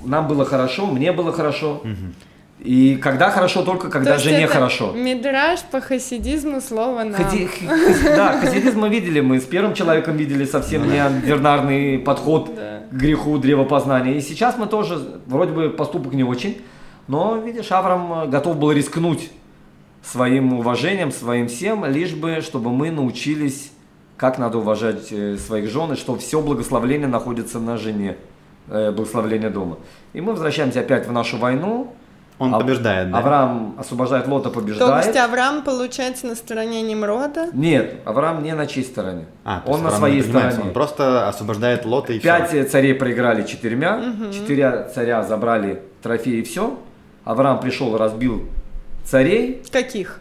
[0.06, 1.82] нам было хорошо, мне было хорошо.
[2.60, 4.94] И когда хорошо, только когда То есть жене это хорошо.
[4.94, 7.14] Мидраж по хасидизму слова нам.
[7.22, 7.50] Хади-
[8.16, 12.84] Да, хасидизм мы видели, мы с первым человеком видели совсем невернарный подход Да.
[12.90, 14.14] к греху древопознания.
[14.14, 16.62] И сейчас мы тоже, вроде бы поступок не очень,
[17.08, 19.30] но, видишь, Авраам готов был рискнуть
[20.02, 23.72] своим уважением, своим всем, лишь бы, чтобы мы научились,
[24.18, 28.16] как надо уважать э, своих жен, и что все благословление находится на жене,
[28.70, 29.78] э, благословление дома.
[30.14, 31.94] И мы возвращаемся опять в нашу войну.
[32.38, 33.20] Он Ав- побеждает, да?
[33.20, 35.06] Авраам освобождает Лота, То побеждает.
[35.06, 37.48] есть Авраам получается на стороне Немрода?
[37.54, 39.26] Нет, Авраам не на чьей стороне.
[39.46, 40.60] А, то он на своей стороне.
[40.62, 42.66] Он просто освобождает Лота и Пять все.
[42.66, 44.02] царей проиграли четырьмя,
[44.34, 46.78] четыре царя забрали трофеи и все.
[47.24, 48.44] Авраам пришел, разбил
[49.06, 50.20] царей, Каких?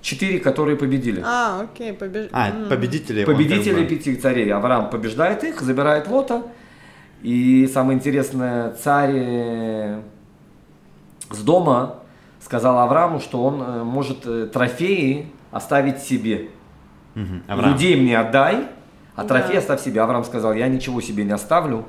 [0.00, 1.22] четыре, которые победили.
[1.24, 2.28] А, окей, побеж...
[2.32, 3.24] А, победители.
[3.24, 4.50] Победители пяти царей.
[4.52, 6.42] Авраам побеждает их, забирает Лота.
[7.22, 9.98] И самое интересное, царь
[11.34, 11.96] с дома
[12.40, 16.48] сказал Аврааму, что он э, может э, трофеи оставить себе.
[17.46, 17.72] Авраам.
[17.72, 18.66] Людей мне отдай,
[19.14, 19.28] а Да.
[19.28, 20.00] трофей оставь себе.
[20.00, 21.84] Авраам сказал, я ничего себе не оставлю.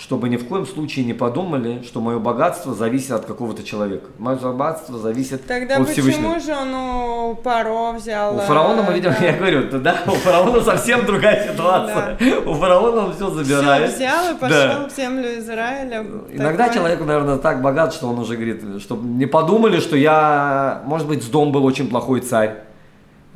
[0.00, 4.06] Чтобы ни в коем случае не подумали, что мое богатство зависит от какого-то человека.
[4.18, 6.40] Мое богатство зависит Тогда от почему Всевышнего.
[6.40, 8.34] же он у Паро взял?
[8.36, 9.26] У фараона мы э, видим, да.
[9.26, 12.16] я говорю, да, у фараона совсем другая ситуация.
[12.46, 13.90] У фараона он все забирает.
[13.90, 14.88] Всё взял и пошел Да.
[14.88, 16.06] в землю Израиля.
[16.32, 16.74] Иногда Такое.
[16.74, 21.22] человек, наверное, так богат, что он уже говорит, чтобы не подумали, что я, может быть,
[21.22, 22.64] с дом был очень плохой царь.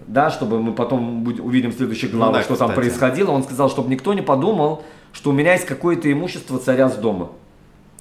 [0.06, 2.74] Да, чтобы мы потом увидим в следующих Ну главах, да, что там кстати.
[2.89, 3.31] происходило.
[3.31, 4.82] Он сказал, чтобы никто не подумал,
[5.12, 7.31] что у меня есть какое-то имущество царя с дома.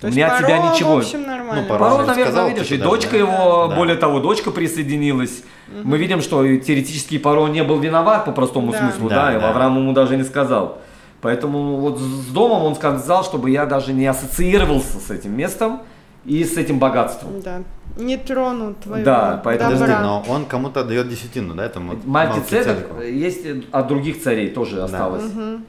[0.01, 0.95] То у меня от тебя ничего.
[0.95, 1.61] в общем, нормально.
[1.61, 3.17] Ну, Паро Паро, наверное, сказал, видишь, типа, и даже, дочка да.
[3.17, 3.75] его, Да.
[3.75, 5.43] более того, дочка присоединилась.
[5.83, 8.79] Мы видим, что теоретически Паро не был виноват по простому Да.
[8.79, 9.49] смыслу, Да, да, и да.
[9.51, 10.79] Авраам ему даже не сказал.
[11.21, 15.81] Поэтому вот с домом он сказал, чтобы я даже не ассоциировался с этим местом
[16.25, 17.41] и с этим богатством.
[17.41, 17.61] Да.
[17.97, 19.85] Не трону твоего Да, поэтому- добра.
[19.87, 25.23] Подожди, но он кому-то дает десятину, да, этому Мальтицедек есть от других царей тоже осталось.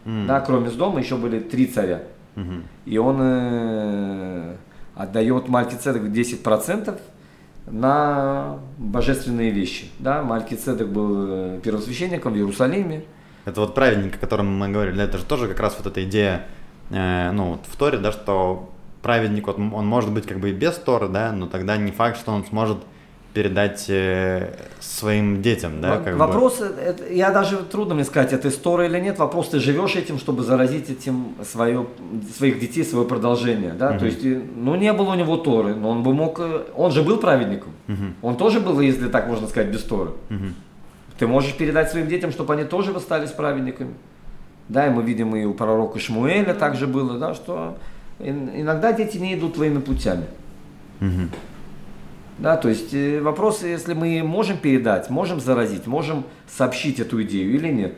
[0.06, 0.26] М.
[0.26, 2.02] Да, кроме с дома еще были три царя.
[2.34, 2.64] Мгм.
[2.86, 4.56] И он э,
[4.96, 6.98] отдает Малькицедек 10%
[7.66, 9.86] на божественные вещи.
[9.98, 13.04] Да, Малькицедек был э, первосвященником в Иерусалиме.
[13.44, 16.46] Это вот праведник, о котором мы говорили, это же тоже как раз вот эта идея,
[16.90, 18.70] э, ну, вот в Торе, да, что
[19.04, 22.16] праведник, вот, он может быть как бы и без Торы, да, но тогда не факт,
[22.18, 22.78] что он сможет
[23.34, 26.18] передать э, своим детям, да, как бы.
[26.18, 29.18] Вопрос, э, это- я даже трудно мне сказать, это Торы или нет.
[29.18, 31.86] Вопрос, ты живешь этим, чтобы заразить этим свое,
[32.36, 33.72] своих детей, свое продолжение.
[33.72, 33.98] Да?
[33.98, 36.92] То есть, э, ну не было у него Торы, но он бы мог, э, он
[36.92, 37.72] же был праведником.
[37.88, 38.14] Мгм.
[38.22, 40.10] Он тоже был, если так можно сказать, без Торы.
[40.30, 40.54] Мгм.
[41.18, 43.94] Ты можешь передать своим детям, чтобы они тоже остались праведниками.
[44.68, 47.76] Да, и мы видим и у пророка Шмуэля также было, да, что
[48.18, 50.26] иногда дети не идут твоими путями.
[51.00, 51.30] Мгм.
[52.38, 57.54] Да, то есть э, вопрос, если мы можем передать, можем заразить, можем сообщить эту идею
[57.54, 57.94] или нет.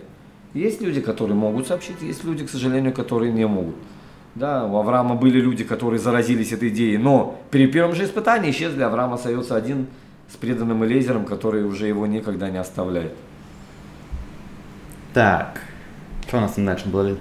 [0.53, 3.77] Есть люди, которые могут сообщить, есть люди, к сожалению, которые не могут.
[4.35, 8.83] Да, у Авраама были люди, которые заразились этой идеей, но при первом же испытании исчезли,
[8.83, 9.87] Авраам остается один
[10.31, 13.15] с преданным Элейзером, который уже его никогда не оставляет.
[15.15, 15.63] Так,
[16.29, 17.17] что у нас там дальше было?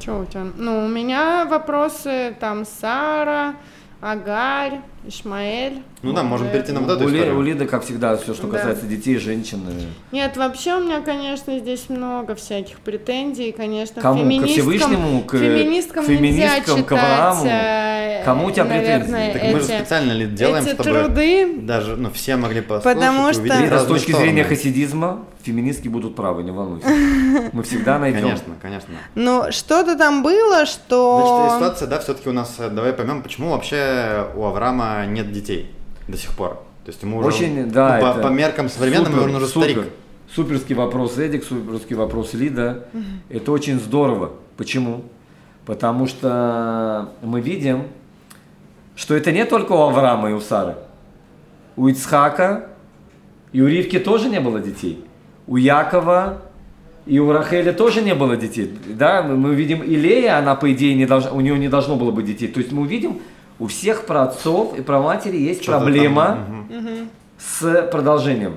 [0.00, 0.46] Что у тебя?
[0.56, 3.56] Ну, у меня вопросы там Сара,
[4.00, 5.82] Агарь, Ишмаэль.
[6.02, 7.38] Ну да, можем перейти на вот эту у, историю.
[7.38, 8.58] у Лиды, как всегда, все, что Да.
[8.58, 9.60] касается детей, женщин.
[9.68, 9.82] э,
[10.12, 14.18] Нет, вообще у меня, конечно, здесь много всяких претензий, конечно, Кому?
[14.18, 15.22] Ко феминисткам, Всевышнему?
[15.22, 17.46] К- феминисткам, нельзя феминисткам, к Аврааму?
[17.46, 19.10] э, Кому у тебя претензии?
[19.10, 21.56] наверное, Так мы же эти, специально Лид, делаем, эти чтобы труды.
[21.62, 24.56] даже, ну, все могли послушать Потому что- Лида, с точки зрения стороны.
[24.56, 26.86] хасидизма, феминистки будут правы, не волнуйся.
[27.52, 28.20] Мы всегда найдем.
[28.22, 28.94] Конечно, конечно.
[29.14, 31.52] Ну, что-то там было, Значит, что...
[31.56, 35.70] ситуация, да, все-таки у нас, э, давай поймем, почему вообще у Авраама нет детей
[36.08, 36.62] до сих пор.
[36.84, 39.70] То есть ему уже, Очень, да, ну, по, по меркам современным супер, он уже супер.
[39.70, 39.88] старик.
[40.34, 42.86] Суперский вопрос Эдик, суперский вопрос Лида.
[43.28, 44.32] Это очень здорово.
[44.56, 45.04] Почему?
[45.66, 47.84] Потому что мы видим,
[48.96, 50.76] что это не только у Авраама и у Сары.
[51.76, 52.66] У Ицхака
[53.52, 55.04] и у Ривки тоже не было детей.
[55.46, 56.42] У Якова
[57.06, 58.72] и у Рахеля тоже не было детей.
[58.86, 61.96] Да, мы мы видим и Лея, она по идее не должна, у нее не должно
[61.96, 62.48] было быть детей.
[62.48, 63.20] То есть мы видим,
[63.60, 67.10] у всех праотцов и праматери есть Что-то проблема там, мгм.
[67.38, 68.56] с продолжением.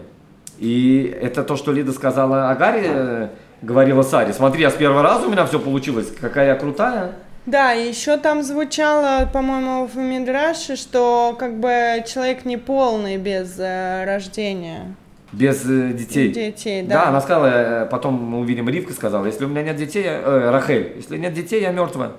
[0.58, 3.28] И это то, что Лида сказала Агаре, э,
[3.62, 4.34] говорила Саре.
[4.34, 7.12] Смотри, а с первого раза у меня все получилось, какая я крутая.
[7.46, 13.56] Да, и еще там звучало, по-моему, в Мидраше, что как бы человек не полный без
[13.60, 14.96] э, рождения
[15.34, 16.32] Без э, детей.
[16.32, 17.10] детей, Да, да.
[17.10, 20.94] она сказала, э, потом мы увидим, Ривка сказала, если у меня нет детей, э, Рахель,
[20.96, 22.12] если нет детей, я мертвая.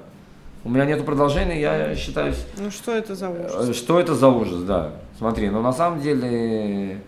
[0.65, 3.69] У меня нет продолжения, я считаюсь Ну что это за ужас?
[3.69, 4.93] Э, Что это за ужас, да.
[5.19, 7.03] Смотри, но на самом деле,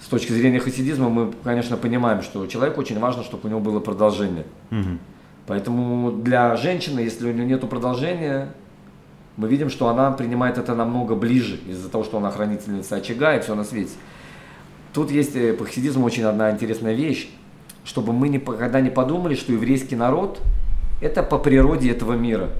[0.00, 3.80] с точки зрения хасидизма, мы, конечно, понимаем, что человеку очень важно, чтобы у него было
[3.80, 4.44] продолжение.
[4.70, 5.00] Мгм.
[5.48, 8.54] Поэтому для женщины, если у нее нет продолжения,
[9.36, 13.40] мы видим, что она принимает это намного ближе, из-за того, что она хранительница очага и
[13.40, 13.94] все на свете.
[14.92, 17.28] Тут есть э, по хасидизму очень одна интересная вещь,
[17.84, 20.38] чтобы мы никогда не подумали, что еврейский народ–
[21.00, 22.50] это по природе этого мира.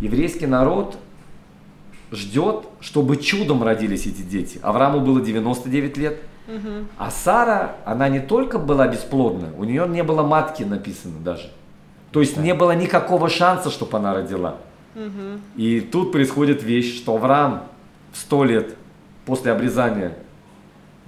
[0.00, 0.98] Еврейский народ
[2.12, 4.58] ждет, чтобы чудом родились эти дети.
[4.62, 6.18] Аврааму было 99 лет,
[6.98, 11.50] а Сара, она не только была бесплодна, у нее не было матки написано даже.
[12.12, 14.56] То есть не было никакого шанса, чтобы она родила.
[15.56, 17.64] И тут происходит вещь, что Авраам
[18.12, 18.76] в 100 лет
[19.26, 20.12] после обрезания,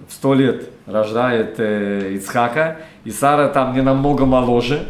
[0.08, 4.86] в 100 лет рождает э, Ицхака, и Сара там не намного моложе,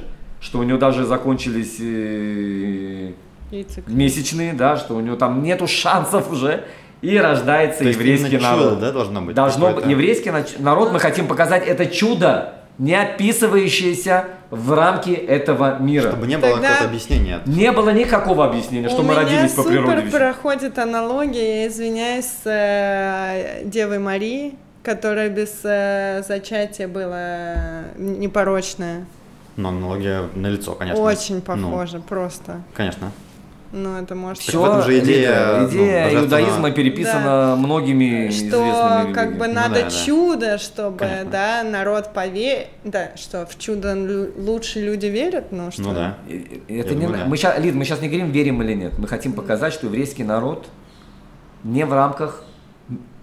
[0.47, 3.11] что у нее даже закончились э,
[3.51, 3.85] Яйцек.
[3.89, 6.65] месячные, да, что у нее там нету шансов уже,
[7.03, 8.81] и рождается То есть еврейский чудо, народ.
[8.81, 9.35] да, должно быть?
[9.35, 9.91] Должно быть какое-то?
[9.91, 16.11] еврейский нач- народ, мы хотим показать это чудо, не описывающаяся в рамки этого мира.
[16.11, 17.41] Чтобы не было Тогда- какого-то объяснения.
[17.47, 20.11] Не было никакого объяснения, что У мы меня родились по супер природе.
[20.11, 24.55] проходит аналогия, я извиняюсь, с э, Девой Марии,
[24.85, 27.57] которая без э, зачатия была
[27.97, 29.07] непорочная.
[29.57, 31.03] Но аналогия на лицо, конечно.
[31.03, 32.63] Очень Ну, похоже, просто.
[32.75, 33.11] конечно.
[33.73, 34.47] Ну, это может...
[34.47, 39.47] Так в этом же идея, ну, идея божественного- иудаизма переписана многими что известными как бы
[39.47, 39.55] людьми.
[39.55, 39.91] надо да, да.
[39.91, 41.31] чудо, чтобы, Конечно.
[41.31, 43.95] да, народ поверил, да, что в чудо
[44.39, 45.83] лучше люди верят, ну что...
[45.83, 46.17] Ну да.
[46.29, 47.25] Это Я не, думаю, да.
[47.27, 48.99] мы щас, Лид, мы сейчас не говорим, верим или нет.
[48.99, 50.69] Мы хотим показать, что еврейский народ
[51.65, 52.45] не в рамках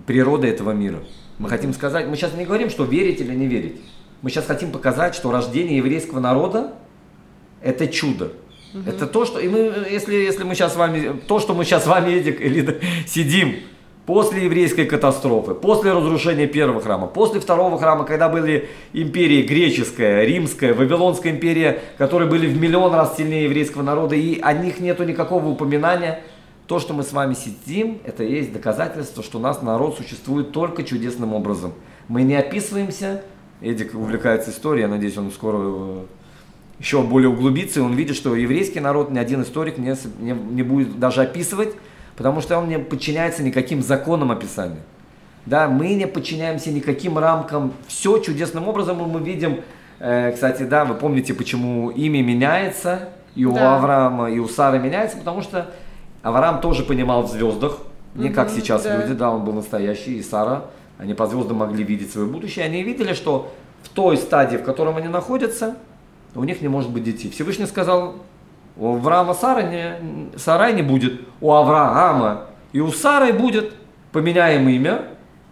[0.06, 1.00] природы этого мира.
[1.40, 3.82] Мы хотим сказать, мы сейчас не говорим, что верить или не верить.
[4.24, 6.74] Мы сейчас хотим показать, что рождение еврейского народа–
[7.62, 8.32] это чудо.
[8.88, 11.84] Это то, что, и мы, если, если мы сейчас с вами, то, что мы сейчас
[11.84, 13.58] с вами, Эдик, Лида, сидим
[14.06, 20.74] после еврейской катастрофы, после разрушения первого храма, после второго храма, когда были империи греческая, римская,
[20.74, 25.50] Вавилонская империя, которые были в миллион раз сильнее еврейского народа, и о них нету никакого
[25.50, 26.24] упоминания,
[26.66, 30.84] то, что мы с вами сидим, это есть доказательство, что у нас народ существует только
[30.84, 31.74] чудесным образом.
[32.08, 33.22] Мы не описываемся,
[33.64, 36.02] Эдик увлекается историей, я надеюсь, он скоро э,
[36.80, 40.64] еще более углубиться, и он видит, что еврейский народ ни один историк не, не, не
[40.64, 41.70] будет даже описывать,
[42.18, 44.82] потому что он не подчиняется никаким законам описания.
[45.46, 47.74] Да, мы не подчиняемся никаким рамкам.
[47.88, 49.62] Все чудесным образом мы видим.
[50.00, 53.78] э, кстати, да, вы помните, почему имя меняется, и у Да.
[53.78, 55.72] Авраама, и у Сары меняется, потому что
[56.22, 57.78] Авраам тоже понимал в звездах,
[58.16, 58.98] не как Мгм, сейчас да.
[59.02, 60.66] люди, да, он был настоящий, и Сара,
[61.04, 63.54] они по звездам могли видеть свое будущее, они видели, что
[63.84, 65.76] в той стадии, в котором они находятся,
[66.34, 67.30] у них не может быть детей.
[67.30, 68.16] Всевышний сказал,
[68.78, 73.74] у Авраама Сара не, Сарай не будет, у Авраама и у Сары будет,
[74.12, 75.10] поменяем имя,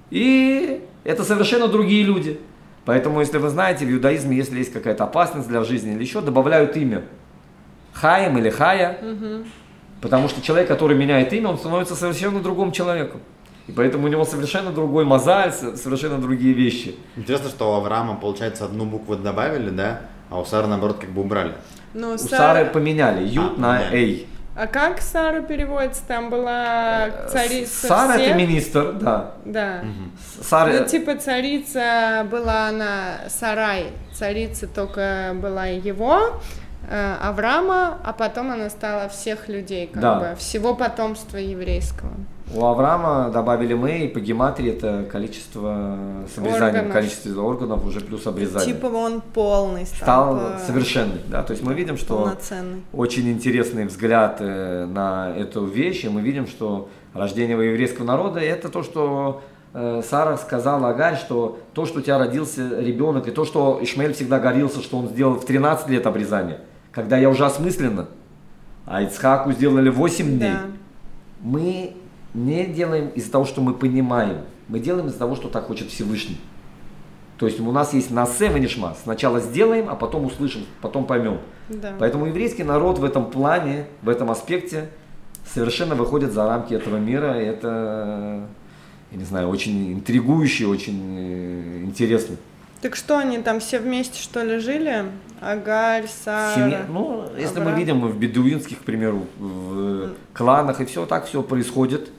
[0.10, 2.40] и это совершенно другие люди.
[2.86, 6.76] Поэтому, если вы знаете, в иудаизме, если есть какая-то опасность для жизни или еще, добавляют
[6.78, 7.04] имя.
[7.94, 9.00] Хаим или Хая,
[10.00, 13.20] потому что человек, который меняет имя, он становится совершенно другим человеком.
[13.68, 16.96] И поэтому у него совершенно другой мозаль, со- совершенно другие вещи.
[17.16, 21.22] Интересно, что у Авраама, получается, одну букву добавили, да, а у Сары, наоборот, как бы
[21.22, 21.54] убрали.
[21.94, 24.28] Ну, У Сара- Сары поменяли ют А, на эй.
[24.56, 26.02] А как Сара переводится?
[26.08, 28.28] Там была царица Сара всех?
[28.28, 29.32] это министр, да.
[29.46, 29.82] Да.
[30.42, 36.42] Сара, Ну, типа царица была она Сарай, царица только была его,
[36.90, 40.16] э, Авраама, а потом она стала всех людей, как Да.
[40.20, 42.12] бы, всего потомства еврейского.
[42.54, 45.98] У Авраама добавили мы, и по гематрии это количество
[46.34, 46.94] с обрезанием, Органов.
[46.94, 48.74] количество органов уже плюс обрезание.
[48.74, 50.36] Типа он полный стал.
[50.38, 52.34] стал по- совершенный, да, то есть мы видим, что
[52.94, 58.68] очень интересный взгляд э, на эту вещь, и мы видим, что рождение еврейского народа это
[58.70, 59.42] то, что
[59.74, 64.14] э, Сара сказала Агарь, что то, что у тебя родился ребенок, и то, что Ишмаэль
[64.14, 66.60] всегда горился, что он сделал в 13 лет обрезания,
[66.92, 68.08] когда я уже осмысленно,
[68.86, 70.52] а Ицхаку сделали 8 дней.
[70.52, 70.62] Да.
[71.40, 71.94] Мы
[72.34, 76.38] не делаем из-за того, что мы понимаем, мы делаем из-за того, что так хочет Всевышний.
[77.38, 78.96] То есть у нас есть насе ванишма.
[79.04, 81.40] Сначала сделаем, а потом услышим, потом поймем.
[81.70, 81.94] Да.
[81.98, 84.90] Поэтому еврейский народ в этом плане, в этом аспекте
[85.52, 87.42] совершенно выходит за рамки этого мира.
[87.42, 88.48] И это,
[89.12, 92.36] я не знаю, очень интригующе, очень э, интересно.
[92.82, 95.06] Так что они там все вместе что ли жили?
[95.40, 96.54] Агарь, Сара.
[96.56, 97.80] Семья- ну, если мы Авраам.
[97.80, 102.12] видим в бедуинских, к примеру, в кланах и все, так все происходит.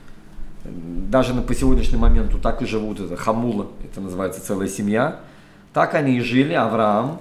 [0.65, 5.19] Даже на, по сегодняшний момент так и живут, это хамула, это называется целая семья.
[5.73, 7.19] Так они и жили, Авраам,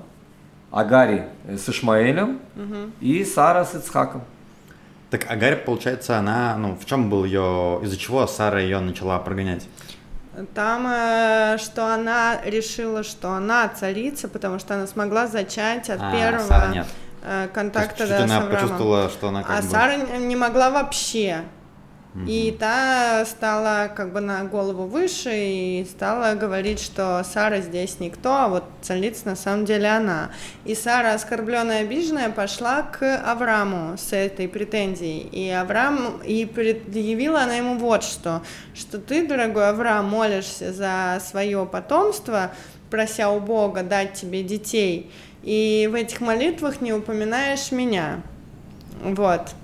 [0.71, 2.39] Агари э, с Ишмаэлем
[3.01, 4.23] и Сара с Ицхаком.
[5.11, 9.69] Так Агарь, получается, она, ну, в чем был ее, из-за чего Сара ее начала прогонять?
[10.55, 16.13] Там, э, что она решила, что она царица, потому что она смогла зачать от А,
[16.17, 16.87] первого Сара нет.
[17.23, 18.55] э, То контакта есть да, с она Авраамом.
[18.61, 19.69] почувствовала, что она как А бы...
[19.69, 21.43] Сара не могла вообще.
[22.27, 28.35] И та стала как бы на голову выше и стала говорить, что Сара здесь никто,
[28.35, 30.31] а вот царица на самом деле она.
[30.67, 35.21] И Сара, оскорбленная, обиженная, пошла к Аврааму с этой претензией.
[35.21, 38.43] И Авраам, и предъявила она ему вот что,
[38.75, 42.51] что ты, дорогой Авраам, молишься за свое потомство,
[42.91, 45.11] прося у Бога дать тебе детей,
[45.43, 48.21] и в этих молитвах не упоминаешь меня.
[49.03, 49.55] Вот.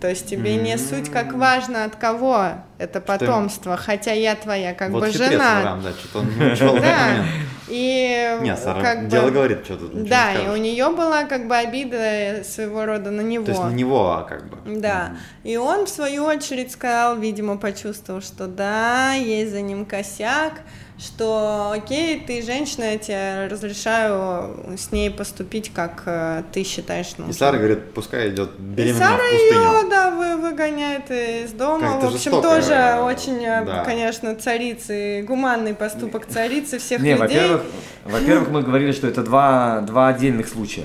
[0.00, 2.48] То есть тебе не суть как важно от кого
[2.78, 5.78] это потомство, хотя я твоя как вот бы жена.
[5.82, 7.06] Да, что-то он не учел в этот Да.
[7.06, 7.26] момент.
[7.68, 11.48] И Не, Сара, как бы- дело говорит, что тут Да, и у нее была как
[11.48, 13.44] бы обида своего рода на него.
[13.46, 14.58] То есть не него, а как бы.
[14.80, 15.16] Да.
[15.42, 20.52] И он, в свою очередь, сказал, видимо, почувствовал, что да, есть за ним косяк,
[20.98, 27.30] что окей, ты женщина, я тебе разрешаю с ней поступить, как э, ты считаешь нужным.
[27.30, 29.60] И Сара говорит, пускай идет И беременная Сара в пустыню.
[29.60, 31.80] ее, да, вы, выгоняет из дома.
[31.80, 33.84] Как-то в общем, жестоко, тоже э, очень, э, да.
[33.84, 37.20] конечно, царицы, гуманный поступок царицы всех Не, людей.
[37.20, 37.62] во-первых,
[38.04, 40.84] во-первых, мы говорили, что это два, два отдельных случая.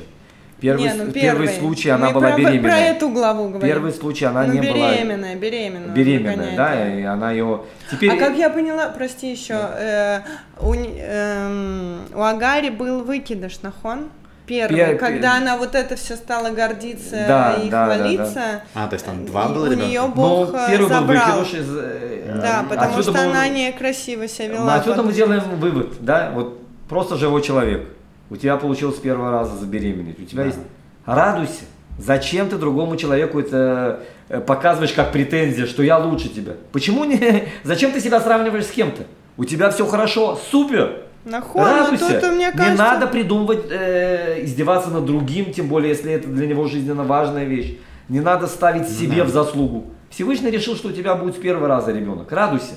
[0.62, 2.62] Первый, Не, ну, первый случай она Мы была про, беременная.
[2.62, 3.62] Про эту главу говорим.
[3.68, 5.88] Первый случай она ну, не была беременная, беременная.
[5.90, 7.62] беременная, выгоняет, да, и она ее...
[7.92, 8.12] Теперь...
[8.12, 10.20] А как я поняла, прости еще, э,
[10.60, 14.10] у, эм, у Агари был выкидыш, нахон?
[14.46, 18.42] Первый, Пер- когда она вот это все стала гордиться Да, и да, да, хвалиться.
[18.76, 19.86] А, то есть там два было У ребенка?
[19.88, 21.40] нее Ну, Бог э, первый был забрал.
[21.40, 21.70] выкидыш из...
[21.76, 24.76] э, Да, потому отсюда что был- она некрасиво себя Ну, вела.
[24.76, 25.14] Отсюда мы потом.
[25.16, 26.60] делаем вывод, да, вот
[26.90, 27.88] просто живой человек.
[28.32, 30.20] У тебя получилось с первого раза забеременеть.
[30.20, 30.48] У тебя Да.
[30.48, 30.60] есть...
[31.06, 31.64] Радуйся.
[32.00, 34.00] Зачем ты другому человеку это
[34.30, 36.54] э, показываешь как претензия, что я лучше тебя?
[36.72, 37.44] Почему не...
[37.64, 39.04] Зачем ты себя сравниваешь с кем-то?
[39.38, 41.04] У тебя все хорошо, супер.
[41.26, 42.20] Ну Радуйся.
[42.20, 42.78] тут, мне Не кажется...
[42.78, 47.78] надо придумывать, э, издеваться над другим, тем более, если это для него жизненно важная вещь.
[48.10, 49.26] Не надо ставить себе Да.
[49.26, 49.86] в заслугу.
[50.10, 52.32] Всевышний решил, что у тебя будет с первого раза ребенок.
[52.32, 52.76] Радуйся.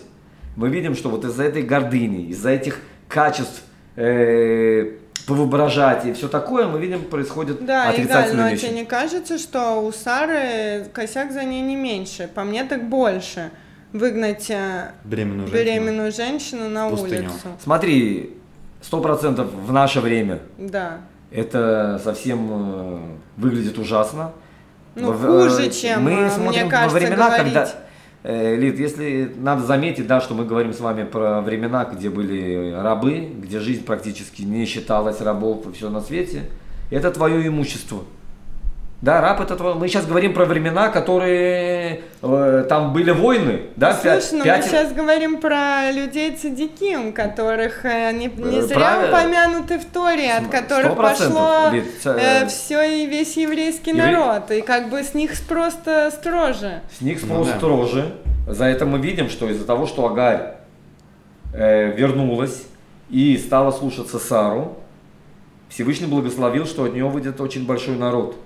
[0.57, 3.63] Мы видим, что вот из-за этой гордыни, из-за этих качеств
[3.97, 4.91] э,
[5.27, 8.67] повоображать и все такое, мы видим, происходит Да, Игаль, но отрицательные вещи.
[8.67, 12.29] тебе не кажется, что у Сары косяк за ней не меньше?
[12.35, 13.51] По мне так больше.
[13.93, 15.65] Выгнать э, Беременную женщину.
[15.65, 17.31] беременную женщину на пустыню.
[17.31, 17.47] улицу.
[17.63, 18.37] Смотри,
[18.83, 20.99] сто процентов в наше время Да.
[21.31, 22.99] это совсем э,
[23.37, 24.33] выглядит ужасно.
[24.97, 27.53] Ну, В- хуже, э, чем, мы смотрим мне кажется, во времена, говорить.
[27.55, 27.71] когда
[28.25, 33.29] Лид, если надо заметить, да, что мы говорим с вами про времена, где были рабы,
[33.39, 36.45] где жизнь практически не считалась рабов и все на свете,
[36.91, 38.05] это твое имущество.
[39.01, 39.63] Да, раб это.
[39.75, 44.69] Мы сейчас говорим про времена, которые э, там были войны, да, Слушай, ну пять- мы
[44.71, 49.09] сейчас говорим про людей цадиким, которых э, не, не Э, зря правильно.
[49.19, 51.71] упомянуты в Торе, от которых пошло
[52.05, 56.81] э, все и весь еврейский евре- народ, и как бы с них просто строже.
[56.97, 57.57] С них Ну спрос да.
[57.59, 58.15] строже.
[58.49, 60.55] За это мы видим, что из-за того, что Агарь
[61.53, 62.63] э, вернулась
[63.11, 64.79] и стала слушаться Сару,
[65.69, 68.37] Всевышний благословил, что от нее выйдет очень большой народ.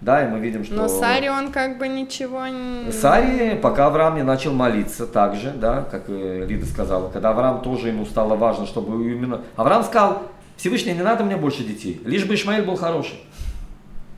[0.00, 0.74] Да, и мы видим, что...
[0.74, 2.92] Но Саре он как бы ничего не...
[2.92, 7.88] Саре, пока Авраам не начал молиться также, да, как э, Лида сказала, когда Авраам тоже
[7.88, 9.40] ему стало важно, чтобы именно...
[9.56, 10.24] Авраам сказал,
[10.56, 13.18] Всевышний, не надо мне больше детей, лишь бы Ишмаэль был хороший.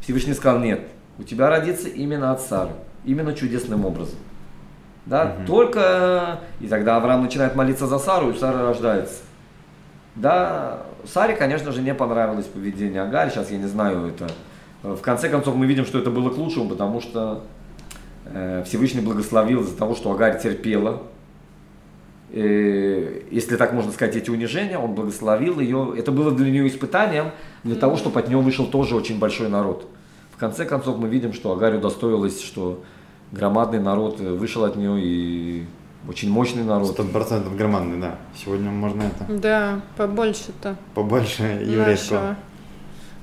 [0.01, 0.81] Всевышний сказал, нет,
[1.19, 2.71] у тебя родится именно от Сары,
[3.05, 4.19] именно чудесным образом.
[5.05, 5.47] Да, Мгм.
[5.47, 6.41] только...
[6.61, 9.21] И тогда Авраам начинает молиться за Сару, и Сара рождается.
[10.17, 14.27] Да, Саре, конечно же, не понравилось поведение Агарь, сейчас я не знаю это.
[14.83, 17.43] В конце концов, мы видим, что это было к лучшему, потому что
[18.27, 21.03] э, Всевышний благословил из-за того, что Агарь терпела.
[22.33, 25.95] Э, если так можно сказать, эти унижения, он благословил ее.
[25.97, 27.31] Это было для нее испытанием,
[27.65, 29.89] для того, чтобы от нее вышел тоже очень большой народ.
[30.33, 32.83] В конце концов, мы видим, что Агарь удостоилась, что
[33.33, 35.65] громадный народ вышел от нее и
[36.09, 36.91] очень мощный народ.
[36.91, 38.17] Сто процентов громадный, да.
[38.37, 42.19] Сегодня можно это Да, побольше-то побольше еврейского.
[42.19, 42.37] нашего.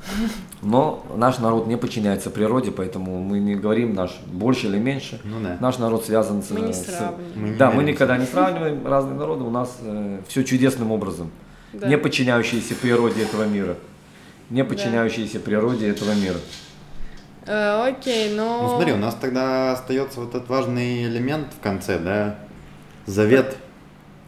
[0.62, 5.20] Но наш народ не подчиняется природе, поэтому мы не говорим наш больше или меньше.
[5.24, 5.58] Ну да.
[5.60, 6.50] Наш народ связан с...
[6.52, 6.88] Мы не с-.
[7.36, 7.94] Мы не да, мы меряемся.
[7.94, 9.78] никогда не сравниваем разные народы, у нас
[10.28, 11.32] все чудесным образом.
[11.74, 11.88] Да.
[11.88, 13.76] Не подчиняющиеся природе этого мира.
[14.50, 16.38] Не подчиняющиеся природе этого мира.
[17.46, 18.62] Э, окей, но...
[18.64, 22.36] Ну смотри, у нас тогда остается вот этот важный элемент в конце, да?
[23.06, 23.58] Завет.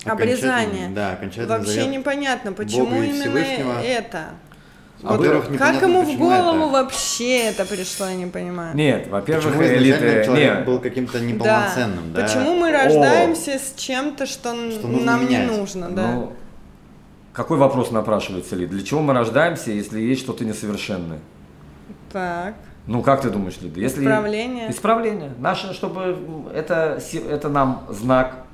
[0.03, 0.88] Обрезание.
[0.88, 1.97] Окончательный, Да, окончательный Вообще завет.
[1.97, 3.81] непонятно, почему Бога именно Всевышнего.
[3.81, 4.26] это.
[5.03, 6.72] А Во-первых, Как непонятно, ему в голову это.
[6.72, 8.76] вообще это пришло, я не понимаю.
[8.76, 10.23] Нет, во-первых, элиты...
[10.26, 12.23] человек не, был каким-то неполноценным, да?
[12.23, 15.51] Почему мы рождаемся с чем-то, что, Что нужно нам менять.
[15.51, 16.11] не нужно, да?
[16.11, 16.34] ну,
[17.34, 18.69] какой вопрос напрашивается, Лид?
[18.69, 21.19] Для чего мы рождаемся, если есть что-то несовершенное?
[22.13, 22.55] Так.
[22.88, 23.80] Ну, как ты думаешь, Лида?
[23.80, 24.01] Если...
[24.01, 24.72] Исправление.
[24.72, 25.31] Исправление.
[25.39, 26.15] Наше, чтобы
[26.53, 28.45] это, это нам знак,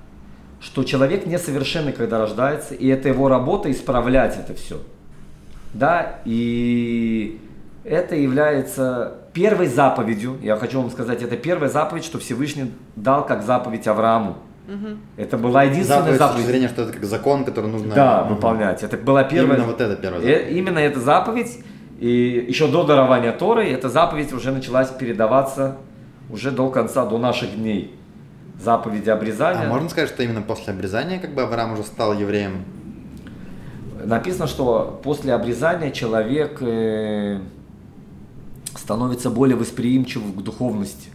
[0.59, 4.81] что человек несовершенный, когда рождается, и это его работа исправлять это все.
[5.73, 7.39] Да, и
[7.83, 13.43] это является первой заповедью, я хочу вам сказать, это первая заповедь, что Всевышний дал как
[13.43, 14.37] заповедь Аврааму.
[15.17, 16.45] Это была единственная Заповедь с точки заповедь.
[16.47, 17.93] зрения, что это как закон, который нужно...
[17.93, 18.35] Да, Мгм.
[18.35, 18.83] выполнять.
[18.83, 19.57] Это была первая.
[19.57, 20.57] Именно вот это первая Э, заповедь.
[20.57, 21.59] Именно эта заповедь.
[21.99, 25.77] И еще до дарования Торы эта заповедь уже началась передаваться
[26.29, 27.99] уже до конца, до наших дней.
[28.63, 29.65] Заповеди обрезания.
[29.65, 32.63] А можно сказать, что именно после обрезания как бы Авраам уже стал евреем?
[34.05, 37.39] Написано, что после обрезания человек э,
[38.75, 41.09] становится более восприимчив к духовности.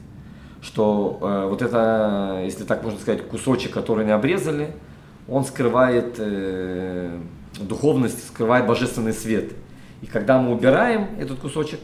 [0.60, 4.74] Что э, вот это, если так можно сказать, кусочек, который не обрезали,
[5.28, 7.18] он скрывает э,
[7.60, 9.52] духовность, скрывает божественный свет.
[10.02, 11.80] И когда мы убираем этот кусочек,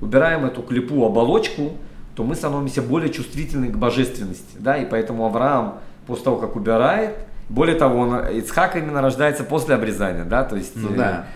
[0.00, 1.72] убираем эту клепу, оболочку,
[2.14, 4.56] то мы становимся более чувствительны к божественности.
[4.58, 4.76] Да?
[4.76, 7.16] И поэтому Авраам после того, как убирает,
[7.48, 11.26] более того, он, Ицхак именно рождается после обрезания, да, то есть Ну э, да.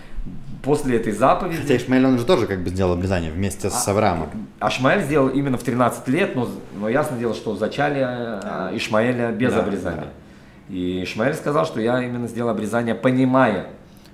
[0.63, 1.61] после этой заповеди.
[1.61, 4.29] Хотя Ишмаэль, он же тоже как бы сделал обрезание вместе с Авраамом.
[4.59, 6.47] Ашмаэль сделал именно в 13 лет, но,
[6.79, 10.01] но ясно дело, что зачали а, Ишмаэля без Да, обрезания.
[10.01, 10.07] да.
[10.69, 13.67] И Ишмаэль сказал, что я именно сделал обрезание, понимая.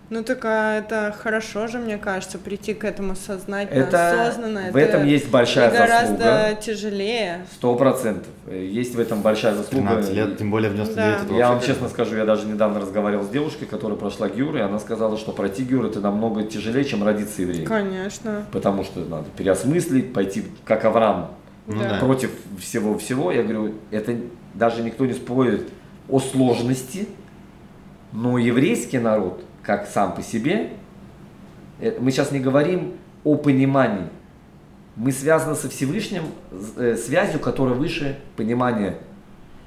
[0.10, 4.72] Ну так а это хорошо же, мне кажется, прийти к этому сознательно, Это, осознанно.
[4.72, 6.56] в этом есть большая и гораздо заслуга.
[6.62, 7.46] тяжелее.
[7.54, 8.28] Сто процентов.
[8.52, 9.90] Есть в этом большая заслуга.
[9.90, 11.26] 13 лет, тем более в 99 Да.
[11.26, 14.62] это Я вам честно скажу, я даже недавно разговаривал с девушкой, которая прошла ГЮР, и
[14.62, 17.68] она сказала, что пройти ГЮР это намного тяжелее, чем родиться евреем.
[17.68, 18.46] Конечно.
[18.52, 21.36] Потому что надо переосмыслить, пойти как Авраам
[21.68, 22.00] Ну да.
[22.00, 23.32] против всего-всего.
[23.32, 24.16] Я говорю, это
[24.56, 25.70] даже никто не спорит
[26.10, 27.08] о сложности,
[28.12, 30.72] но еврейский народ, как сам по себе,
[31.80, 34.08] э, мы сейчас не говорим о понимании.
[34.96, 36.24] Мы связаны со Всевышним
[36.78, 38.98] э, связью, которая выше понимания.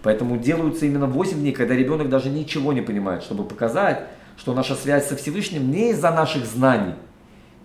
[0.02, 4.04] Поэтому делаются именно 8 дней, когда ребенок даже ничего не понимает, чтобы показать,
[4.36, 6.94] что наша связь со Всевышним не из-за наших знаний,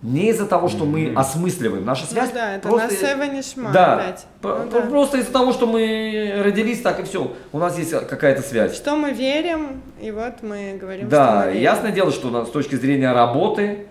[0.02, 1.84] не из-за того, что мы осмысливаем.
[1.84, 2.88] Наша связь Ну да, это просто...
[2.88, 4.80] на Да, Ну да.
[4.82, 7.32] просто из-за того, что мы родились, так и все.
[7.52, 8.76] У нас есть какая-то связь.
[8.76, 11.62] Что мы верим, и вот мы говорим, Да, что мы верим.
[11.62, 13.86] ясное дело, что с точки зрения работы,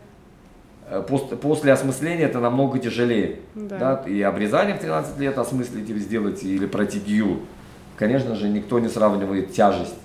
[0.90, 3.40] э, пос- после осмысления это намного тяжелее.
[3.56, 4.04] Да.
[4.08, 7.42] И обрезание в 13 лет осмыслить или сделать, или пройти ГИЮ.
[7.98, 9.96] Конечно же, никто не сравнивает тяжесть.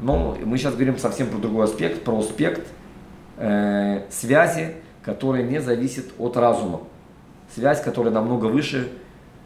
[0.00, 2.66] Но мы сейчас говорим совсем про другой аспект, про аспект
[3.38, 6.80] э, связи, которая не зависит от разума.
[7.54, 8.88] Связь, которая намного выше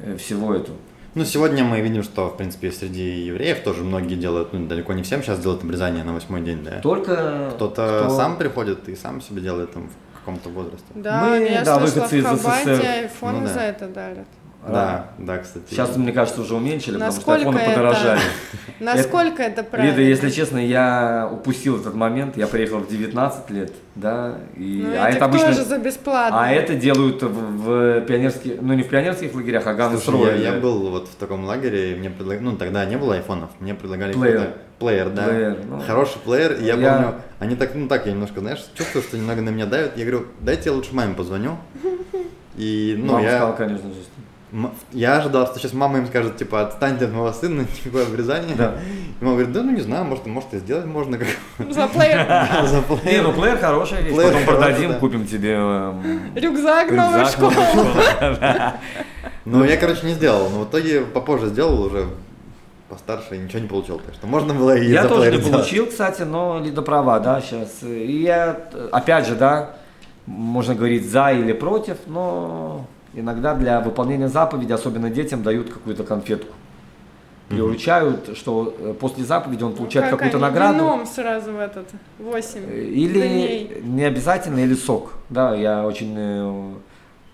[0.00, 0.76] э, всего этого.
[1.14, 5.02] Ну, сегодня мы видим, что, в принципе, среди евреев тоже многие делают, ну, далеко не
[5.02, 6.80] всем сейчас делают обрезание на восьмой день, да?
[6.80, 10.86] Только Кто-то кто- сам приходит и сам себе делает там в каком-то возрасте.
[10.94, 12.82] Да, Мы, я да, слышала, в СССР.
[12.86, 13.52] айфоны Ну да.
[13.52, 14.26] за это дарят.
[14.66, 15.64] Да, да, кстати.
[15.70, 18.20] Сейчас, мне кажется, уже уменьшили, потому что Насколько айфоны это- подорожали.
[18.80, 19.90] Насколько это, правильно?
[19.90, 22.36] Лида, если честно, я упустил этот момент.
[22.36, 26.40] Я приехал в 19 лет, да, и Ну, а это обычно, тоже за бесплатно.
[26.44, 30.52] а это делают в, в пионерских, ну не в пионерских лагерях, а Ган Слушай, я,
[30.54, 33.74] я был вот в таком лагере, и мне предлагали, ну тогда не было айфонов, мне
[33.74, 34.50] предлагали Плеер.
[34.78, 35.80] плеер, да, Плеер, ну.
[35.80, 39.16] хороший плеер, и я, Я- помню, они так, ну так, я немножко, знаешь, чувствую, что
[39.16, 41.56] немного на меня давят, я говорю, дайте я лучше маме позвоню,
[42.56, 43.96] и, ну, Мама я, сказала, конечно же.
[44.92, 48.74] Я ожидал, что сейчас мама им скажет, типа, отстаньте от моего сына, никакое обрезание, Да.
[49.20, 51.18] и мама говорит, да, ну не знаю, может, может и сделать можно,
[51.58, 52.26] как За плеер.
[52.66, 53.22] за Не, плеер.
[53.22, 54.98] ну плеер вещь, Плеер потом хороший, продадим, да.
[54.98, 56.88] купим тебе эм, Рюкзак
[57.30, 57.54] школы.
[58.20, 58.76] Да.
[59.44, 62.06] Ну, я, короче, не сделал, но в итоге попозже сделал уже
[62.88, 66.22] постарше, и ничего не получил, так что можно было и Я тоже не получил, кстати,
[66.22, 67.82] но Лида права, да, сейчас.
[67.82, 69.70] И я, э, опять же, да,
[70.26, 76.54] можно говорить за или против, но иногда для выполнения заповеди, особенно детям, дают какую-то конфетку.
[77.48, 80.78] Приручают, что э, после заповеди он получает Как какую-то они награду.
[80.78, 81.86] Вином сразу в этот,
[82.18, 83.82] Э, 8 Или дней.
[83.82, 85.12] не обязательно, или сок.
[85.28, 86.72] Да, я очень э,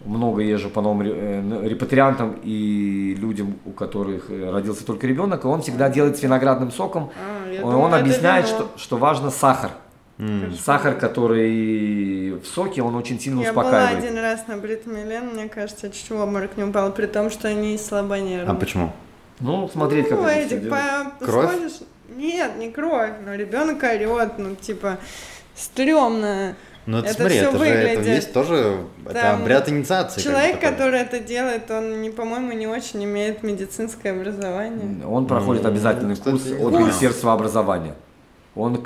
[0.04, 5.46] много езжу по новым э, репатриантам и людям, у которых э, родился только ребенок, и
[5.46, 7.10] он всегда делает с виноградным соком.
[7.16, 9.70] А, думала, он объясняет, что, что важно сахар.
[10.18, 10.52] М.
[10.56, 14.04] Сахар, который в соке, он очень сильно Я была успокаивает.
[14.04, 17.30] один раз на Брит Милен, мне кажется, я чуть в обморок не упала, при том,
[17.30, 18.50] что они слабонервные.
[18.50, 18.92] А почему?
[19.40, 21.18] Ну, смотреть, как ну, это Эдик, всё делают.
[21.20, 21.50] по- Кровь?
[21.52, 21.72] сходишь?
[22.16, 24.98] Нет, не кровь, но ребенок орет, ну, типа,
[25.54, 26.56] стрёмно.
[26.86, 28.06] Ну, это, Это смотри, всё это же это выглядит.
[28.16, 30.22] есть тоже это Там обряд инициации.
[30.22, 30.70] как бы Человек, такой.
[30.70, 35.04] который это делает, он, не, по-моему, не очень имеет медицинское образование.
[35.06, 36.72] Он проходит Ну, обязательный курс от.
[36.72, 37.94] Министерства образования.
[38.58, 38.76] Он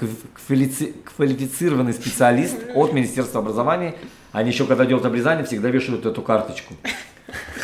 [1.16, 3.94] квалифицированный специалист от Министерства образования.
[4.32, 6.74] Они еще, когда делают обрезание, всегда вешают эту карточку.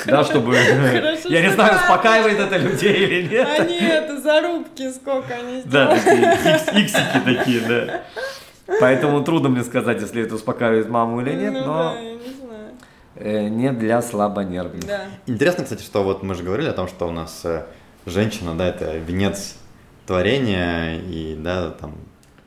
[0.07, 0.55] Да, чтобы...
[0.55, 3.49] Хорошо, Я не знаю, успокаивает это людей или нет.
[3.61, 6.25] Они это, зарубки сколько они Да, сделали.
[6.35, 8.03] такие икс- иксики такие, да.
[8.81, 12.19] Поэтому трудно мне сказать, если это успокаивает маму или нет, Ну но да, не
[13.17, 14.87] э, не для слабонервных.
[14.87, 15.03] Да.
[15.27, 17.65] Интересно, кстати, что вот мы же говорили о том, что у нас э,
[18.07, 19.57] женщина, да, это венец
[20.09, 21.95] творения и, да, там...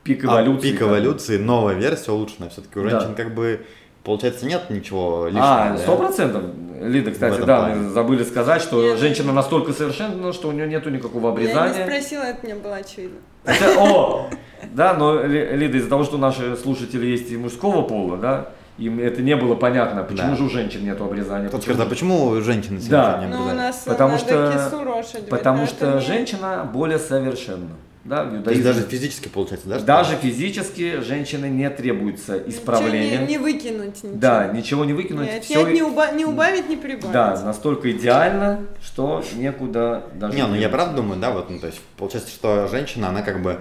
[0.02, 0.70] Пик а, эволюции.
[0.70, 2.50] Пик как эволюции, новая версия улучшенная.
[2.50, 2.90] Все-таки у Да.
[2.90, 3.64] женщин как бы,
[4.02, 5.44] получается, нет ничего лишнего.
[5.46, 5.78] А, да?
[5.78, 6.42] сто процентов.
[6.80, 7.74] Лида, кстати, да, плане.
[7.76, 8.98] мы забыли сказать, что Нет.
[8.98, 11.86] женщина настолько совершенна, что у нее нету никакого Я не обрезания.
[11.86, 13.18] спросила, это мне было очевидно.
[13.44, 14.28] Это- о,
[14.72, 18.98] да, но Ли- Лида, из-за того, что наши слушатели есть и мужского пола, да, им
[19.00, 20.36] это не было понятно, почему Да.
[20.36, 21.48] же у женщин нету обрезания.
[21.48, 23.12] Тут почему а же- почему у женщины Да.
[23.18, 23.58] сегодня не Ну, у обрезают?
[23.58, 27.70] нас Потому что- кису рожать, Потому что не- женщина более совершенна.
[28.04, 29.76] Да, в То есть даже физически получается, да?
[29.76, 33.10] что- Даже физически женщины не требуется исправления.
[33.18, 34.18] Ничего Не, не выкинуть ничего.
[34.18, 35.32] Да, ничего не выкинуть.
[35.32, 37.12] Не всё отнять, не, уба- не убавить, не прибавить.
[37.12, 40.34] Да, настолько идеально, что некуда даже...
[40.34, 43.40] Не, ну я правда думаю, да, вот, ну, то есть получается, что женщина, она как
[43.40, 43.60] бы,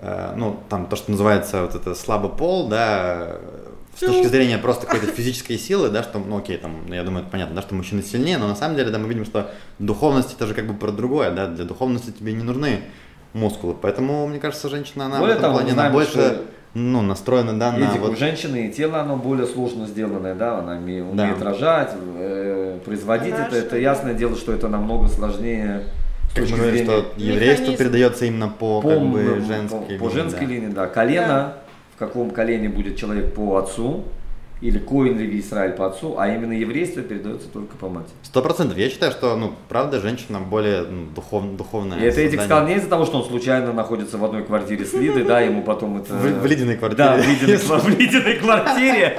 [0.00, 3.36] э, ну, там то, что называется вот это слабый пол, да,
[3.96, 7.30] с точки зрения просто какой-то физической силы, да, что, ну, окей, там, я думаю, это
[7.30, 10.46] понятно, да, что мужчина сильнее, но на самом деле, да, мы видим, что духовность это
[10.46, 12.80] же как бы про другое, да, для духовности тебе не нужны
[13.32, 16.42] мускулы, поэтому, мне кажется, женщина, она Более в этом того, плане, она знаем, больше, что-
[16.74, 18.18] ну, настроена, да, на Видите, у вот...
[18.18, 21.24] женщины и тело, оно более сложно сделанное, да, она уме- Да.
[21.24, 23.76] умеет рожать, э, производить это, Хорошо, это да.
[23.76, 25.82] ясное дело, что это намного сложнее
[26.34, 27.76] Как мы говорим, что еврейство Механизм.
[27.78, 29.98] передается именно по, по, как бы, женской по, линии.
[29.98, 30.52] по женской да.
[30.52, 30.86] линии, да.
[30.86, 31.52] Колено,
[32.02, 34.02] в каком колене будет человек по отцу,
[34.62, 38.12] или Коин Леви Израиль по отцу, а именно еврейство передается только по матери.
[38.22, 38.78] Сто процентов.
[38.78, 41.98] Я считаю, что, ну, правда, женщина более ну, духов, духовная.
[41.98, 44.92] И это Эдик сказал не из-за того, что он случайно находится в одной квартире с
[44.92, 46.14] Лидой, да, ему потом это...
[46.14, 47.04] В, в ледяной квартире.
[47.04, 49.16] Да, в ледяной, в ледяной квартире,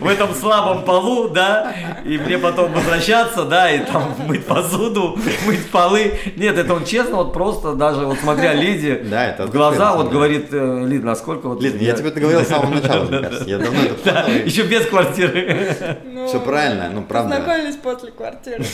[0.00, 1.74] в этом слабом полу, да,
[2.04, 6.12] и мне потом возвращаться, да, и там мыть посуду, мыть полы.
[6.36, 9.02] Нет, это он честно, вот просто даже, вот смотря Лиде
[9.38, 11.60] в глаза, вот говорит, э, Лид, насколько вот...
[11.60, 13.48] Лид, я тебе это говорил с самого начала, мне кажется.
[13.48, 15.96] Я давно это еще без квартиры.
[16.04, 17.36] Ну, Все правильно, ну, правда.
[17.36, 18.64] Познакомились после квартиры.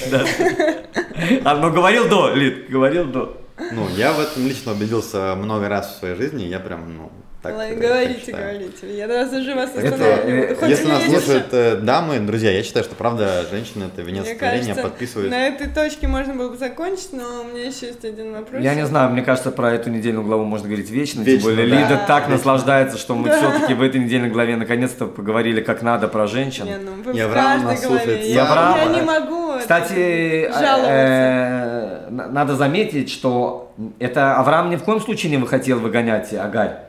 [1.45, 3.41] А, ну говорил до, Лид, говорил до.
[3.73, 7.13] Ну, я в этом лично убедился много раз в своей жизни, я прям, ну,
[7.45, 8.97] так Ладно, э, говорите, так говорите.
[8.97, 12.87] Я даже уже вас Это, не э, Если нас слушают э, дамы, друзья, я считаю,
[12.87, 15.31] что правда женщина это венец Мне творения, кажется, подписывает.
[15.31, 18.63] на этой точке можно было бы закончить, но у меня еще есть один вопрос.
[18.63, 21.21] Я не знаю, мне кажется, про эту недельную главу можно говорить вечно.
[21.21, 21.77] Вечно, тем более да.
[21.77, 22.37] Лида так Вечно.
[22.37, 23.37] наслаждается, что мы Да.
[23.37, 26.65] все-таки в этой недельной главе наконец-то поговорили как надо про женщин.
[26.65, 28.25] Не, ну вы И в Авраам каждой нас слушает.
[28.25, 29.59] Я, Авраам, я не э, могу.
[29.59, 36.33] Кстати, э, на- надо заметить, что это Авраам ни в коем случае не хотел выгонять
[36.33, 36.84] Агарь.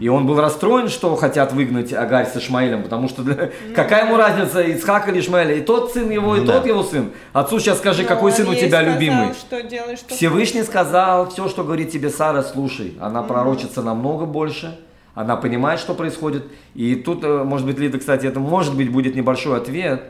[0.00, 4.16] И он был расстроен, что хотят выгнать Агарь с Ишмаилем, потому что для- какая ему
[4.16, 6.68] разница, Ицхак или Ишмаэль, и тот сын его, и Ну тот да.
[6.68, 7.12] его сын.
[7.32, 9.34] Отцу сейчас скажи, Но какой он сын у тебя сказал, любимый.
[9.34, 10.70] Что делаешь, что Всевышний хочешь.
[10.72, 12.96] сказал, все, что говорит тебе Сара, слушай.
[13.00, 14.76] Она пророчится намного больше,
[15.14, 16.44] она понимает, что происходит.
[16.74, 20.02] И тут, э, может быть, Лида, кстати, это может быть будет небольшой ответ,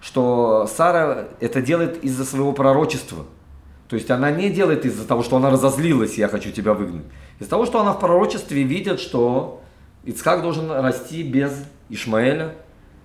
[0.00, 3.26] что Сара это делает из-за своего пророчества.
[3.88, 7.04] То есть она не делает из-за того, что она разозлилась, я хочу тебя выгнать.
[7.40, 9.62] Из-за того, что она в пророчестве видит, что
[10.04, 12.54] Ицхак должен расти без Ишмаэля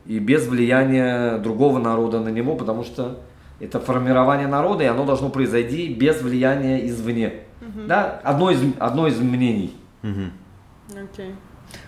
[0.05, 3.19] и без влияния другого народа на него, потому что
[3.59, 7.45] это формирование народа, и оно должно произойти без влияния извне.
[7.87, 8.21] Да?
[8.23, 9.75] Одно, из, одно из мнений.
[10.01, 10.31] Мгм.
[10.91, 11.33] Окей.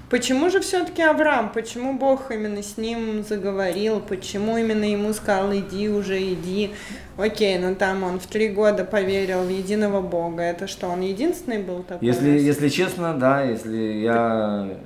[0.09, 1.51] Почему же все-таки Авраам?
[1.51, 3.99] Почему Бог именно с ним заговорил?
[3.99, 6.71] Почему именно ему сказал, иди уже, иди?
[7.17, 10.43] Окей, ну там он в три года поверил в единого Бога.
[10.43, 12.07] Это что, он единственный был такой?
[12.07, 14.77] Если, если честно, да, если я...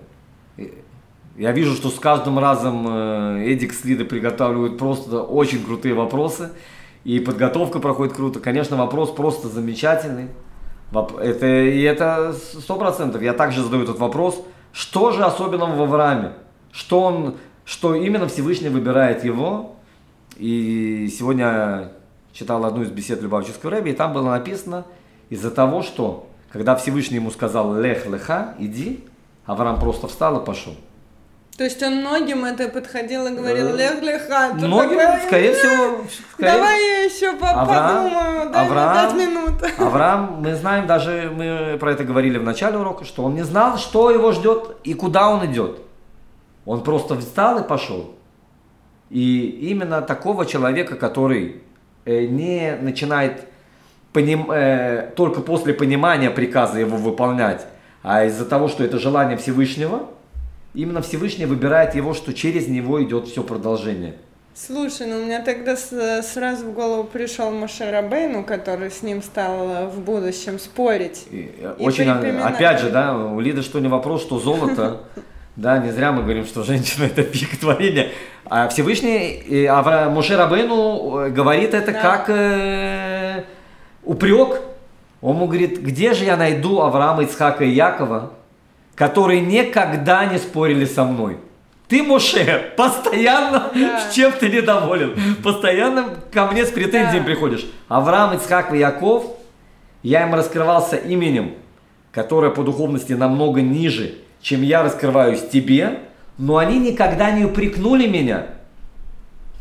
[1.37, 6.49] Я вижу, что с каждым разом э, Эдик с Лидой приготавливают просто очень крутые вопросы.
[7.03, 8.39] И подготовка проходит круто.
[8.39, 10.27] Конечно, вопрос просто замечательный.
[10.93, 13.21] Это, и это сто процентов.
[13.21, 14.43] Я также задаю этот вопрос.
[14.73, 16.33] Что же особенного в Аврааме?
[16.71, 19.75] Что, он, что именно Всевышний выбирает его?
[20.37, 21.91] И сегодня
[22.33, 24.85] читал одну из бесед Любавческого Рэби, и там было написано,
[25.29, 29.03] из-за того, что, когда Всевышний ему сказал «Лех леха, иди»,
[29.45, 30.73] Авраам просто встал и пошел.
[31.61, 35.53] То есть он многим это подходил и говорил, Лех, Леха, ты Многим, такой, скорее «Э,
[35.53, 35.97] всего,
[36.33, 39.53] скорее- Давай я еще по- Авраам- подумаю, дай Авраам- мне минут.
[39.77, 43.77] Авраам, мы знаем, даже мы про это говорили в начале урока, что он не знал,
[43.77, 45.81] что его ждет и куда он идет.
[46.65, 48.15] Он просто встал и пошел.
[49.11, 51.61] И именно такого человека, который
[52.05, 53.43] э, не начинает
[54.13, 57.67] поним- э, только после понимания приказа его выполнять,
[58.01, 60.07] а из-за того, что это желание Всевышнего,
[60.73, 64.15] именно Всевышний выбирает его, что через него идет все продолжение.
[64.53, 69.23] Слушай, ну у меня тогда с- сразу в голову пришел Моше Рабейну, который с ним
[69.23, 71.25] стал э, в будущем спорить.
[71.31, 72.47] И, э, И Очень, припоминаю.
[72.47, 75.01] опять же, да, у Лиды что не вопрос, что золото,
[75.55, 78.09] да, не зря мы говорим, что женщина это пик творения.
[78.45, 82.01] А Всевышний и Авра, Моше Рабейну э, говорит это Да.
[82.01, 83.43] как э,
[84.03, 84.59] упрек.
[85.21, 88.33] Он ему говорит, где же я найду Авраама, Ицхака и Якова,
[88.95, 91.37] которые никогда не спорили со мной?
[91.87, 93.99] Ты, Моше, постоянно Да.
[93.99, 97.25] с чем ты недоволен, постоянно ко мне с претензиями Да.
[97.25, 97.65] приходишь.
[97.89, 99.25] Авраам, Ицхак и Яков,
[100.03, 101.53] я им раскрывался именем,
[102.11, 105.99] которое по духовности намного ниже, чем я раскрываюсь тебе,
[106.37, 108.45] но они никогда не упрекнули меня.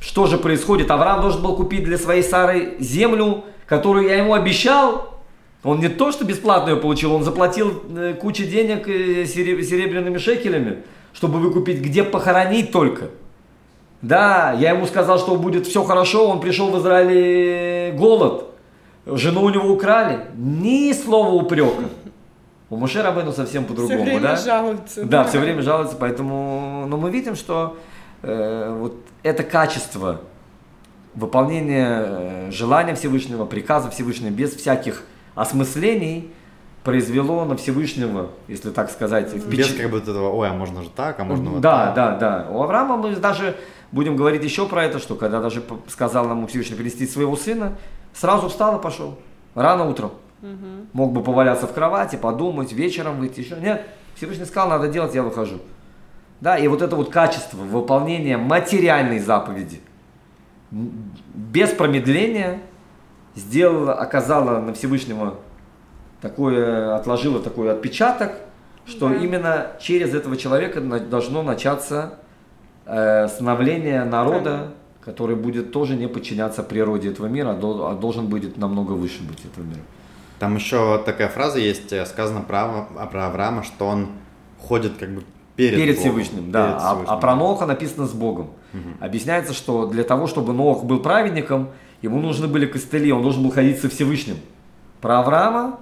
[0.01, 0.91] Что же происходит?
[0.91, 5.20] Авраам должен был купить для своей Сары землю, которую я ему обещал,
[5.63, 10.17] Он не то, что бесплатно ее получил, он заплатил э, кучу денег э, сереб- серебряными
[10.19, 10.79] шекелями,
[11.13, 13.11] чтобы выкупить, где похоронить только.
[14.01, 18.47] Да, я ему сказал, что будет все хорошо, он пришел в Израиле голод,
[19.05, 21.85] жену у него украли, ни слова упрека.
[22.71, 24.37] У Муше Рабейну совсем Все по-другому, время да?
[24.37, 25.05] жалуются.
[25.05, 27.77] Да, все время жалуются, поэтому, но мы видим, что
[28.23, 30.21] э, вот это качество
[31.15, 35.03] выполнения э, желания Всевышнего, приказа Всевышнего без всяких
[35.35, 36.33] осмыслений
[36.85, 40.83] произвело на Всевышнего, если так сказать, Без впечат- как бы вот этого, ой, а можно
[40.83, 41.95] же так, а можно вот да, так.
[41.95, 42.51] да, да.
[42.51, 43.57] У Авраама мы даже
[43.93, 47.75] будем говорить еще про это, что когда даже сказал нам Всевышний принести своего сына,
[48.15, 49.19] сразу встал и пошел.
[49.55, 50.13] Рано утром.
[50.95, 53.57] Мог бы поваляться в кровати, подумать, вечером выйти еще.
[53.57, 55.59] Нет, Всевышний сказал, надо делать, я выхожу.
[56.41, 59.83] Да, и вот это вот качество выполнения материальной заповеди
[60.71, 62.61] без промедления
[63.35, 65.35] сделала, оказала на Всевышнего
[66.21, 68.33] такое, отложила такой отпечаток,
[68.87, 69.15] что Да.
[69.15, 72.15] именно через этого человека должно начаться
[72.87, 78.57] э, становление народа, который будет тоже не подчиняться природе этого мира, а, а должен будет
[78.59, 79.81] намного выше быть этого мира.
[80.39, 84.09] Там еще такая фраза есть, э, сказано про, про Авраама, что он
[84.61, 85.23] ходит как бы
[85.57, 86.65] перед, Перед Богом, Всевышним, да.
[86.67, 87.21] перед А- А, Всевышним.
[87.21, 88.51] про Ноха написано с Богом.
[89.01, 91.69] Объясняется, что для того, чтобы Нох был праведником,
[92.03, 94.37] ему нужны были костыли, он должен был ходить со Всевышним.
[95.01, 95.81] Про Авраама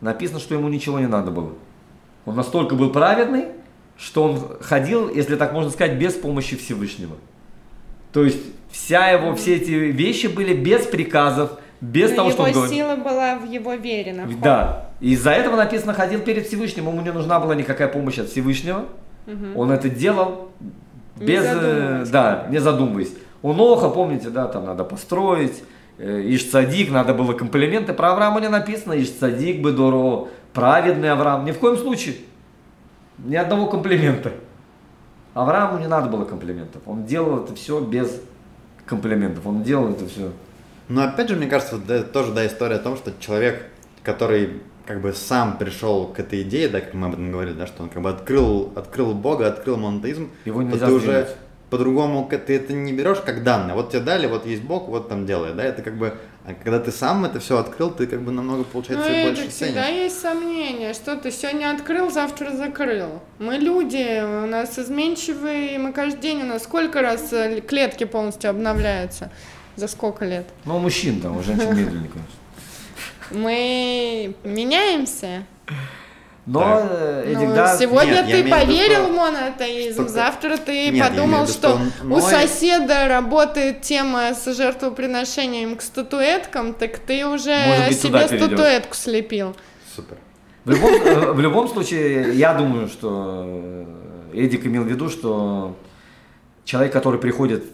[0.00, 1.52] написано, что ему ничего не надо было.
[2.26, 3.46] Он настолько был праведный,
[3.96, 7.16] что он ходил, если так можно сказать, без помощи Всевышнего.
[8.12, 8.40] То есть
[8.70, 12.76] вся его, все эти вещи были без приказов, без Но того, что он его говорит.
[12.78, 14.12] сила была в его вере.
[14.12, 14.42] находится.
[14.42, 14.90] Да.
[15.00, 18.84] И из-за этого написано, ходил перед Всевышним, ему не нужна была никакая помощь от Всевышнего.
[19.54, 20.50] Он это делал
[21.16, 22.08] Не без, э, задумываясь.
[22.10, 23.12] да, не задумываясь.
[23.42, 25.62] У Ноха, помните, да, там надо построить,
[25.98, 27.92] э, Иш-Цадик, надо было комплименты.
[27.92, 31.44] Про Авраама не написано, Иш-Цадик, Бедоро, праведный Авраам.
[31.44, 32.16] Ни в коем случае.
[33.18, 34.32] Ни одного комплимента.
[35.34, 36.82] Аврааму не надо было комплиментов.
[36.86, 38.20] Он делал это все без
[38.86, 39.46] комплиментов.
[39.46, 40.32] Он делал это все.
[40.88, 43.70] Но опять же, мне кажется, да, это тоже да, история о том, что человек,
[44.02, 47.68] который как бы сам пришел к этой идее, да, как мы об этом говорили, да,
[47.68, 51.28] что он как бы открыл, открыл Бога, открыл монотеизм, Его то нельзя ты уже.
[51.70, 53.74] По-другому, ты это не берешь как данное.
[53.74, 56.80] Вот тебе дали, вот есть Бог, вот там делай, да, это как бы, а когда
[56.80, 59.96] ты сам это все открыл, ты как бы намного, Ну, получается, это больше всегда ценишь.
[59.96, 63.20] есть сомнения, что ты сегодня открыл, завтра закрыл.
[63.38, 68.50] Мы люди, у нас изменчивые, мы каждый день, у нас сколько раз э, клетки полностью
[68.50, 69.30] обновляются?
[69.76, 70.46] За сколько лет?
[70.64, 72.40] Ну, у мужчин там, у женщин медленнее, конечно.
[73.30, 75.44] Мы меняемся.
[76.46, 76.86] Но, Так.
[76.90, 81.42] э, Ну, сегодня нет, ты имею поверил что- в монотеизм, что- завтра ты Нет, подумал,
[81.42, 87.54] виду, что, что он- у соседа работает тема с жертвоприношением к статуэткам, так ты уже
[87.66, 89.54] Может быть, себе статуэтку слепил.
[89.94, 90.16] Супер.
[90.64, 93.84] В любом, э, в любом случае, я думаю, что э,
[94.34, 95.76] Эдик имел в виду, что
[96.64, 97.64] человек, который приходит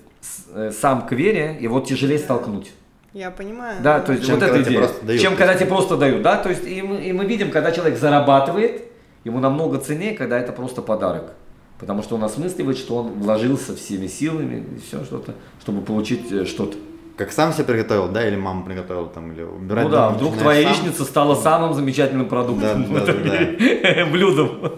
[0.55, 2.73] э, сам к вере, его тяжелее столкнуть.
[3.17, 3.83] Я понимаю.
[3.83, 4.87] Да, то есть Чем вот когда эта тебе идея.
[4.87, 5.23] просто дают.
[5.23, 7.99] Чем когда тебе просто дают, да, то есть и мы, и мы видим, когда человек
[7.99, 8.85] зарабатывает,
[9.25, 11.33] ему намного ценнее, когда это просто подарок.
[11.79, 15.33] Потому что он осмысливает, что он вложился всеми силами и все что-то,
[15.63, 16.77] чтобы получить э, что-то.
[17.17, 20.63] Как сам себе приготовил, да, или мама приготовила там, или убирать ну да, вдруг твоя
[20.65, 20.73] сам.
[20.73, 24.07] яичница стала самым замечательным продуктом Да, в да, этом да, да.
[24.13, 24.73] блюдом.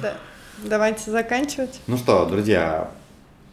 [0.00, 0.14] Да.
[0.64, 1.78] Давайте заканчивать.
[1.86, 2.88] Ну что, друзья,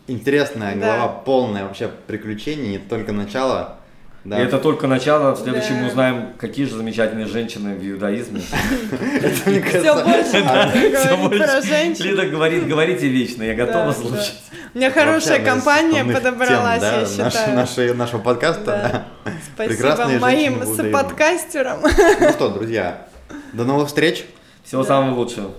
[0.07, 0.79] интересная Да.
[0.97, 3.79] глава, полная вообще приключений, не только начало.
[4.23, 4.39] Да.
[4.39, 5.31] И это только начало.
[5.35, 5.81] В следующем Да.
[5.81, 8.41] мы узнаем, какие же замечательные женщины в иудаизме.
[8.91, 11.39] Это, мне Все кажется, больше.
[11.43, 12.05] про женщин.
[12.05, 14.35] Лида говорит, говорите вечно, я готова слушать.
[14.73, 16.83] У меня хорошая компания подобралась,
[17.17, 17.95] я считаю.
[17.95, 19.05] нашего подкаста.
[19.55, 21.79] Спасибо моим соподкастерам.
[21.81, 23.07] Ну что, друзья,
[23.53, 24.25] до новых встреч,
[24.63, 25.51] Всего самого лучшего.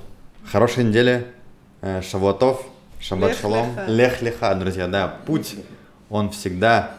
[0.51, 1.27] хорошей недели,
[1.81, 2.63] э, шавуатов,
[3.01, 5.57] шаббат шалом, лех леха, друзья, да, путь,
[6.09, 6.93] он всегда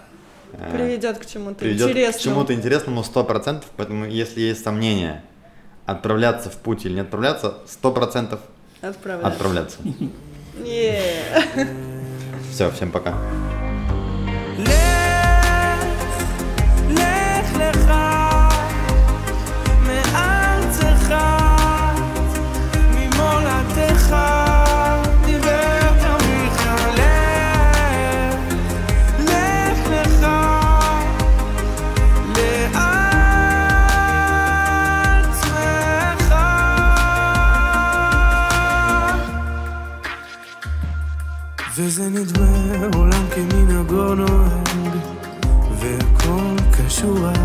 [0.72, 2.24] Приведет к чему-то приведет к интересному.
[2.24, 5.24] чему-то интересному 100%, поэтому если есть сомнения,
[5.86, 8.40] отправляться в путь или не отправляться, 100%
[8.82, 9.28] Отправляться.
[9.28, 9.78] отправляться.
[12.52, 13.18] Все, всем пока.
[41.86, 44.98] וזה נדמה עולם כמנהגו נוהג
[45.80, 47.38] והכל קשוח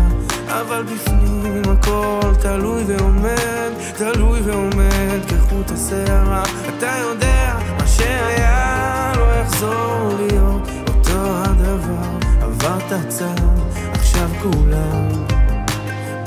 [0.47, 6.43] אבל בפנים הכל תלוי ועומד, תלוי ועומד כחוט השערה.
[6.77, 12.27] אתה יודע, מה שהיה לא יחזור להיות אותו הדבר.
[12.41, 13.43] עברת צד,
[13.91, 15.25] עכשיו כולם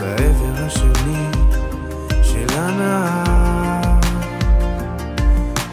[0.00, 1.26] בעבר השני
[2.22, 4.00] של הנהר.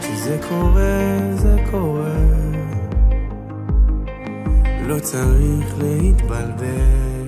[0.00, 2.19] כשזה קורה, זה קורה.
[4.90, 7.19] לא צריך להתבלבל.